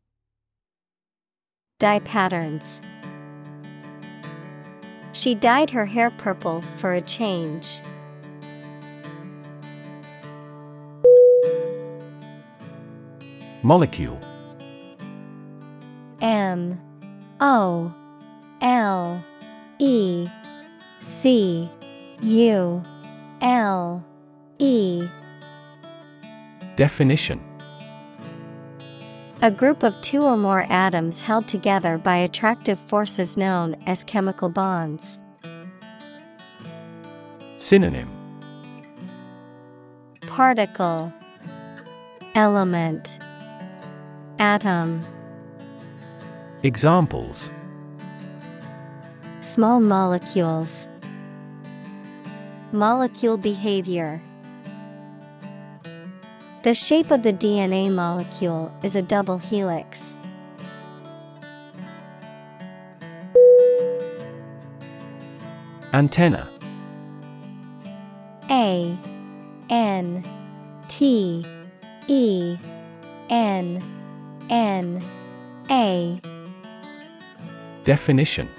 Dye 1.79 2.01
patterns. 2.01 2.83
She 5.13 5.35
dyed 5.35 5.71
her 5.71 5.87
hair 5.87 6.11
purple 6.11 6.63
for 6.77 6.93
a 6.93 7.01
change. 7.01 7.81
Molecule. 13.63 14.21
M. 16.21 16.79
O. 17.41 17.95
L. 18.61 19.25
E. 19.79 20.29
C. 21.01 21.71
U. 22.21 22.83
L. 23.41 24.05
E. 24.59 25.09
Definition 26.77 27.50
A 29.43 29.51
group 29.51 29.83
of 29.83 29.99
two 30.03 30.23
or 30.23 30.37
more 30.37 30.67
atoms 30.69 31.23
held 31.23 31.49
together 31.49 31.97
by 31.97 32.17
attractive 32.17 32.79
forces 32.79 33.39
known 33.39 33.75
as 33.87 34.05
chemical 34.05 34.51
bonds. 34.51 35.19
Synonym. 37.57 38.11
Particle 40.21 41.11
Element 42.35 43.19
Atom. 44.39 45.07
Examples. 46.63 47.51
Small 49.41 49.81
molecules. 49.81 50.87
Molecule 52.73 53.39
behavior 53.39 54.21
The 56.63 56.75
shape 56.75 57.11
of 57.11 57.23
the 57.23 57.33
DNA 57.33 57.91
molecule 57.91 58.71
is 58.83 58.95
a 58.95 59.01
double 59.01 59.39
helix. 59.39 60.15
Antenna 65.95 66.51
A 68.51 68.95
N 69.71 70.23
T 70.89 71.47
E 72.09 72.59
N 73.31 73.83
N 74.51 75.03
A 75.71 76.21
Definition 77.85 78.51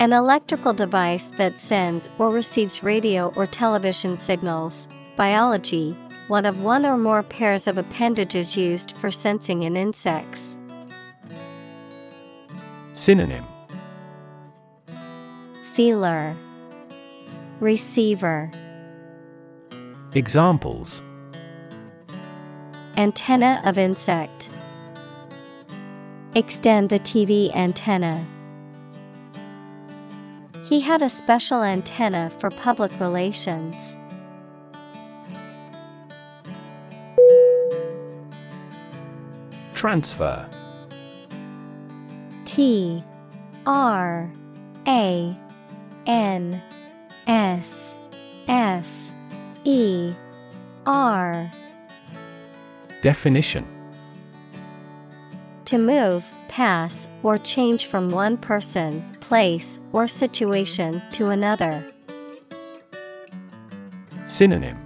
An 0.00 0.12
electrical 0.12 0.72
device 0.72 1.30
that 1.36 1.56
sends 1.56 2.10
or 2.18 2.30
receives 2.30 2.82
radio 2.82 3.32
or 3.36 3.46
television 3.46 4.18
signals. 4.18 4.88
Biology 5.16 5.96
One 6.28 6.46
of 6.46 6.62
one 6.62 6.86
or 6.86 6.96
more 6.96 7.22
pairs 7.22 7.66
of 7.66 7.78
appendages 7.78 8.56
used 8.56 8.96
for 8.96 9.10
sensing 9.10 9.62
in 9.62 9.76
insects. 9.76 10.56
Synonym 12.94 13.44
Feeler 15.72 16.36
Receiver 17.60 18.50
Examples 20.12 21.02
Antenna 22.96 23.62
of 23.64 23.78
insect. 23.78 24.50
Extend 26.34 26.90
the 26.90 26.98
TV 26.98 27.54
antenna. 27.56 28.26
He 30.64 30.80
had 30.80 31.02
a 31.02 31.08
special 31.08 31.62
antenna 31.62 32.30
for 32.38 32.50
public 32.50 32.92
relations. 33.00 33.96
Transfer 39.80 40.46
T 42.44 43.02
R 43.64 44.30
A 44.86 45.38
N 46.06 46.62
S 47.26 47.94
F 48.46 48.86
E 49.64 50.12
R 50.84 51.50
Definition 53.00 53.66
To 55.64 55.78
move, 55.78 56.30
pass, 56.48 57.08
or 57.22 57.38
change 57.38 57.86
from 57.86 58.10
one 58.10 58.36
person, 58.36 59.16
place, 59.20 59.78
or 59.94 60.06
situation 60.06 61.02
to 61.12 61.30
another. 61.30 61.82
Synonym 64.26 64.76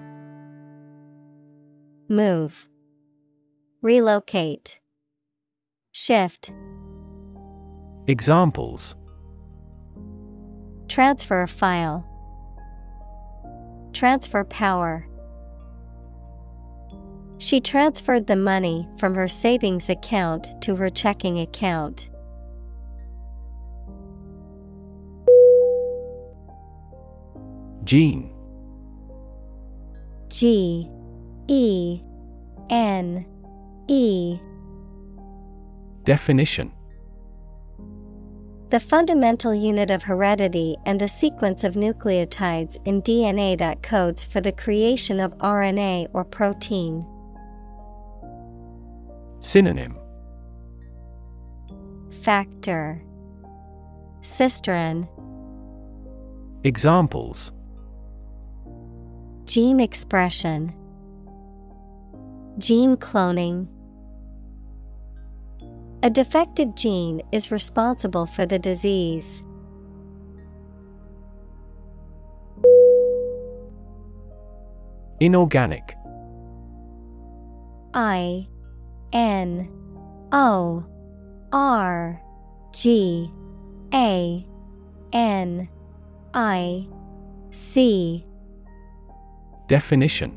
Move. 2.08 2.68
Relocate. 3.82 4.78
Shift. 5.96 6.52
Examples 8.08 8.96
Transfer 10.88 11.42
a 11.42 11.46
file. 11.46 12.04
Transfer 13.92 14.42
power. 14.42 15.06
She 17.38 17.60
transferred 17.60 18.26
the 18.26 18.34
money 18.34 18.88
from 18.98 19.14
her 19.14 19.28
savings 19.28 19.88
account 19.88 20.60
to 20.62 20.74
her 20.74 20.90
checking 20.90 21.38
account. 21.38 22.10
Gene 27.84 28.34
G 30.28 30.90
E 31.46 32.02
N 32.68 33.24
E 33.86 34.40
Definition. 36.04 36.72
The 38.70 38.80
fundamental 38.80 39.54
unit 39.54 39.90
of 39.90 40.02
heredity 40.02 40.76
and 40.84 41.00
the 41.00 41.08
sequence 41.08 41.64
of 41.64 41.74
nucleotides 41.74 42.78
in 42.84 43.02
DNA 43.02 43.56
that 43.58 43.82
codes 43.82 44.24
for 44.24 44.40
the 44.40 44.52
creation 44.52 45.20
of 45.20 45.36
RNA 45.38 46.08
or 46.12 46.24
protein. 46.24 47.06
Synonym. 49.40 49.96
Factor. 52.22 53.02
Cistron. 54.22 55.08
Examples. 56.64 57.52
Gene 59.44 59.80
expression. 59.80 60.74
Gene 62.58 62.96
cloning 62.96 63.68
A 66.04 66.10
defective 66.10 66.74
gene 66.74 67.22
is 67.32 67.50
responsible 67.50 68.26
for 68.26 68.44
the 68.44 68.58
disease. 68.58 69.42
Inorganic. 75.18 75.96
I 77.94 78.46
N 79.14 79.66
O 80.30 80.84
R 81.52 82.20
G 82.74 83.30
A 83.94 84.46
N 85.14 85.68
I 86.34 86.86
C. 87.50 88.26
Definition. 89.68 90.36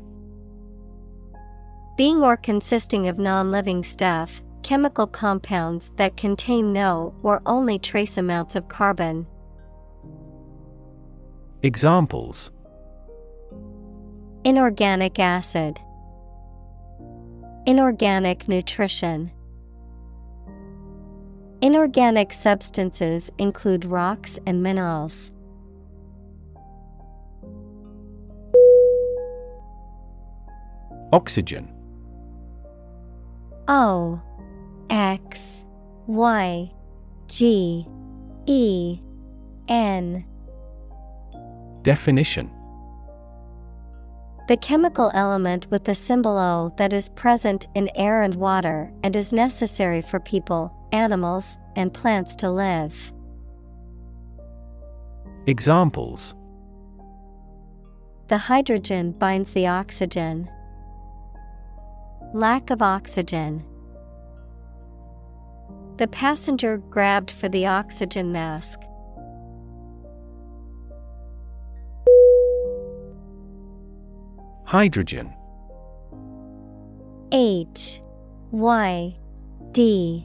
Being 1.98 2.22
or 2.22 2.38
consisting 2.38 3.06
of 3.08 3.18
non 3.18 3.50
living 3.50 3.84
stuff, 3.84 4.40
chemical 4.62 5.06
compounds 5.06 5.90
that 5.96 6.16
contain 6.16 6.72
no 6.72 7.14
or 7.22 7.42
only 7.46 7.78
trace 7.78 8.18
amounts 8.18 8.56
of 8.56 8.68
carbon. 8.68 9.26
Examples 11.62 12.50
Inorganic 14.44 15.18
acid, 15.18 15.78
Inorganic 17.66 18.48
nutrition. 18.48 19.30
Inorganic 21.60 22.32
substances 22.32 23.30
include 23.36 23.84
rocks 23.84 24.38
and 24.46 24.62
minerals. 24.62 25.32
Oxygen 31.12 31.72
O 33.66 34.20
X 34.90 35.64
Y 36.06 36.72
G 37.26 37.86
E 38.46 39.00
N 39.68 40.24
Definition 41.82 42.50
The 44.48 44.56
chemical 44.56 45.10
element 45.12 45.66
with 45.70 45.84
the 45.84 45.94
symbol 45.94 46.38
O 46.38 46.72
that 46.78 46.94
is 46.94 47.10
present 47.10 47.66
in 47.74 47.90
air 47.94 48.22
and 48.22 48.34
water 48.34 48.90
and 49.02 49.14
is 49.14 49.32
necessary 49.32 50.00
for 50.00 50.20
people, 50.20 50.72
animals, 50.92 51.58
and 51.76 51.92
plants 51.92 52.34
to 52.36 52.50
live. 52.50 53.12
Examples 55.46 56.34
The 58.28 58.38
hydrogen 58.38 59.12
binds 59.12 59.52
the 59.52 59.66
oxygen. 59.66 60.50
Lack 62.32 62.70
of 62.70 62.82
oxygen. 62.82 63.64
The 65.98 66.06
passenger 66.06 66.78
grabbed 66.78 67.28
for 67.28 67.48
the 67.48 67.66
oxygen 67.66 68.30
mask. 68.30 68.78
Hydrogen. 74.64 75.34
H 77.32 78.00
Y 78.52 79.16
D 79.72 80.24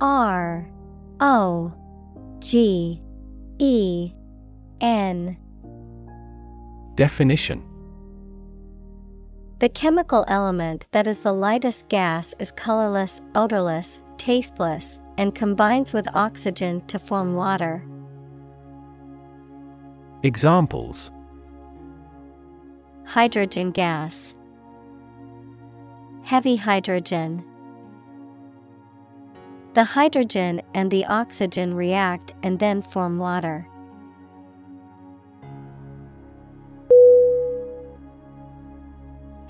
R 0.00 0.68
O 1.20 1.72
G 2.40 3.00
E 3.60 4.12
N. 4.80 5.36
Definition 6.96 7.75
The 9.58 9.70
chemical 9.70 10.26
element 10.28 10.84
that 10.90 11.06
is 11.06 11.20
the 11.20 11.32
lightest 11.32 11.88
gas 11.88 12.34
is 12.38 12.52
colorless, 12.52 13.22
odorless, 13.34 14.02
tasteless, 14.18 15.00
and 15.16 15.34
combines 15.34 15.94
with 15.94 16.14
oxygen 16.14 16.86
to 16.88 16.98
form 16.98 17.34
water. 17.34 17.82
Examples 20.22 21.10
Hydrogen 23.06 23.70
gas, 23.70 24.36
Heavy 26.22 26.56
hydrogen. 26.56 27.42
The 29.72 29.84
hydrogen 29.84 30.60
and 30.74 30.90
the 30.90 31.06
oxygen 31.06 31.72
react 31.74 32.34
and 32.42 32.58
then 32.58 32.82
form 32.82 33.18
water. 33.18 33.66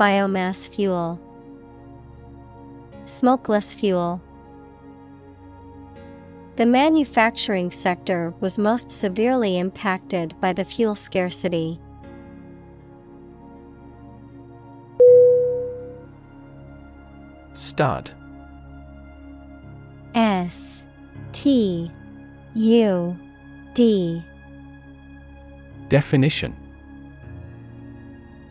Biomass 0.00 0.66
fuel, 0.66 1.20
Smokeless 3.04 3.74
fuel. 3.74 4.22
The 6.56 6.64
manufacturing 6.64 7.70
sector 7.70 8.32
was 8.40 8.56
most 8.56 8.90
severely 8.90 9.58
impacted 9.58 10.34
by 10.40 10.54
the 10.54 10.64
fuel 10.64 10.94
scarcity. 10.94 11.78
Stud 17.52 18.10
S 20.14 20.82
T 21.32 21.92
U 22.54 23.18
D 23.74 24.24
Definition 25.90 26.56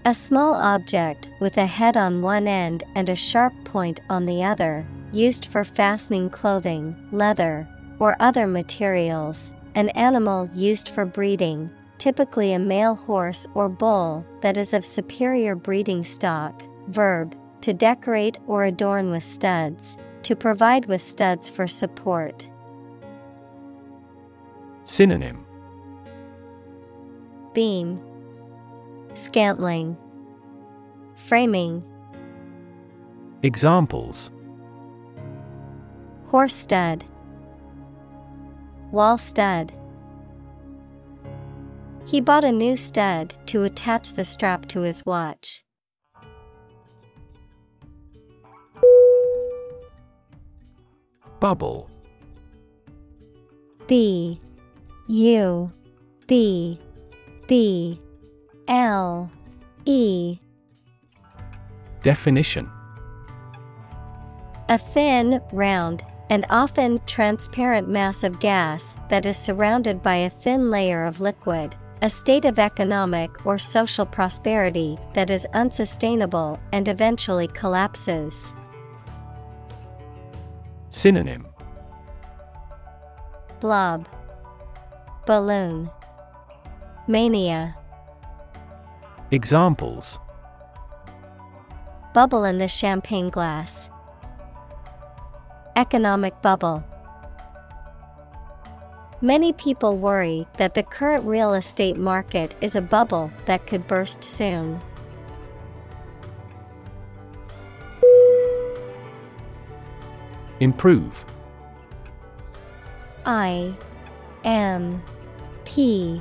A 0.09 0.13
small 0.15 0.55
object 0.55 1.29
with 1.39 1.57
a 1.57 1.67
head 1.67 1.95
on 1.95 2.23
one 2.23 2.47
end 2.47 2.83
and 2.95 3.09
a 3.09 3.15
sharp 3.15 3.53
point 3.63 3.99
on 4.09 4.25
the 4.25 4.43
other, 4.43 4.83
used 5.11 5.45
for 5.45 5.63
fastening 5.63 6.31
clothing, 6.31 6.95
leather, 7.11 7.67
or 7.99 8.15
other 8.19 8.47
materials. 8.47 9.53
An 9.75 9.89
animal 9.89 10.49
used 10.55 10.89
for 10.89 11.05
breeding, 11.05 11.69
typically 11.99 12.53
a 12.53 12.57
male 12.57 12.95
horse 12.95 13.45
or 13.53 13.69
bull 13.69 14.25
that 14.41 14.57
is 14.57 14.73
of 14.73 14.83
superior 14.83 15.53
breeding 15.53 16.03
stock. 16.03 16.63
Verb 16.87 17.37
to 17.61 17.71
decorate 17.71 18.39
or 18.47 18.63
adorn 18.63 19.11
with 19.11 19.23
studs, 19.23 19.95
to 20.23 20.35
provide 20.35 20.87
with 20.87 21.03
studs 21.03 21.51
for 21.51 21.67
support. 21.67 22.49
Synonym 24.85 25.45
Beam, 27.53 28.01
Scantling, 29.13 29.97
Framing. 31.15 31.83
Examples. 33.43 34.31
Horse 36.27 36.53
stud, 36.53 37.03
Wall 38.91 39.17
stud. 39.17 39.71
He 42.05 42.21
bought 42.21 42.43
a 42.43 42.51
new 42.51 42.75
stud 42.75 43.35
to 43.47 43.63
attach 43.63 44.13
the 44.13 44.25
strap 44.25 44.65
to 44.67 44.81
his 44.81 45.05
watch. 45.05 45.63
Bubble. 51.39 51.89
B 53.87 54.41
U. 55.07 55.71
B 56.27 56.79
B 57.47 58.01
L 58.69 59.31
E. 59.85 60.37
Definition. 62.03 62.69
A 64.69 64.77
thin, 64.77 65.41
round, 65.51 66.03
and 66.29 66.45
often 66.51 67.01
transparent 67.07 67.89
mass 67.89 68.23
of 68.23 68.39
gas 68.39 68.95
that 69.09 69.25
is 69.25 69.37
surrounded 69.37 70.03
by 70.03 70.17
a 70.17 70.29
thin 70.29 70.69
layer 70.69 71.03
of 71.03 71.19
liquid, 71.19 71.75
a 72.03 72.09
state 72.11 72.45
of 72.45 72.59
economic 72.59 73.43
or 73.43 73.57
social 73.57 74.05
prosperity 74.05 74.99
that 75.13 75.31
is 75.31 75.47
unsustainable 75.55 76.59
and 76.71 76.87
eventually 76.87 77.47
collapses. 77.47 78.53
Synonym. 80.91 81.47
Blob, 83.59 84.07
Balloon, 85.25 85.89
Mania, 87.07 87.75
Examples 89.31 90.17
Bubble 92.15 92.45
in 92.45 92.57
the 92.57 92.67
champagne 92.67 93.29
glass. 93.29 93.91
Economic 95.75 96.41
bubble. 96.41 96.83
Many 99.21 99.53
people 99.53 99.97
worry 99.97 100.47
that 100.57 100.73
the 100.73 100.81
current 100.81 101.25
real 101.25 101.53
estate 101.53 101.95
market 101.95 102.55
is 102.59 102.75
a 102.75 102.81
bubble 102.81 103.31
that 103.45 103.67
could 103.67 103.85
burst 103.85 104.23
soon. 104.23 104.81
Improve 110.59 111.23
I 113.27 113.75
M 114.43 115.03
P 115.65 116.19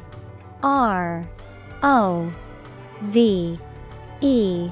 R 0.62 1.26
O 1.82 2.30
V 3.02 3.58
E. 4.20 4.70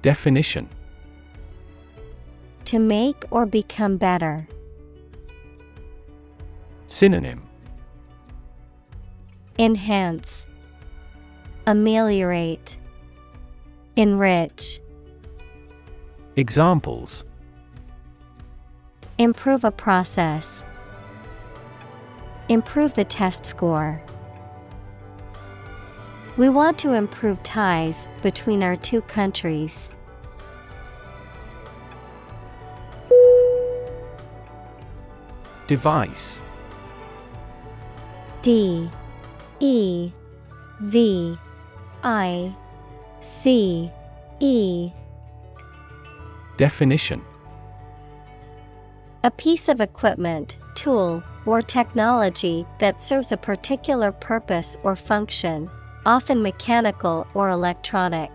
Definition. 0.00 0.68
To 2.66 2.78
make 2.78 3.24
or 3.30 3.46
become 3.46 3.96
better. 3.96 4.46
Synonym. 6.86 7.42
Enhance, 9.58 10.46
Ameliorate, 11.66 12.78
Enrich, 13.96 14.80
Examples. 16.36 17.24
Improve 19.18 19.64
a 19.64 19.70
process, 19.70 20.64
improve 22.48 22.94
the 22.94 23.04
test 23.04 23.44
score. 23.44 24.02
We 26.38 26.48
want 26.48 26.78
to 26.78 26.94
improve 26.94 27.42
ties 27.42 28.06
between 28.22 28.62
our 28.62 28.74
two 28.74 29.02
countries. 29.02 29.92
Device. 35.66 36.40
D 38.40 38.88
E 39.60 40.10
V 40.80 41.38
I 42.02 42.54
C 43.20 43.90
E. 44.40 44.90
Definition. 46.56 47.22
A 49.22 49.30
piece 49.30 49.68
of 49.68 49.82
equipment, 49.82 50.56
tool, 50.74 51.22
or 51.44 51.60
technology 51.60 52.66
that 52.78 53.00
serves 53.00 53.32
a 53.32 53.36
particular 53.36 54.10
purpose 54.10 54.76
or 54.82 54.96
function, 54.96 55.70
often 56.06 56.42
mechanical 56.42 57.26
or 57.34 57.48
electronic. 57.48 58.30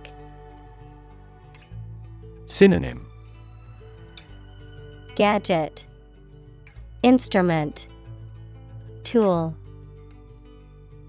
Synonym. 2.45 3.06
Gadget. 5.15 5.85
Instrument. 7.03 7.88
Tool. 9.03 9.56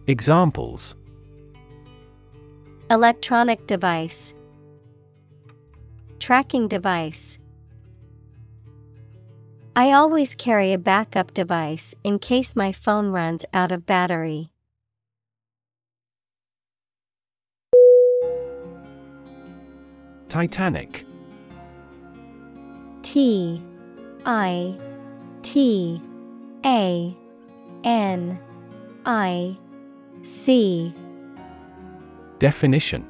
Examples. 0.07 0.95
Electronic 2.91 3.67
device. 3.67 4.35
Tracking 6.19 6.69
device. 6.69 7.39
I 9.77 9.93
always 9.93 10.35
carry 10.35 10.73
a 10.73 10.79
backup 10.79 11.33
device 11.35 11.95
in 12.03 12.19
case 12.19 12.57
my 12.57 12.73
phone 12.73 13.11
runs 13.11 13.45
out 13.53 13.71
of 13.71 13.87
battery. 13.87 14.51
Titanic. 20.29 21.07
T 23.03 23.63
I 24.27 24.77
T 25.43 26.03
A 26.65 27.17
N 27.85 28.39
I 29.07 29.57
C. 30.23 30.93
Definition. 32.39 33.07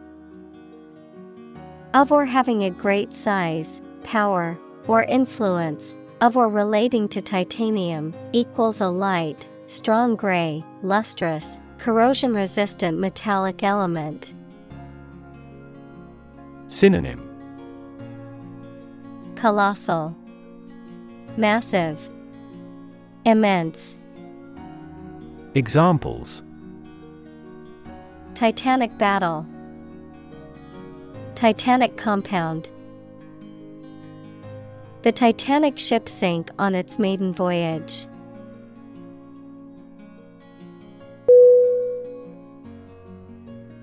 Of 1.95 2.13
or 2.13 2.25
having 2.25 2.65
a 2.65 2.71
great 2.71 3.13
size, 3.13 3.83
power, 4.05 4.59
or 4.87 5.03
influence, 5.03 5.97
of 6.21 6.37
or 6.37 6.49
relating 6.49 7.09
to 7.09 7.21
titanium, 7.21 8.15
equals 8.33 8.81
a 8.81 8.89
light, 8.89 9.49
strong 9.67 10.15
gray, 10.15 10.65
lustrous, 10.83 11.59
corrosion 11.79 12.35
resistant 12.35 12.99
metallic 12.99 13.63
element. 13.63 14.35
Synonym 16.69 17.25
Colossal, 19.37 20.15
Massive, 21.39 22.11
Immense. 23.25 23.97
Examples 25.55 26.43
Titanic 28.35 28.97
battle, 28.99 29.47
Titanic 31.35 31.97
compound. 31.97 32.69
The 35.03 35.13
Titanic 35.13 35.79
ship 35.79 36.07
sank 36.07 36.51
on 36.59 36.75
its 36.75 36.99
maiden 36.99 37.33
voyage. 37.33 38.07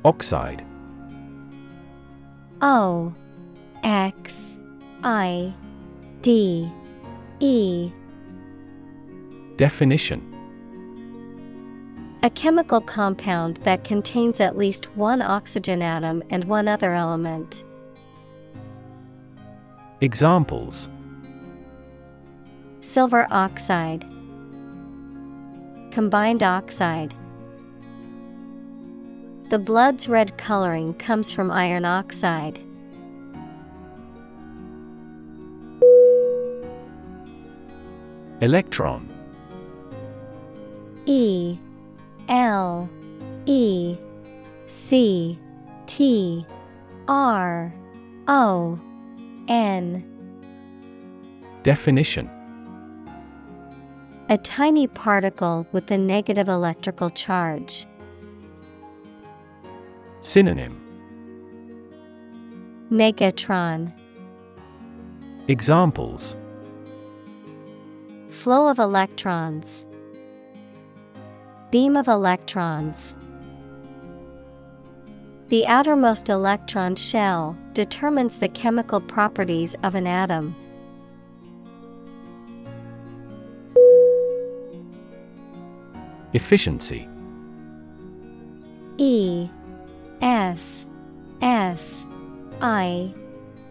Oxide 0.04 0.64
O 2.62 3.14
X 3.84 4.58
I 5.04 5.54
D 6.22 6.70
E 7.40 7.92
Definition 9.58 10.22
A 12.24 12.30
chemical 12.30 12.82
compound 12.82 13.58
that 13.58 13.84
contains 13.84 14.40
at 14.40 14.58
least 14.58 14.96
one 14.96 15.22
oxygen 15.22 15.82
atom 15.82 16.24
and 16.30 16.44
one 16.46 16.68
other 16.68 16.94
element. 16.94 17.64
Examples 20.02 20.90
Silver 22.82 23.28
oxide, 23.32 24.06
Combined 25.92 26.44
oxide. 26.44 27.16
The 29.50 29.60
blood's 29.60 30.10
red 30.10 30.38
coloring 30.40 30.96
comes 30.96 31.32
from 31.32 31.52
iron 31.52 31.86
oxide. 31.86 32.60
Electron 38.42 39.08
E 41.06 41.58
L 42.28 42.90
E 43.46 43.98
C 44.66 45.40
T 45.86 46.46
R 47.08 47.72
O 48.28 48.80
N 49.48 50.04
Definition 51.62 52.30
A 54.30 54.38
tiny 54.40 54.88
particle 54.88 55.68
with 55.72 55.92
a 55.92 55.98
negative 56.00 56.50
electrical 56.50 57.12
charge. 57.12 57.86
Synonym 60.26 60.82
Negatron 62.92 63.94
Examples 65.48 66.36
Flow 68.32 68.68
of 68.68 68.80
electrons. 68.80 69.86
Beam 71.70 71.96
of 71.96 72.08
electrons. 72.08 73.14
The 75.50 75.68
outermost 75.68 76.30
electron 76.30 76.96
shell 76.96 77.56
determines 77.74 78.40
the 78.40 78.50
chemical 78.50 79.02
properties 79.02 79.76
of 79.84 79.94
an 79.94 80.08
atom. 80.08 80.56
Efficiency 86.34 87.08
E 88.98 89.50
F 90.26 90.88
F 91.44 92.06
I 92.60 93.14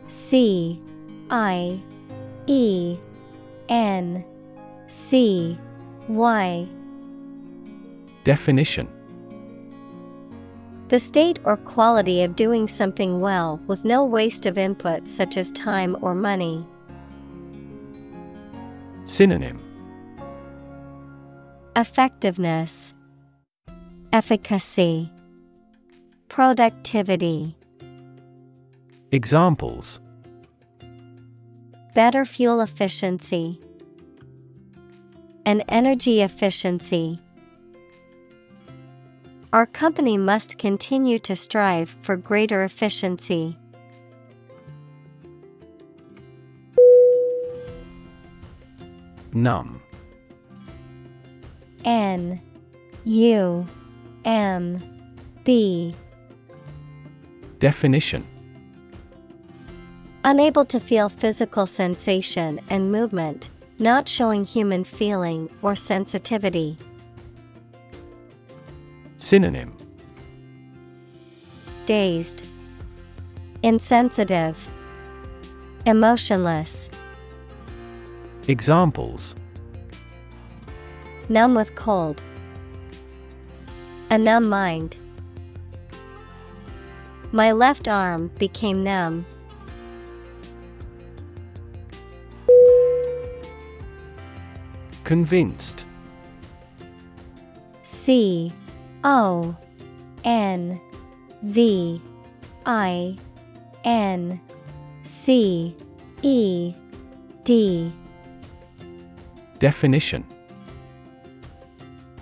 C 0.06 0.80
I 1.28 1.82
E 2.46 2.96
N 3.68 4.24
C 4.86 5.58
Y. 6.06 6.68
Definition. 8.22 8.88
The 10.88 11.00
state 11.00 11.40
or 11.44 11.56
quality 11.56 12.22
of 12.22 12.36
doing 12.36 12.68
something 12.68 13.20
well 13.20 13.60
with 13.66 13.84
no 13.84 14.04
waste 14.04 14.46
of 14.46 14.56
input 14.56 15.08
such 15.08 15.36
as 15.36 15.50
time 15.50 15.96
or 16.02 16.14
money. 16.14 16.64
Synonym. 19.06 19.60
Effectiveness, 21.74 22.94
Efficacy, 24.12 25.10
Productivity. 26.34 27.56
Examples. 29.12 30.00
Better 31.94 32.24
fuel 32.24 32.60
efficiency, 32.60 33.60
and 35.46 35.62
energy 35.68 36.22
efficiency. 36.22 37.20
Our 39.52 39.64
company 39.64 40.16
must 40.16 40.58
continue 40.58 41.20
to 41.20 41.36
strive 41.36 41.90
for 42.00 42.16
greater 42.16 42.64
efficiency. 42.64 43.56
Numb 49.32 49.80
N. 51.84 52.40
U. 53.04 53.66
M. 54.24 54.82
B 55.44 55.94
Definition 57.64 58.26
Unable 60.22 60.66
to 60.66 60.78
feel 60.78 61.08
physical 61.08 61.64
sensation 61.64 62.60
and 62.68 62.92
movement, 62.92 63.48
not 63.78 64.06
showing 64.06 64.44
human 64.44 64.84
feeling 64.84 65.48
or 65.62 65.74
sensitivity. 65.74 66.76
Synonym 69.16 69.74
Dazed, 71.86 72.46
Insensitive, 73.62 74.68
Emotionless. 75.86 76.90
Examples 78.46 79.34
Numb 81.30 81.54
with 81.54 81.74
cold. 81.76 82.20
A 84.10 84.18
numb 84.18 84.50
mind. 84.50 84.98
My 87.34 87.50
left 87.50 87.88
arm 87.88 88.30
became 88.38 88.84
numb. 88.84 89.26
Convinced. 95.02 95.84
C 97.82 98.52
O 99.02 99.56
N 100.22 100.80
V 101.42 102.00
I 102.66 103.16
N 103.82 104.40
C 105.02 105.74
E 106.22 106.72
D. 107.42 107.92
Definition 109.58 110.24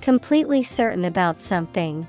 Completely 0.01 0.62
certain 0.62 1.05
about 1.05 1.39
something, 1.39 2.09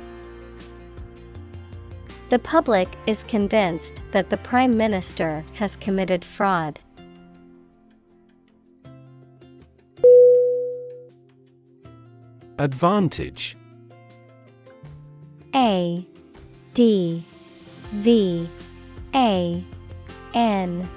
The 2.31 2.39
public 2.39 2.87
is 3.07 3.23
convinced 3.23 4.03
that 4.11 4.29
the 4.29 4.37
Prime 4.37 4.77
Minister 4.77 5.43
has 5.55 5.75
committed 5.75 6.23
fraud. 6.23 6.79
Advantage. 12.57 13.57
A 15.53 16.07
D 16.73 17.25
V 17.91 18.47
A 19.13 19.65
N 20.33 20.89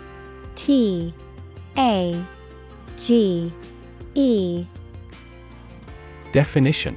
T 0.54 1.12
A 1.76 2.24
G 2.96 3.52
E. 4.14 4.66
Definition 6.30 6.96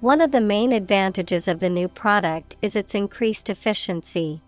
One 0.00 0.22
of 0.22 0.30
the 0.32 0.40
main 0.40 0.72
advantages 0.72 1.46
of 1.46 1.60
the 1.60 1.68
new 1.68 1.86
product 1.86 2.56
is 2.62 2.74
its 2.74 2.94
increased 2.94 3.50
efficiency. 3.50 4.40